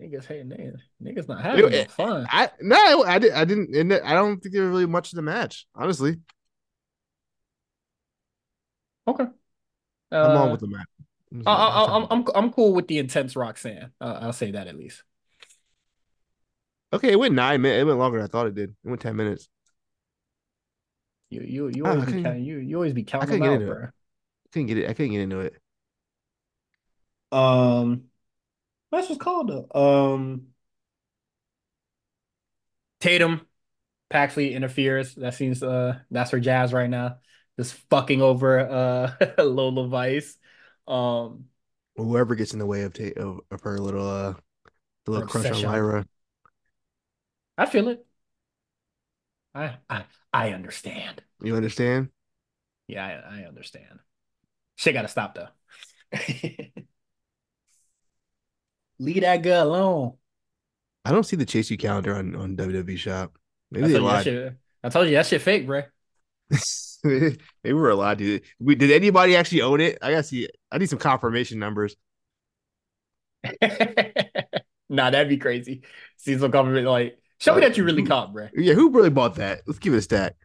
[0.00, 0.80] Niggas hating niggas.
[1.00, 2.26] Niggas not having it, fun.
[2.28, 3.32] I no, I did.
[3.32, 3.92] I didn't.
[3.92, 5.66] I don't think there was really much of the match.
[5.76, 6.16] Honestly.
[9.06, 9.26] Okay.
[10.10, 10.86] Uh, I'm on with the match.
[11.32, 13.92] I'm, I'm, I'm I'm cool with the intense Roxanne.
[14.00, 15.04] Uh, I'll say that at least.
[16.92, 17.80] Okay, it went nine minutes.
[17.80, 18.70] It went longer than I thought it did.
[18.84, 19.48] It went ten minutes.
[21.30, 23.88] You you you always be counting, you you always be counting out, bro.
[24.52, 24.90] I couldn't get it.
[24.90, 25.56] I couldn't get into it.
[27.30, 28.04] Um,
[28.90, 29.68] that's what's called though.
[30.14, 30.48] Um,
[33.00, 33.46] Tatum,
[34.10, 35.14] Paxley interferes.
[35.14, 37.18] That seems uh that's her jazz right now.
[37.58, 40.36] Just fucking over uh Lola Vice.
[40.86, 41.46] Um,
[41.96, 44.34] whoever gets in the way of of, of her little uh
[45.06, 46.06] little crush on Lyra.
[47.56, 48.06] I feel it.
[49.54, 51.22] I I I understand.
[51.42, 52.10] You understand?
[52.86, 54.00] Yeah, I, I understand.
[54.76, 55.48] Shit got to stop though.
[58.98, 60.12] Leave that girl alone.
[61.04, 63.36] I don't see the Chase U calendar on on WWE Shop.
[63.70, 64.24] Maybe they lied.
[64.24, 64.54] Shit,
[64.84, 65.82] I told you that shit fake, bro.
[67.02, 68.40] Maybe we're allowed to.
[68.60, 69.98] We, did anybody actually own it?
[70.02, 70.48] I gotta see.
[70.70, 71.96] I need some confirmation numbers.
[74.88, 75.82] nah, that'd be crazy.
[76.18, 78.48] See some government like Show me Uh, that you really who- caught, bro.
[78.54, 79.62] Yeah, who really bought that?
[79.66, 80.36] Let's give it a stack.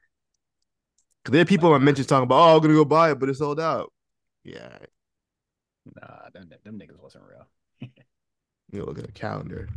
[1.24, 3.30] Cause there are people I mentioned talking about, oh, I'm gonna go buy it, but
[3.30, 3.91] it's sold out.
[4.48, 4.78] Yeah,
[5.95, 7.48] Nah, them, them niggas wasn't real.
[8.72, 9.68] you look at the calendar.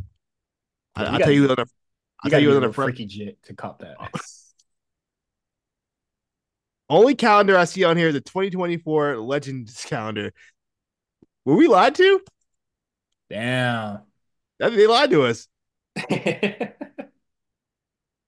[0.95, 1.65] I, I'll gotta- tell you on a,
[2.23, 3.97] I'll tell you on a freaky jit to cop that.
[6.89, 10.33] Only calendar I see on here is the 2024 Legends calendar.
[11.45, 12.21] Were we lied to?
[13.29, 13.99] Damn.
[14.61, 15.47] I mean, they lied to us.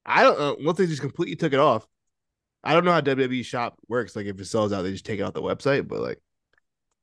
[0.06, 0.58] I don't know.
[0.62, 1.88] Once they just completely took it off.
[2.64, 4.16] I don't know how WWE shop works.
[4.16, 5.86] Like if it sells out, they just take it off the website.
[5.88, 6.22] But like,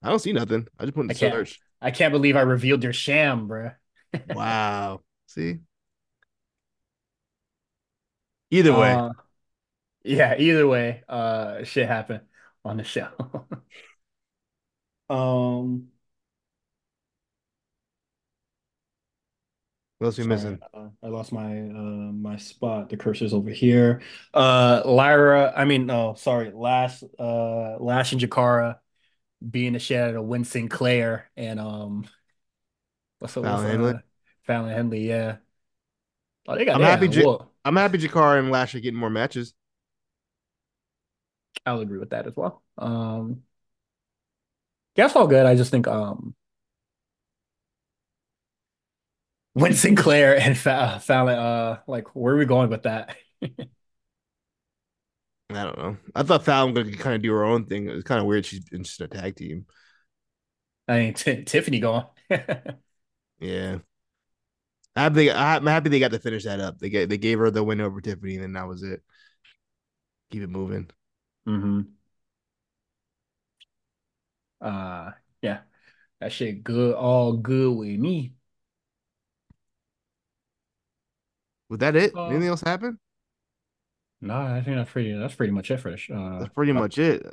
[0.03, 0.67] I don't see nothing.
[0.79, 1.61] I just put in the I search.
[1.83, 3.71] I can't believe I revealed your sham, bro.
[4.25, 5.03] Wow.
[5.27, 5.61] See.
[8.51, 9.11] Either way, Uh,
[10.05, 12.23] yeah, either way, uh shit happened
[12.65, 13.09] on the show.
[15.11, 15.91] um
[19.99, 20.63] what else we sorry, missing?
[20.75, 22.89] uh, I lost my uh my spot.
[22.91, 24.03] The cursor's over here.
[24.35, 28.79] Uh Lyra, I mean no, sorry, Lash uh Lash and Jakara
[29.49, 32.07] being the shit out of Win Sinclair and um
[33.19, 33.95] what's the what's Fallon Henley?
[33.95, 33.99] uh
[34.43, 35.37] Fallon Henley, yeah.
[36.47, 37.27] Oh, they got I'm happy J-.
[37.65, 39.55] I'm happy Jakara and Lash are getting more matches.
[41.67, 42.63] I'll agree with that as well.
[42.79, 43.43] Um,
[44.97, 45.47] yeah, it's all good.
[45.47, 46.35] I just think um,
[49.55, 53.17] Wren Sinclair and Fa Fallon, uh, like where are we going with that?
[55.51, 55.97] I don't know.
[56.15, 57.89] I thought Fallon could kind of do her own thing.
[57.89, 58.47] It was kind of weird.
[58.47, 59.67] She's in just a tag team.
[60.89, 62.07] I mean, T Tiffany gone.
[63.41, 63.81] Yeah.
[64.97, 66.79] I'm happy, I'm happy they got to finish that up.
[66.79, 69.03] They get they gave her the win over Tiffany, and then that was it.
[70.31, 70.91] Keep it moving.
[71.47, 71.93] hmm
[74.61, 75.13] Uh,
[75.43, 75.63] yeah,
[76.21, 78.35] that shit good, all good with me.
[81.71, 82.15] Was that it?
[82.15, 82.99] Uh, Anything else happen?
[84.21, 85.13] No, I think that's pretty.
[85.15, 86.07] That's pretty much it for this.
[86.13, 87.25] Uh, That's pretty much it.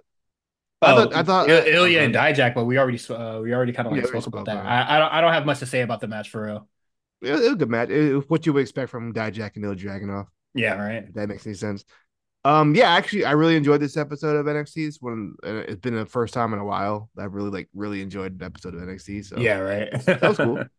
[0.82, 3.74] I oh, thought I thought Il- Ilya and Dijak, but we already uh, we already
[3.74, 4.66] kind of like we spoke about spoke that.
[4.66, 6.68] I, I don't I don't have much to say about the match for real.
[7.22, 7.90] it was a good match.
[7.90, 10.28] It was what you would expect from Dijak and Ilya Dragunov.
[10.54, 11.04] Yeah, right.
[11.04, 11.84] If that makes any sense.
[12.46, 14.88] Um, yeah, actually, I really enjoyed this episode of NXT.
[14.88, 15.36] It's one.
[15.44, 18.40] uh, It's been the first time in a while that I've really like really enjoyed
[18.40, 19.22] an episode of NXT.
[19.22, 19.92] So Yeah, right.
[20.06, 20.64] that was cool.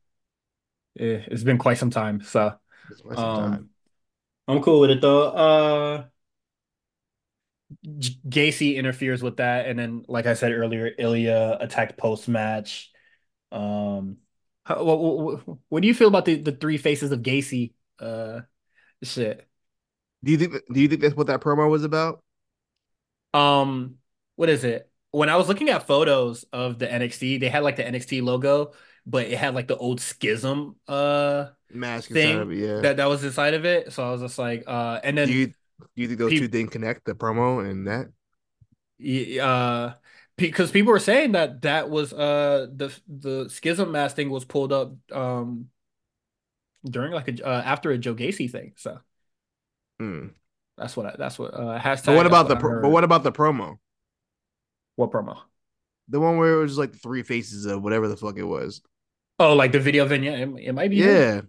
[1.01, 2.55] It's been quite some time, so
[2.91, 3.71] It's worth some time.
[4.49, 5.29] I'm cool with it though.
[5.29, 6.05] Uh,
[7.99, 12.91] J- Gacy interferes with that, and then, like I said earlier, Ilya attacked post match.
[13.53, 14.19] Um,
[14.65, 17.75] how, what, what, what do you feel about the the three faces of Gacy?
[18.01, 18.41] Uh,
[19.03, 19.47] shit.
[20.25, 20.55] Do you think?
[20.73, 22.23] Do you think that's what that promo was about?
[23.35, 23.97] Um,
[24.37, 24.91] what is it?
[25.11, 28.73] When I was looking at photos of the NXT, they had like the NXT logo,
[29.09, 32.89] but it had like the old schism uh Mask Thing inside of it, yeah.
[32.89, 33.93] that that was inside of it.
[33.93, 36.35] So I was just like, uh, and then do you do you think those peop-
[36.35, 38.09] two things connect the promo and that?
[38.99, 39.95] y- uh,
[40.37, 44.73] because people were saying that that was uh the the schism mask thing was pulled
[44.73, 45.69] up um
[46.85, 48.73] during like a uh, after a Joe Gacy thing.
[48.77, 49.01] So
[49.99, 50.29] Hmm.
[50.77, 52.07] that's what I, that's what uh hashtag.
[52.07, 53.79] But what about the pro- but what about the promo?
[54.97, 55.39] what promo?
[56.09, 58.81] The one where it was like three faces of whatever the fuck it was.
[59.39, 60.41] Oh, like the video vignette.
[60.41, 61.01] It, it might be.
[61.01, 61.09] him.
[61.09, 61.41] Yeah.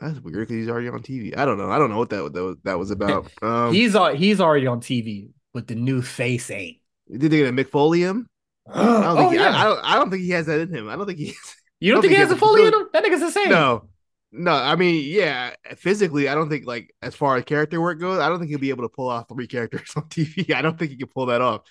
[0.00, 1.36] That's weird because he's already on TV.
[1.36, 1.70] I don't know.
[1.70, 3.30] I don't know what that that was, that was about.
[3.42, 6.78] Um, he's he's already on TV, but the new face ain't.
[7.10, 8.26] did they get a Mick Foley him?
[8.72, 9.50] I don't oh think he, yeah.
[9.50, 9.84] I, I don't.
[9.84, 10.88] I don't think he has that in him.
[10.88, 11.34] I don't think he.
[11.80, 12.88] you don't don't think he think has he a has a Foley in him?
[12.92, 13.48] That nigga's insane.
[13.48, 13.88] No,
[14.30, 14.52] no.
[14.52, 15.54] I mean, yeah.
[15.76, 18.60] Physically, I don't think like as far as character work goes, I don't think he'll
[18.60, 20.54] be able to pull off three characters on TV.
[20.54, 21.62] I don't think he can pull that off.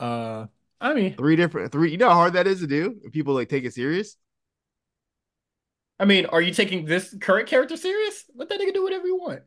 [0.00, 0.46] Uh,
[0.80, 1.90] I mean, Three different three.
[1.90, 3.00] You know how hard that is to do.
[3.04, 4.16] If people like take it serious.
[5.98, 8.24] I mean, are you taking this current character serious?
[8.34, 9.42] Let that nigga do whatever you want.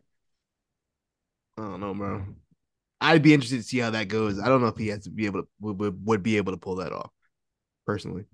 [1.57, 2.25] I don't know, bro.
[3.01, 4.39] I'd be interested to see how that goes.
[4.39, 6.53] I don't know if he has to be able to would, would, would be able
[6.53, 7.11] to pull that off.
[7.85, 8.25] Personally,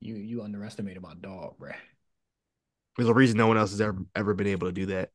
[0.00, 1.74] You you underestimated my dog, bruh.
[2.96, 5.10] there's a reason no one else has ever ever been able to do that.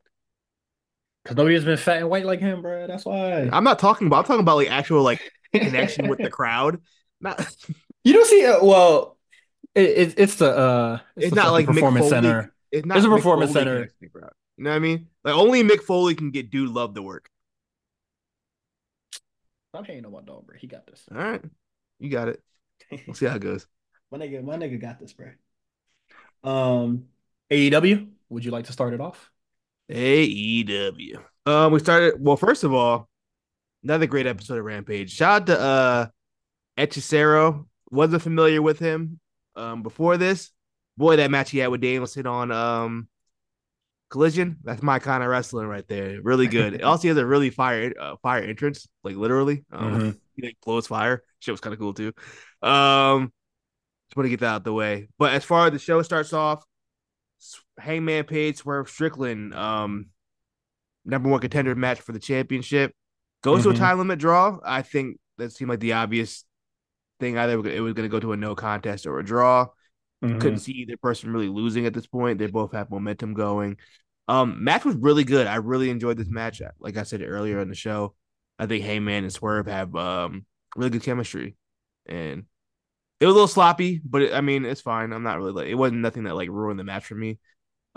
[1.24, 2.88] Because nobody's been fat and white like him, bro.
[2.88, 3.50] That's why.
[3.52, 4.20] I'm not talking about.
[4.20, 5.22] I'm talking about like actual like
[5.54, 6.82] connection with the crowd.
[7.22, 7.46] Not.
[8.06, 8.46] You don't see.
[8.46, 9.18] Uh, well,
[9.76, 12.10] it, it it's the uh, it's, It's the not like performance Foley.
[12.10, 12.54] center.
[12.72, 13.74] It's not It's a Mick performance Foley center.
[13.76, 14.32] connects to the crowd.
[14.58, 15.08] You know what I mean?
[15.26, 17.30] Like only Mick Foley can get dude love to work.
[19.74, 20.56] Stop hating on my dog, bruh.
[20.58, 21.04] He got this.
[21.12, 21.44] All right,
[22.00, 22.42] you got it.
[23.06, 23.68] We'll see how it goes.
[24.12, 25.28] My nigga, my nigga got this, bro.
[26.44, 27.06] Um,
[27.52, 28.08] AEW.
[28.30, 29.30] Would you like to start it off?
[29.92, 31.20] AEW.
[31.46, 32.16] Um, we started.
[32.18, 33.09] Well, first of all,
[33.84, 35.12] another great episode of Rampage.
[35.12, 36.08] Shout out to uh,
[36.78, 37.66] Hechicero.
[37.92, 39.20] Wasn't familiar with him.
[39.56, 40.52] Um, before this,
[40.98, 43.10] boy, that match he had with Danielson on um
[44.10, 46.20] Collision, that's my kind of wrestling right there.
[46.22, 46.82] Really good.
[46.82, 49.66] also, he has a really fire uh, fire entrance, like literally.
[49.72, 50.12] Um, mm-hmm.
[50.36, 51.24] He like blows fire.
[51.40, 52.14] Shit was kind of cool too.
[52.62, 53.32] Um,
[54.08, 55.10] just want to get that out the way.
[55.20, 56.64] But as far as the show starts off,
[57.78, 60.08] Hangman Page, Swerve Strickland, um,
[61.06, 62.94] number one contender match for the championship,
[63.42, 63.64] goes mm-hmm.
[63.64, 63.84] to a mm-hmm.
[63.84, 64.60] time limit draw.
[64.64, 66.46] I think that seemed like the obvious
[67.20, 67.38] thing.
[67.38, 69.68] Either it was going to go to a no contest or a draw.
[70.24, 70.40] Mm-hmm.
[70.40, 72.40] Couldn't see either person really losing at this point.
[72.40, 73.78] They both have momentum going.
[74.28, 75.48] Um, match was really good.
[75.48, 76.62] I really enjoyed this match.
[76.80, 78.16] Like I said earlier in the show,
[78.60, 80.46] I think Hangman and Swerve have um
[80.76, 81.56] really good chemistry,
[82.06, 82.44] and
[83.20, 85.14] it was a little sloppy, but it, I mean it's fine.
[85.14, 87.40] I'm not really like it wasn't nothing that like ruined the match for me.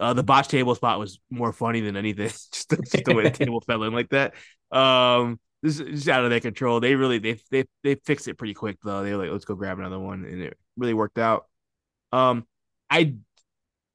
[0.03, 2.29] Uh, the botch table spot was more funny than anything.
[2.53, 4.35] just, the, just the way the table fell in like that.
[4.77, 6.81] Um, this is just out of their control.
[6.81, 9.05] They really they they they fixed it pretty quick though.
[9.05, 11.47] They were like, let's go grab another one, and it really worked out.
[12.11, 12.47] Um,
[12.91, 13.15] I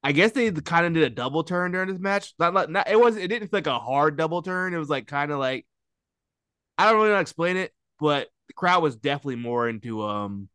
[0.01, 2.33] I guess they kind of did a double turn during this match.
[2.39, 4.73] Not, not it was it didn't feel like a hard double turn.
[4.73, 5.65] It was like kind of like
[6.77, 10.03] I don't really know how to explain it, but the crowd was definitely more into
[10.03, 10.47] um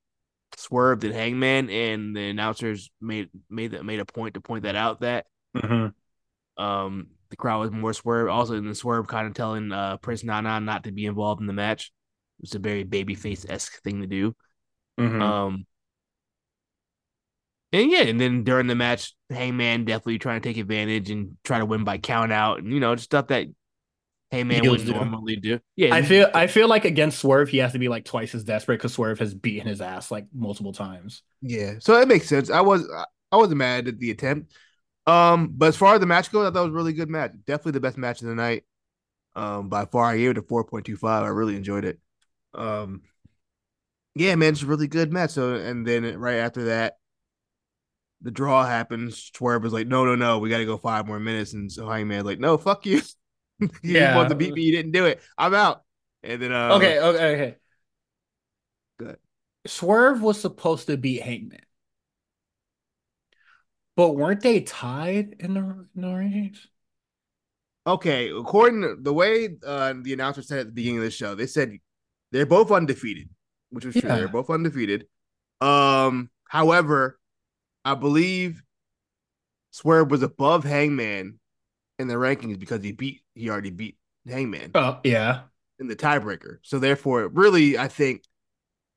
[0.56, 4.76] Swerve than Hangman, and the announcers made made that made a point to point that
[4.76, 5.26] out that
[5.56, 6.62] mm-hmm.
[6.62, 8.28] um the crowd was more Swerve.
[8.28, 11.46] Also, in the Swerve kind of telling uh Prince Nana not to be involved in
[11.46, 11.92] the match.
[12.40, 14.34] It's a very babyface esque thing to do.
[14.98, 15.22] Mm-hmm.
[15.22, 15.66] Um,
[17.72, 21.58] and yeah, and then during the match, Hangman definitely trying to take advantage and try
[21.58, 23.46] to win by count out, and you know, just stuff that
[24.30, 25.58] Hangman would normally do.
[25.76, 28.44] Yeah, I feel I feel like against Swerve, he has to be like twice as
[28.44, 31.22] desperate because Swerve has beaten his ass like multiple times.
[31.40, 32.50] Yeah, so it makes sense.
[32.50, 32.86] I was
[33.30, 34.52] I wasn't mad at the attempt.
[35.06, 37.10] Um, but as far as the match goes, I thought it was a really good
[37.10, 37.32] match.
[37.46, 38.64] Definitely the best match of the night.
[39.34, 41.24] Um, by far, I gave it a four point two five.
[41.24, 41.98] I really enjoyed it.
[42.54, 43.02] Um,
[44.14, 45.30] yeah, man, it's a really good match.
[45.30, 46.98] So, and then right after that,
[48.20, 49.30] the draw happens.
[49.34, 51.54] Swerve was like, no, no, no, we got to go five more minutes.
[51.54, 53.00] And so Hangman's like, no, fuck you.
[53.60, 54.14] you yeah.
[54.14, 54.62] want to beat me.
[54.62, 55.20] You didn't do it.
[55.36, 55.82] I'm out.
[56.22, 57.56] And then, uh, okay, okay, okay.
[58.98, 59.16] Good.
[59.66, 61.60] Swerve was supposed to beat Hangman.
[63.96, 66.58] But weren't they tied in the, in the rankings?
[67.86, 71.34] Okay, according to the way uh, the announcer said at the beginning of the show,
[71.34, 71.76] they said
[72.30, 73.28] they're both undefeated,
[73.70, 74.02] which was yeah.
[74.02, 74.10] true.
[74.10, 75.06] They're both undefeated.
[75.60, 77.18] Um, however,
[77.84, 78.62] I believe
[79.72, 81.40] Swerve was above Hangman
[81.98, 83.96] in the rankings because he beat he already beat
[84.28, 84.70] Hangman.
[84.76, 85.40] Oh yeah,
[85.80, 86.58] in the tiebreaker.
[86.62, 88.22] So therefore, really, I think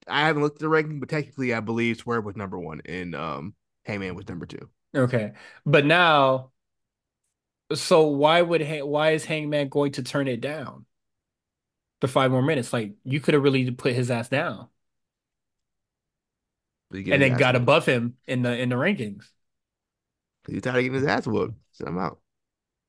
[0.07, 3.15] I haven't looked at the ranking, but technically, I believe Swerve was number one and
[3.15, 3.55] um,
[3.85, 4.69] Hangman was number two.
[4.95, 5.33] Okay,
[5.65, 6.51] but now,
[7.73, 10.85] so why would why is Hangman going to turn it down?
[12.01, 14.67] The five more minutes, like you could have really put his ass down
[16.91, 19.25] and then got above him in the in the rankings.
[20.47, 21.55] He's tired of getting his ass whooped.
[21.71, 22.19] So I'm out.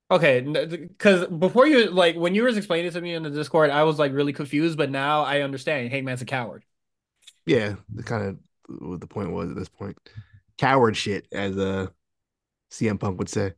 [0.08, 3.82] Okay, because before you like when you were explaining to me in the Discord, I
[3.82, 5.90] was like really confused, but now I understand.
[5.90, 6.64] Hangman's a coward.
[7.44, 8.38] Yeah, the kind of
[8.80, 9.96] what the point was at this point.
[10.58, 11.86] Coward shit, as a uh,
[12.70, 13.52] CM Punk would say.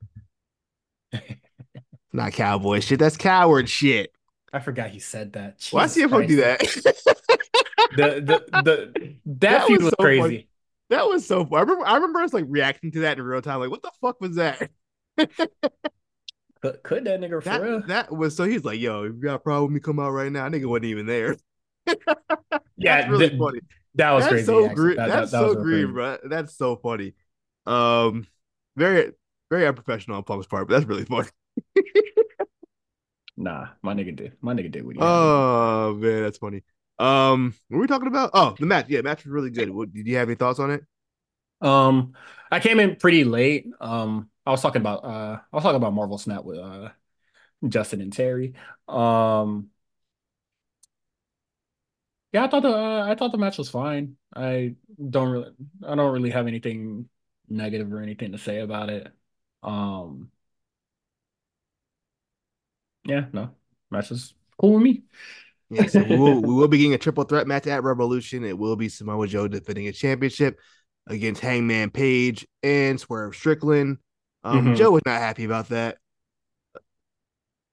[2.13, 2.99] Not cowboy shit.
[2.99, 4.13] That's coward shit.
[4.53, 5.59] I forgot he said that.
[5.59, 6.61] Jesus Why CM Punk do that?
[7.97, 10.21] the the the that, that feud was, was so crazy.
[10.21, 10.49] Funny.
[10.91, 11.59] That was so fun.
[11.59, 13.61] I remember I remember us like reacting to that in real time.
[13.61, 14.71] Like, what the fuck was that?
[15.19, 17.83] could, could that nigga that, real?
[17.83, 20.11] That was so he's like, yo, if you got a problem with me come out
[20.11, 21.37] right now, nigga wasn't even there.
[22.77, 23.61] yeah, That's really funny.
[23.95, 24.47] That was that's crazy.
[24.47, 24.97] So green.
[24.97, 26.19] That, that's that, so green, bro.
[26.25, 27.15] That's so funny.
[27.67, 28.27] Um,
[28.79, 29.13] very
[29.51, 31.29] very unprofessional on Punk's part, but that's really funny.
[33.37, 34.33] nah, my nigga did.
[34.41, 36.63] My nigga did what he Oh man, that's funny.
[36.99, 38.31] Um, what were we talking about?
[38.35, 38.87] Oh, the match.
[38.89, 39.71] Yeah, match was really good.
[39.71, 40.85] What, did you have any thoughts on it?
[41.61, 42.15] Um,
[42.51, 43.67] I came in pretty late.
[43.81, 46.91] Um, I was talking about uh, I was talking about Marvel Snap with uh,
[47.69, 48.55] Justin and Terry.
[48.89, 49.69] Um,
[52.33, 54.17] yeah, I thought the uh, I thought the match was fine.
[54.35, 54.75] I
[55.09, 55.51] don't really
[55.87, 57.09] I don't really have anything
[57.51, 59.09] negative or anything to say about it.
[59.63, 60.31] Um,
[63.05, 63.51] yeah, no,
[63.91, 65.03] match is cool with me.
[65.71, 68.45] Yeah, so we will, we will be getting a triple threat match at Revolution.
[68.45, 70.59] It will be Samoa Joe defending a championship
[71.07, 73.99] against Hangman Page and Swerve Strickland.
[74.45, 74.75] Um, mm-hmm.
[74.75, 75.99] Joe was not happy about that.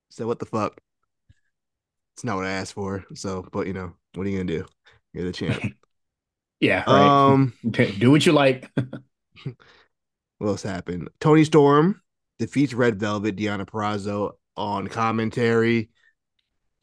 [0.10, 0.80] So what the fuck?
[2.16, 3.06] It's not what I asked for.
[3.14, 4.66] So, but you know, what are you gonna do?
[5.14, 5.62] You're the champ.
[6.60, 6.84] yeah.
[6.88, 7.32] Right.
[7.32, 8.72] Um, do what you like.
[10.38, 11.10] what else happened?
[11.20, 12.02] Toni Storm
[12.40, 15.90] defeats Red Velvet Deonna Purrazzo on commentary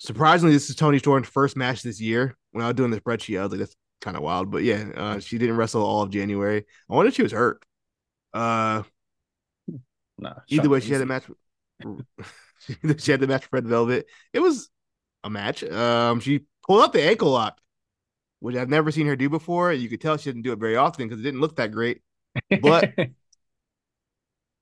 [0.02, 2.36] surprisingly, this is Toni Storm's first match this year.
[2.50, 4.50] When I was doing the spreadsheet, I was like, that's kind of wild.
[4.50, 6.64] But yeah, uh, she didn't wrestle all of January.
[6.90, 7.64] I wonder if she was hurt.
[8.34, 8.82] Uh,
[10.18, 11.24] Nah, either way, she had a match.
[12.98, 14.06] she had the match for Red Velvet.
[14.32, 14.68] It was
[15.24, 15.64] a match.
[15.64, 17.58] Um, she pulled up the ankle lock,
[18.38, 19.72] which I've never seen her do before.
[19.72, 22.02] You could tell she didn't do it very often because it didn't look that great.
[22.60, 22.92] But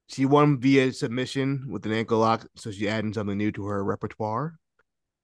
[0.09, 3.83] she won via submission with an ankle lock, so she adding something new to her
[3.85, 4.59] repertoire,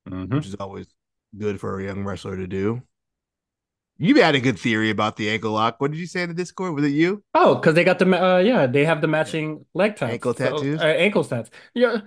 [0.08, 0.32] Mhm.
[0.32, 0.86] which is always
[1.36, 2.82] good for a young wrestler to do.
[3.98, 5.80] You had a good theory about the ankle lock.
[5.80, 6.74] What did you say in the Discord?
[6.74, 7.24] Was it you?
[7.32, 10.44] Oh, because they got the uh, yeah, they have the matching leg tats, Ankle So,
[10.50, 10.80] tattoos?
[10.80, 11.50] uh, ankle tats.
[11.72, 12.02] Yeah,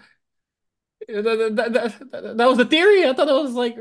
[1.08, 1.74] that, that,
[2.12, 3.06] that, that- was the theory.
[3.08, 3.76] I thought that was like,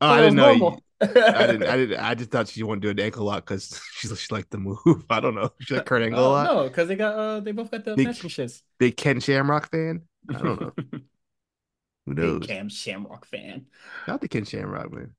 [0.00, 0.52] Oh, I didn't know.
[0.52, 0.78] You.
[1.00, 1.62] I didn't.
[1.64, 2.00] I didn't.
[2.00, 4.58] I just thought she wanted to do an ankle lock because she, she liked the
[4.58, 4.78] move.
[5.10, 5.50] I don't know.
[5.60, 6.44] She like Kurt Angle a Oh, lot.
[6.46, 8.62] no, because they got uh, they both got the Big- shits.
[8.78, 10.02] Big Ken Shamrock fan.
[10.28, 10.72] I don't know.
[12.06, 12.40] Who knows?
[12.40, 13.66] Big Cam Shamrock fan.
[14.06, 15.14] Not the Ken Shamrock man.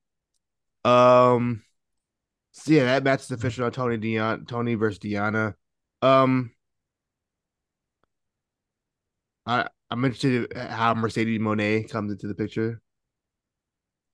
[0.84, 1.62] Um.
[2.52, 5.54] So yeah, that match is official on Toni Dion, Toni versus Deonna.
[6.02, 6.52] Um.
[9.46, 12.80] I I'm interested in how Mercedes Moné comes into the picture.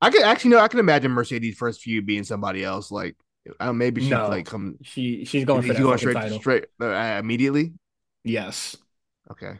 [0.06, 2.90] I can actually no, I can imagine Mercedes first few being somebody else.
[2.90, 3.16] Like,
[3.58, 4.28] I don't, maybe she No.
[4.28, 4.78] like come.
[4.82, 6.38] She she's going for going straight title.
[6.40, 7.72] straight uh, immediately?
[8.24, 8.76] Yes.
[9.30, 9.58] Okay.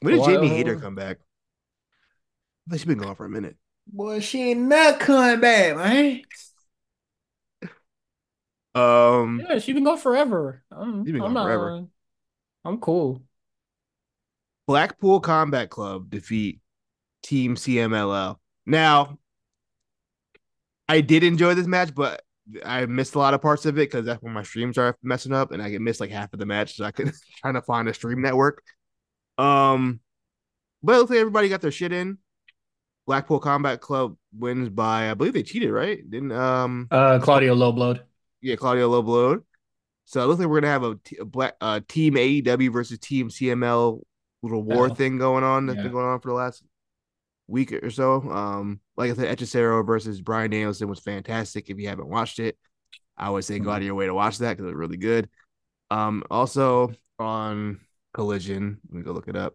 [0.00, 1.18] When did Well, Jamie Hayter come back?
[2.66, 3.56] I think she's been gone for a minute.
[3.86, 6.22] Boy, she ain't not coming back, man.
[8.74, 10.62] Um, Yeah, she's been gone forever.
[10.70, 11.46] I'm, She been I'm gone not.
[11.46, 11.86] forever.
[12.64, 13.22] I'm cool.
[14.66, 16.60] Blackpool Combat Club defeat
[17.26, 18.36] Team CMLL.
[18.66, 19.18] Now,
[20.88, 22.22] I did enjoy this match, but
[22.64, 25.32] I missed a lot of parts of it because that's when my streams are messing
[25.32, 27.62] up, and I get missed like half of the match, so I could trying to
[27.62, 28.62] find a stream network.
[29.38, 30.00] Um,
[30.82, 32.18] but it looks like everybody got their shit in.
[33.06, 35.98] Blackpool Combat Club wins by, I believe they cheated, right?
[36.08, 38.00] Didn't um, Uh, Claudio Lowblowed.
[38.40, 39.42] yeah, Claudio Lowblowed.
[40.06, 42.98] So it looks like we're gonna have a, t- a black uh, team AEW versus
[43.00, 44.00] team CML
[44.42, 45.82] little war Oh, thing going on that's yeah.
[45.84, 46.62] been going on for the last
[47.48, 48.22] week or so.
[48.30, 51.70] Um, like I said, Hechicero versus Bryan Danielson was fantastic.
[51.70, 52.56] If you haven't watched it,
[53.16, 54.96] I would say go out of your way to watch that because it was really
[54.96, 55.28] good.
[55.90, 57.80] Um, also on
[58.14, 59.54] Collision, let me go look it up.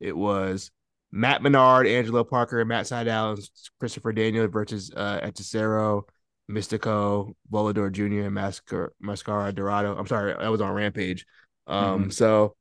[0.00, 0.70] It was
[1.10, 3.38] Matt Menard, Angelo Parker, and Matt and
[3.78, 6.02] Christopher Daniel versus uh, Hechicero,
[6.50, 9.96] Mystico, Volador Jr., and Mascar- Mascara Dorado.
[9.96, 11.26] I'm sorry, that was on Rampage.
[11.66, 12.56] Um, so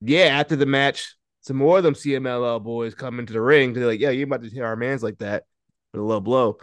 [0.00, 3.80] yeah, after the match, some more of them CMLL boys come into the ring because
[3.80, 5.44] they're like, yeah, you're about to hit our mans like that
[5.92, 6.58] with a low blow.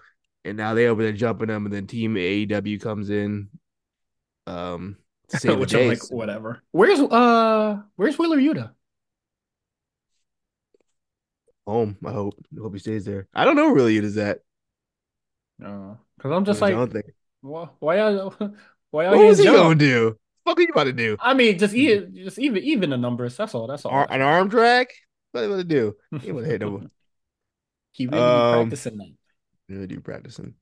[0.45, 3.49] And now they over there jumping them, and then Team AEW comes in.
[4.45, 4.97] Um,
[5.29, 6.61] to save the Which I'm like, whatever.
[6.71, 8.71] Where's uh where's Wheeler Yuta?
[11.67, 11.97] home.
[12.05, 12.33] I hope.
[12.57, 13.27] I hope he stays there.
[13.33, 14.39] I don't know really it is that.
[15.63, 17.03] Uh, because I'm just like, thing.
[17.41, 18.33] why why y'all
[18.91, 20.17] why y'all What getting was he gonna do?
[20.47, 21.17] What are you about to do?
[21.19, 23.35] I mean, just even just even even the numbers.
[23.35, 23.67] That's all.
[23.67, 23.91] That's all.
[23.91, 24.87] Ar- an arm drag?
[25.31, 25.95] What are you about to do?
[26.21, 26.89] He would hit him.
[27.91, 29.13] He really Um, practicing that.
[29.67, 30.55] Really do practicing.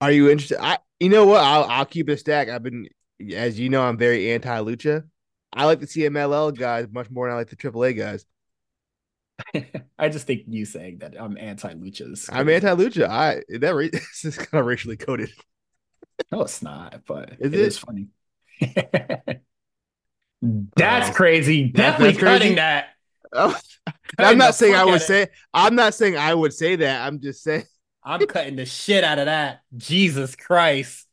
[0.00, 0.58] Are you interested?
[0.62, 1.42] I you know what?
[1.42, 2.48] I'll I'll keep it stack.
[2.48, 2.88] I've been
[3.32, 5.04] as you know, I'm very anti lucha.
[5.52, 8.26] I like the CMLL guys much more than I like the AAA guys.
[9.98, 12.28] I just think you saying that I'm anti luchas.
[12.32, 13.08] I'm anti lucha.
[13.08, 15.30] I that ra- this is kind of racially coded.
[16.32, 17.60] No, it's not, but Is it it?
[17.60, 18.08] is funny.
[20.76, 21.64] That's crazy.
[21.64, 22.38] Definitely that's crazy?
[22.38, 22.88] cutting that.
[24.18, 27.06] I'm not saying I would say I'm not saying I would say that.
[27.06, 27.64] I'm just saying
[28.04, 29.60] I'm cutting the shit out of that.
[29.76, 31.06] Jesus Christ.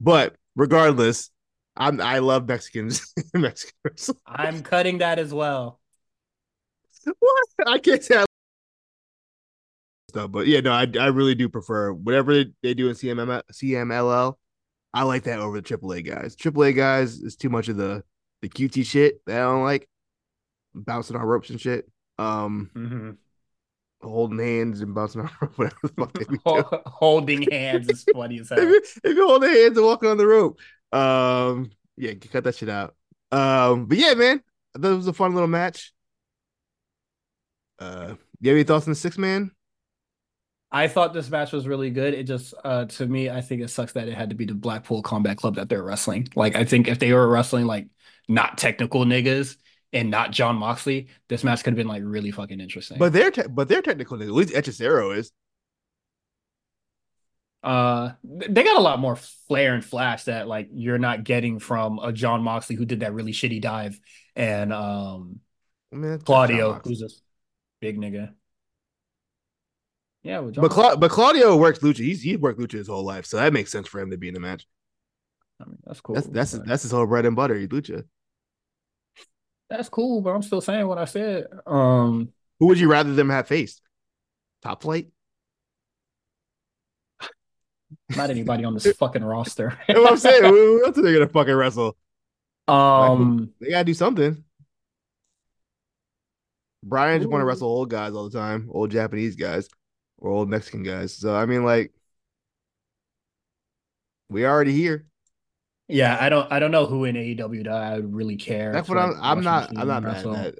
[0.00, 1.30] But regardless,
[1.76, 3.12] I'm I love Mexicans.
[3.34, 4.10] Mexicans.
[4.26, 5.80] I'm cutting that as well.
[7.04, 7.46] what?
[7.66, 8.24] I can't say I
[10.08, 13.42] stuff, but yeah, no, I I really do prefer whatever they, they do in CMM,
[13.52, 14.34] CMLL.
[14.92, 16.34] I like that over the AAA guys.
[16.36, 18.02] AAA guys is too much of the
[18.42, 19.88] the cutesy shit that I don't like,
[20.74, 21.88] bouncing on ropes and shit.
[22.18, 23.16] Um, Mhm.
[24.02, 26.64] holding hands and bouncing on ropes, whatever the fuck they be doing.
[26.86, 28.66] Holding hands is funny as if, hell.
[28.68, 30.58] you, if you hold hands and walk on the rope.
[30.92, 32.96] Um, yeah, cut that shit out.
[33.30, 34.42] Um, but yeah, man,
[34.74, 35.92] that was a fun little match.
[37.78, 39.50] Uh, you have any thoughts on the six man?
[40.72, 42.14] I thought this match was really good.
[42.14, 44.54] It just, uh, to me, I think it sucks that it had to be the
[44.54, 46.28] Blackpool Combat Club that they're wrestling.
[46.36, 47.88] Like, I think if they were wrestling like
[48.28, 49.56] not technical niggas
[49.92, 52.98] and not Jon Moxley, this match could have been like really fucking interesting.
[52.98, 54.16] But they're te- but they're technical.
[54.16, 54.28] Niggas.
[54.28, 55.32] At least Hechicero is.
[57.62, 61.98] uh, they got a lot more flair and flash that like you're not getting from
[61.98, 64.00] a Jon Moxley who did that really shitty dive
[64.34, 65.40] and um
[65.92, 67.20] I mean, Claudio who's this
[67.80, 68.32] big nigga.
[70.22, 71.96] Yeah, But Cla- but Claudio works Lucha.
[71.98, 74.28] He's he's worked Lucha his whole life, so that makes sense for him to be
[74.28, 74.66] in the match.
[75.60, 76.14] I mean, that's cool.
[76.14, 77.54] That's that's but- that's his whole bread and butter.
[77.54, 78.04] He's Lucha.
[79.70, 81.46] that's cool, but I'm still saying what I said.
[81.66, 83.80] Um, Who would you rather them have faced?
[84.62, 85.08] Top flight.
[88.16, 89.78] not anybody on this fucking roster.
[89.88, 90.44] That's what I'm saying.
[90.44, 91.96] Who else are they gonna fucking wrestle?
[92.68, 94.44] um, They gotta do something.
[96.82, 99.68] Bryan just want to wrestle old guys all the time, old Japanese guys
[100.20, 101.16] or old Mexican guys.
[101.16, 101.92] So I mean, like,
[104.28, 105.06] we already here.
[105.88, 108.72] yeah, I don't, I don't know who in AEW I would really care.
[108.72, 109.38] That's what like, I'm.
[109.38, 109.70] I'm not.
[109.76, 110.54] I'm not mad at.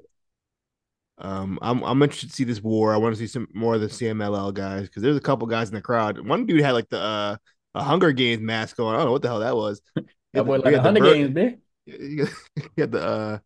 [1.17, 2.93] Um, I'm I'm interested to see this war.
[2.93, 5.69] I want to see some more of the CMLL guys because there's a couple guys
[5.69, 6.19] in the crowd.
[6.27, 7.37] One dude had like the uh
[7.75, 8.93] a Hunger Games mask on.
[8.93, 9.81] I don't know what the hell that was.
[10.33, 11.57] That boy the- like a had the hundred bird- games, bitch.
[11.99, 12.29] He got,
[12.77, 13.37] had the uh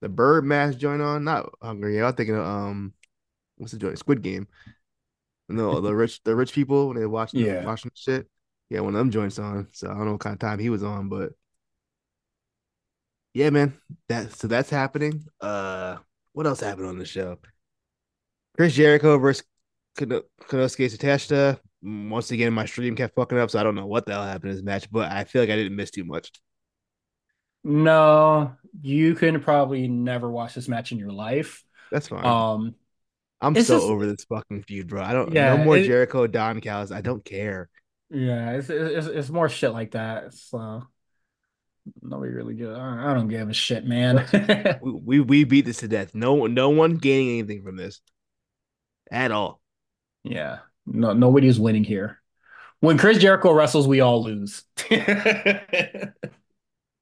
[0.00, 1.24] the bird mask joint on.
[1.24, 2.02] Not Hunger Games.
[2.02, 2.94] I was thinking of um
[3.56, 3.98] what's the joint?
[3.98, 4.46] Squid Game.
[5.52, 7.64] No, the rich the rich people when they watch Yeah.
[7.64, 8.28] watching the shit.
[8.70, 9.68] Yeah, one of them joints on.
[9.72, 11.32] So I don't know what kind of time he was on, but
[13.34, 13.74] yeah, man.
[14.08, 15.24] That so that's happening.
[15.40, 15.96] Uh,
[16.32, 17.38] what else happened on the show?
[18.56, 19.44] Chris Jericho versus
[19.98, 21.58] Kono- Konosuke Takeshita.
[21.84, 24.24] Mm, Once again, my stream kept fucking up, so I don't know what the hell
[24.24, 26.30] happened in this match, but I feel like I didn't miss too much.
[27.64, 31.62] No, you can probably never watch this match in your life.
[31.90, 32.24] That's fine.
[32.24, 32.74] Um,
[33.42, 35.02] I'm it's so just- over this fucking feud, bro.
[35.02, 35.32] I don't.
[35.32, 36.90] Yeah, no more it- Jericho Don Callis.
[36.92, 37.68] I don't care.
[38.10, 40.32] yeah, it's it's, it's more shit like that.
[40.34, 40.84] So
[42.00, 42.76] nobody really good.
[42.78, 44.24] I don't give a shit, man.
[44.82, 46.14] We, we we beat this to death.
[46.14, 48.00] No no one gaining anything from this
[49.10, 49.60] at all.
[50.24, 52.18] Yeah, no, nobody's winning here.
[52.80, 54.64] When Chris Jericho wrestles, we all lose.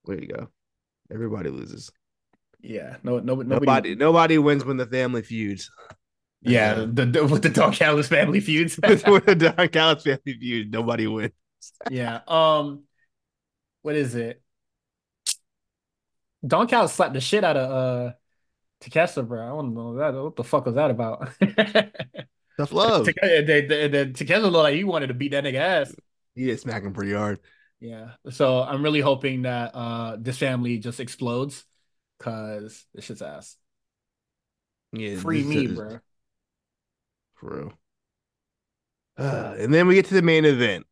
[0.06, 0.48] There you go.
[1.12, 1.90] Everybody loses.
[2.62, 3.46] Yeah, no, no, nobody.
[3.54, 5.70] Nobody nobody wins when the family feuds.
[6.42, 8.76] Yeah, the, the with the Don Callis family feuds.
[8.82, 11.32] when the Don Callis family feud, nobody wins.
[11.90, 12.20] yeah.
[12.26, 12.84] Um,
[13.82, 14.42] what is it?
[16.46, 18.12] Don Callis slapped the shit out of uh
[18.82, 19.44] Takeshita, bro.
[19.44, 20.14] I don't know that.
[20.14, 21.28] What the fuck was that about?
[22.56, 23.06] Tough love.
[23.06, 25.94] Take- and then, and then Takeshita looked like he wanted to beat that nigga ass.
[26.34, 27.40] He did smack him pretty hard.
[27.78, 28.12] Yeah.
[28.30, 31.64] So I'm really hoping that uh this family just explodes
[32.18, 33.56] because this shit's ass.
[34.92, 36.00] Yeah, Free me, is- bro.
[37.40, 37.72] For real.
[39.16, 40.86] Uh, and then we get to the main event.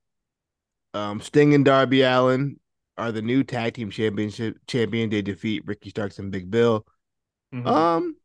[0.94, 2.58] Um, Sting and Darby Allin
[2.96, 5.10] are the new tag team championship champion.
[5.10, 6.84] They defeat Ricky Starks and Big Bill.
[7.54, 7.66] Mhm.
[7.66, 8.16] Um,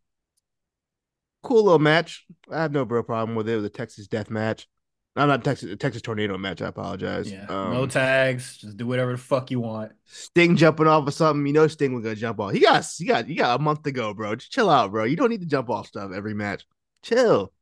[1.43, 2.25] cool little match.
[2.49, 3.53] I have no real problem with it.
[3.53, 4.67] It was a Texas death match.
[5.15, 6.61] I'm not Texas a Texas tornado match.
[6.63, 7.31] I apologize.
[7.31, 7.45] yeah.
[7.47, 8.57] Um, no tags.
[8.57, 9.91] Just do whatever the fuck you want.
[10.05, 11.45] Sting jumping off of something.
[11.45, 12.53] You know Sting was gonna jump off.
[12.53, 14.35] He got he got you got a month to go, bro.
[14.35, 15.03] Just chill out, bro.
[15.03, 16.65] You don't need to jump off stuff every match.
[17.03, 17.53] Chill.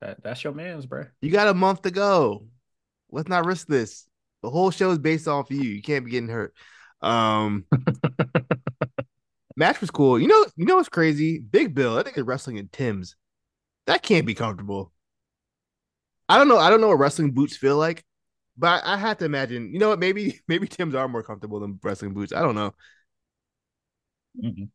[0.00, 1.04] That that's your man's, bro.
[1.20, 2.46] You got a month to go.
[3.10, 4.06] Let's not risk this.
[4.42, 5.60] The whole show is based off you.
[5.62, 6.54] You can't be getting hurt.
[7.02, 7.64] Um
[9.56, 10.18] match was cool.
[10.18, 11.38] You know, you know what's crazy?
[11.38, 13.16] Big Bill, I think is wrestling in Tim's.
[13.86, 14.92] That can't be comfortable.
[16.28, 16.58] I don't know.
[16.58, 18.04] I don't know what wrestling boots feel like,
[18.56, 19.72] but I, I have to imagine.
[19.72, 19.98] You know what?
[19.98, 22.32] Maybe maybe Tim's are more comfortable than wrestling boots.
[22.32, 22.74] I don't know.
[24.36, 24.70] Mhm.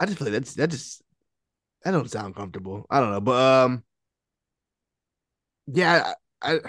[0.00, 1.02] I just feel like that's that just
[1.84, 2.86] that don't sound comfortable.
[2.90, 3.36] I don't know, but
[3.66, 3.84] um,
[5.72, 6.60] yeah, I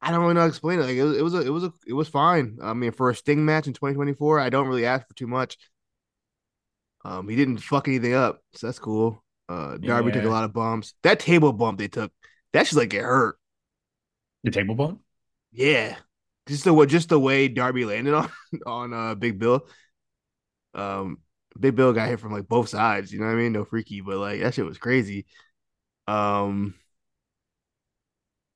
[0.00, 0.82] I don't really know how to explain it.
[0.84, 2.58] Like it was, it was a, it was a, it was fine.
[2.62, 5.58] I mean, for a Sting match in 2024, I don't really ask for too much.
[7.04, 9.22] Um, he didn't fuck anything up, so that's cool.
[9.48, 10.94] Uh, Darby took a lot of bumps.
[11.02, 12.12] That table bump they took,
[12.52, 13.36] that should like get hurt.
[14.44, 15.00] The table bump?
[15.52, 15.96] Yeah,
[16.46, 18.30] just the way just the way Darby landed on
[18.66, 19.66] on uh Big Bill.
[20.74, 21.18] Um,
[21.58, 23.12] Big Bill got hit from like both sides.
[23.12, 23.52] You know what I mean?
[23.52, 25.26] No freaky, but like that shit was crazy.
[26.08, 26.74] Um,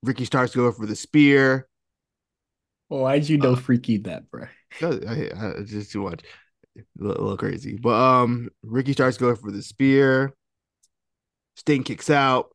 [0.03, 1.69] Ricky Starks going for the spear.
[2.89, 4.47] Well, why'd you know Uh, freaky that, bro?
[4.83, 6.23] I, I, it's just too much,
[6.79, 7.77] a little, a little crazy.
[7.77, 10.35] But um, Ricky Starks going for the spear.
[11.57, 12.51] Sting kicks out.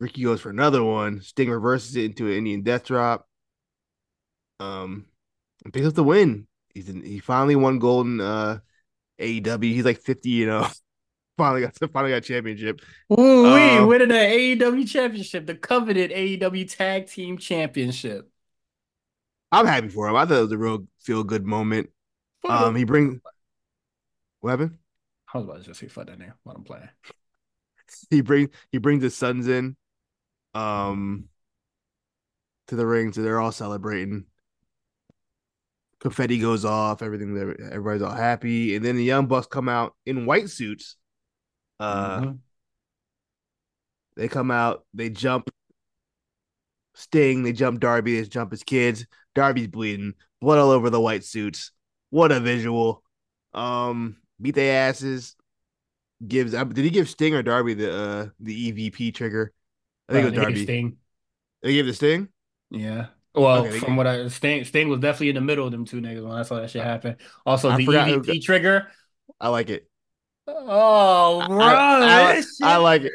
[0.00, 1.20] Ricky goes for another one.
[1.20, 3.26] Sting reverses it into an Indian death drop.
[4.60, 5.06] Um,
[5.64, 6.46] and picks up the win.
[6.74, 8.60] He's in, he finally won gold in uh
[9.18, 9.74] AEW.
[9.74, 10.68] He's like fifty, you know.
[11.36, 12.80] Finally got finally got championship.
[13.12, 18.30] Ooh, we Um, winning the AEW championship, the coveted AEW Tag Team Championship.
[19.52, 20.16] I'm happy for him.
[20.16, 21.90] I thought it was a real feel good moment.
[22.48, 23.20] Um, he bring
[24.40, 24.78] what happened?
[25.32, 26.88] I was about to just say fuck that name while I'm playing.
[28.10, 29.76] he bring he brings his sons in
[30.54, 31.28] um
[32.68, 34.24] to the ring so they're all celebrating
[36.00, 37.36] confetti goes off everything
[37.70, 40.96] everybody's all happy and then the young bucks come out in white suits
[41.80, 42.38] uh Mhm.
[44.16, 45.50] They come out, they jump
[46.94, 49.06] Sting, they jump Darby, they jump his kids.
[49.34, 51.72] Darby's bleeding, blood all over the white suits.
[52.10, 53.02] What a visual.
[53.52, 55.34] Um, beat their asses.
[56.26, 59.52] Gives uh, did he give Sting or Darby the uh the EVP trigger?
[60.08, 60.62] I think Uh, it was Darby.
[60.64, 60.96] Sting.
[61.62, 62.28] They gave the Sting.
[62.70, 63.06] Yeah.
[63.34, 65.84] Well, Okay, from gave- what I Sting, Sting was definitely in the middle of them
[65.84, 67.16] two niggas when I saw that shit happen.
[67.44, 68.86] Also, I the forgot who EVP trigger.
[69.40, 69.88] I like it.
[70.46, 73.12] Oh, bro, I, I, this I like it.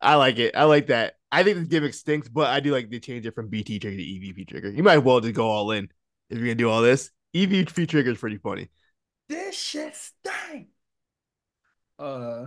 [0.00, 0.54] I like it.
[0.54, 1.14] I like that.
[1.30, 3.96] I think the gimmick stinks, but I do like they change it from BT trigger
[3.96, 4.70] to EVP trigger.
[4.70, 5.88] You might as well just go all in
[6.30, 7.10] if you're gonna do all this.
[7.34, 8.68] EVP trigger is pretty funny.
[9.28, 10.70] This shit stinks.
[11.98, 12.46] Uh,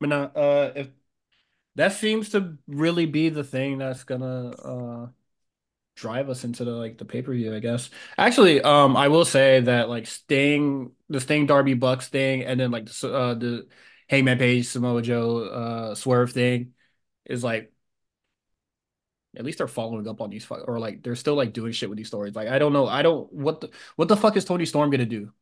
[0.00, 0.88] but now, uh, if
[1.74, 5.08] that seems to really be the thing that's gonna uh
[5.96, 7.90] drive us into the like the pay-per-view, I guess.
[8.18, 12.70] Actually, um, I will say that like Sting, the Sting Darby Bucks thing, and then
[12.70, 13.68] like the uh the
[14.08, 16.74] Hangman Page Samoa Joe uh Swerve thing
[17.26, 17.72] is like
[19.36, 21.88] at least they're following up on these fu- or like they're still like doing shit
[21.88, 22.34] with these stories.
[22.34, 25.04] Like I don't know, I don't what the what the fuck is Toni Storm gonna
[25.06, 25.32] do?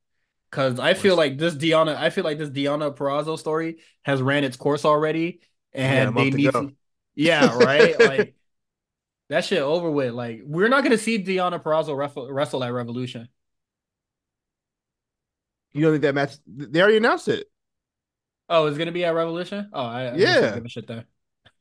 [0.51, 4.45] Because I feel like this Diana, I feel like this Deonna Purrazzo story has ran
[4.45, 5.41] its course already,
[5.87, 6.75] Yeah, and they need to,
[7.15, 8.01] yeah, right.
[8.01, 8.37] like
[9.35, 10.15] that shit over with.
[10.15, 13.29] Like we're not gonna see Deonna Purrazzo wrestle, wrestle at Revolution.
[15.73, 16.35] You don't think that match?
[16.47, 17.49] They already announced it.
[18.49, 19.71] Oh, it's gonna be at Revolution.
[19.73, 20.55] Oh, I, I Yeah.
[20.55, 21.05] Give a shit there.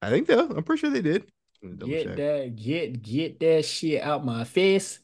[0.00, 0.48] I think though.
[0.48, 1.26] I'm pretty sure they did.
[1.62, 2.16] Let me double Get check.
[2.16, 5.00] that, get get that shit out my face.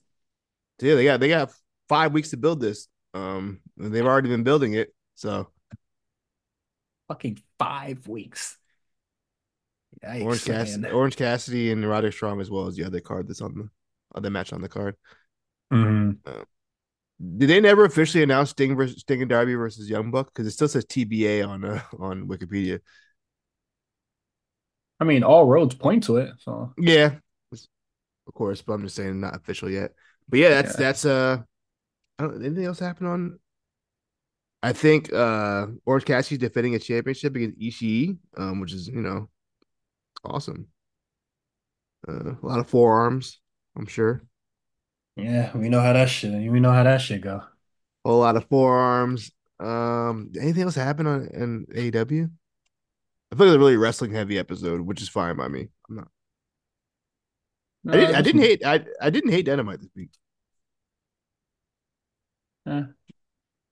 [0.80, 1.52] Yeah, they got they got
[1.90, 2.88] five weeks to build this.
[3.12, 4.94] Um, and they've already been building it.
[5.14, 5.48] So
[7.08, 8.56] Fucking five weeks.
[10.04, 10.88] Yikes, Orange Cassidy.
[10.90, 13.68] Orange Cassidy, and Roderick Strong as well as the other card that's on the
[14.14, 14.96] other match on the card.
[15.72, 16.18] Mhm.
[17.36, 20.28] Did they never officially announce Sting versus Sting and Darby versus Young Buck?
[20.32, 22.80] Because it still says TBA on uh, on Wikipedia.
[24.98, 26.30] I mean, all roads point to it.
[26.38, 27.16] So Yeah,
[27.52, 29.92] of course, but I'm just saying not official yet.
[30.28, 30.78] But yeah, that's Yeah.
[30.86, 31.38] that's uh,
[32.18, 33.38] I don't anything else happen on.
[34.62, 39.28] I think uh Orange Cassidy's defending a championship against Ishii, um, which is you know
[40.24, 40.68] awesome.
[42.08, 43.40] Uh, a lot of forearms,
[43.76, 44.24] I'm sure.
[45.16, 46.50] yeah, we know how that shit.
[46.50, 47.42] We know how that shit go.
[48.04, 49.30] A whole lot of forearms.
[49.58, 52.30] Um, anything else happen on in AEW?
[53.32, 55.68] I feel like it's a really wrestling heavy episode, which is fine by me.
[55.88, 56.08] I'm not.
[57.88, 58.64] I, did, I didn't hate.
[58.64, 60.10] I I didn't hate Dynamite this week.
[62.66, 62.82] Eh.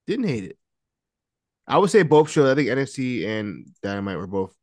[0.07, 0.59] Didn't hate it.
[1.67, 2.51] I would say both shows.
[2.51, 4.55] I think NXT and Dynamite were both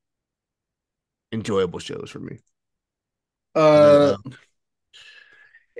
[1.31, 2.39] enjoyable shows for me.
[3.53, 4.15] Uh,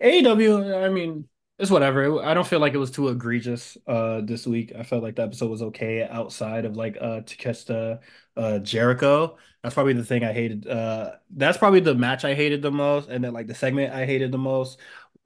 [0.01, 1.27] AEW, I mean,
[1.57, 2.22] it's whatever.
[2.23, 4.73] I don't feel like it was too egregious uh this week.
[4.77, 8.01] I felt like the episode was okay outside of like uh Takeshita
[8.35, 9.38] uh Jericho.
[9.63, 10.67] That's probably the thing I hated.
[10.67, 14.05] Uh that's probably the match I hated the most, and then like the segment I
[14.05, 14.80] hated the most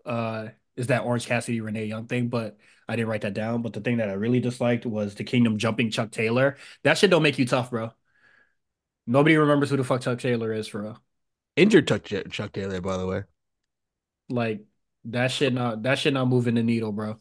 [0.06, 3.62] uh is that Orange Cassidy Renee Young thing, but I didn't write that down.
[3.64, 6.58] But the thing that I really disliked was the Kingdom jumping Chuck Taylor.
[6.84, 7.92] That shit don't make you tough, bro.
[9.10, 11.02] Nobody remembers who the fuck Chuck Taylor is, for real.
[11.56, 13.24] Injured Chuck Chuck Taylor, by the way.
[14.30, 14.64] Like
[15.06, 17.20] that shit not that shit not moving the needle, bro.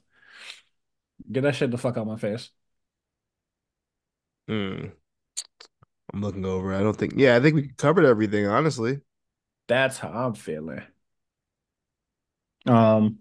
[1.33, 2.51] Get that shit the fuck out my face.
[4.49, 4.89] Hmm.
[6.13, 6.75] I'm looking over.
[6.75, 7.15] I don't think.
[7.17, 8.47] Yeah, I think we covered everything.
[8.47, 9.01] Honestly,
[9.69, 10.83] That's how I'm feeling.
[12.67, 13.19] Um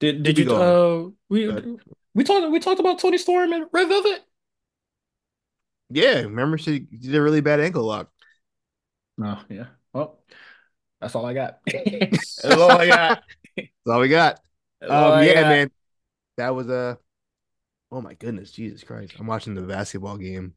[0.00, 1.48] did did Keep you uh we
[2.14, 4.24] we talked we talked about Toni Storm and Red Velvet?
[5.94, 6.20] Yeah.
[6.20, 8.10] Remember, she did a really bad ankle lock.
[9.18, 9.66] No, yeah.
[9.92, 10.18] Well,
[11.00, 11.60] that's all I got.
[12.42, 13.22] That's all I got.
[13.56, 14.40] That's all we got.
[14.80, 15.44] That's all Um, I yeah, got.
[15.44, 15.70] man.
[16.36, 16.98] That was a.
[17.92, 19.14] Oh my goodness, Jesus Christ!
[19.18, 20.54] I'm watching the basketball game,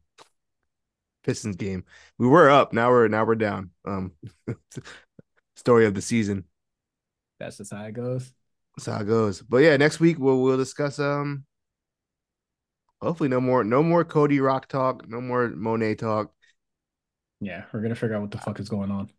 [1.24, 1.84] Pistons game.
[2.18, 2.72] We were up.
[2.72, 3.70] Now we're now we're down.
[3.84, 4.12] Um,
[5.56, 6.44] story of the season.
[7.38, 8.32] That's just how it goes.
[8.76, 9.42] That's how it goes.
[9.42, 10.98] But yeah, next week we'll we'll discuss.
[10.98, 11.44] Um,
[13.00, 15.08] hopefully no more no more Cody Rock talk.
[15.08, 16.32] No more Moné talk.
[17.40, 19.10] Yeah, we're gonna figure out what the fuck is going on.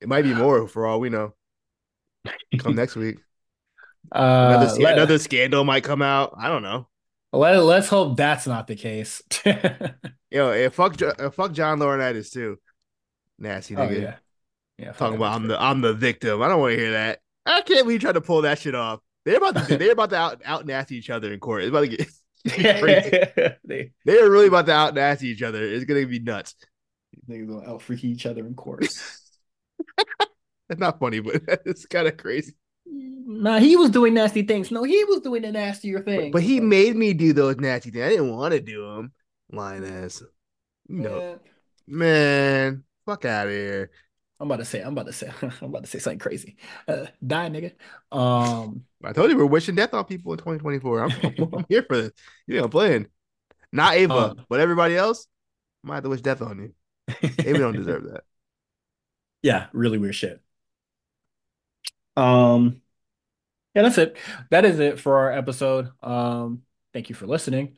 [0.00, 1.34] It might be more for all we know.
[2.58, 3.18] Come next week.
[4.12, 4.18] Uh,
[4.48, 6.34] Another, sc- let, another scandal might come out.
[6.38, 6.88] I don't know.
[7.32, 9.22] let, let's hope that's not the case.
[10.30, 12.58] Yo, yeah, fuck, Jo- uh, fuck John Laurinaitis too.
[13.38, 14.02] Nasty Oh nigga.
[14.02, 14.16] yeah,
[14.78, 14.92] yeah.
[14.92, 16.40] Talking about I'm the I'm the victim.
[16.42, 17.20] I don't want to hear that.
[17.44, 19.00] I can't believe you trying to pull that shit off.
[19.26, 21.64] They're about to they're about to out out nasty each other in court.
[21.64, 22.08] It's about to get
[22.48, 23.10] crazy.
[23.64, 25.62] they They're really about to out nasty each other.
[25.62, 26.54] It's gonna be nuts.
[27.28, 28.86] niggas gonna out freaky each other in court.
[30.68, 32.54] It's not funny, but it's kind of crazy.
[32.86, 34.70] Nah, he was doing nasty things.
[34.70, 36.32] No, he was doing the nastier But, things.
[36.32, 38.04] but he made me do those nasty things.
[38.04, 39.12] I didn't want to do them.
[39.52, 40.22] Lying ass.
[40.88, 41.40] You know, man,
[41.86, 43.90] man, fuck out of here.
[44.38, 46.56] I'm about to say, I'm about to say, I'm about to say something crazy.
[46.86, 47.72] Uh, die, nigga.
[48.16, 51.04] Um, I told you we're wishing death on people in 2024.
[51.04, 52.12] I'm, I'm, I'm here for this.
[52.46, 53.06] You know, I'm playing.
[53.72, 55.26] Not Ava, uh, but everybody else.
[55.84, 56.74] I might have to wish death on you.
[57.38, 58.24] Ava don't deserve that.
[59.42, 60.40] yeah, really weird shit.
[62.16, 62.80] Um,
[63.74, 64.16] yeah, that's it.
[64.50, 65.90] That is it for our episode.
[66.02, 67.76] Um, thank you for listening.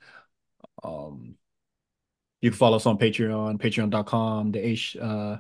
[0.83, 1.37] Um,
[2.41, 5.39] you can follow us on Patreon, patreon.com, the H uh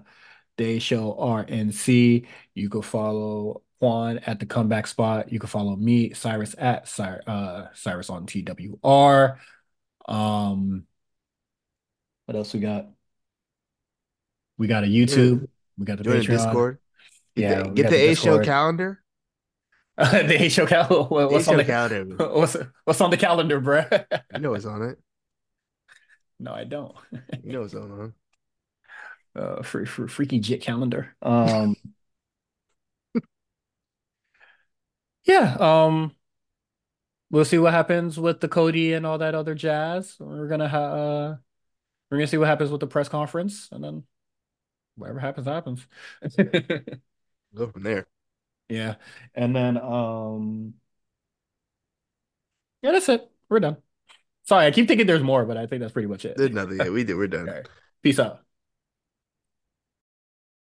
[0.59, 2.26] the A Show RNC.
[2.55, 5.32] You can follow Quan at the comeback spot.
[5.32, 9.39] You can follow me, Cyrus at Cyrus, uh, Cyrus on TWR.
[10.06, 10.85] Um,
[12.26, 12.89] what else we got?
[14.59, 15.48] We got a YouTube.
[15.78, 16.28] We got the Join the Patreon.
[16.28, 16.78] Discord.
[17.36, 19.02] Get Yeah, the, get the the A show calendar.
[19.97, 21.05] the A Show calendar.
[21.09, 22.16] What's show on the calendar.
[22.32, 24.05] what's what's on the calendar, bruh?
[24.35, 24.98] You know what's on it.
[26.40, 26.94] No, I don't.
[27.43, 28.14] You know what's going on.
[29.39, 31.15] Uh, free, free, freaky jit calendar.
[31.23, 31.77] Um,
[35.24, 35.56] yeah.
[35.60, 36.16] Um,
[37.31, 40.16] we'll see what happens with the Cody and all that other jazz.
[40.19, 41.36] We're gonna ha uh,
[42.10, 44.02] we're gonna see what happens with the press conference, and then
[44.97, 45.86] whatever happens, happens.
[47.55, 48.09] Go from there.
[48.69, 48.97] Yeah,
[49.35, 50.74] and then um,
[52.82, 53.31] yeah, that's it.
[53.48, 53.77] We're done.
[54.44, 56.36] Sorry, I keep thinking there's more, but I think that's pretty much it.
[56.36, 56.90] There's nothing yet.
[56.90, 57.16] We did.
[57.16, 57.48] We're done.
[57.48, 57.69] Okay.
[58.02, 58.40] Peace out.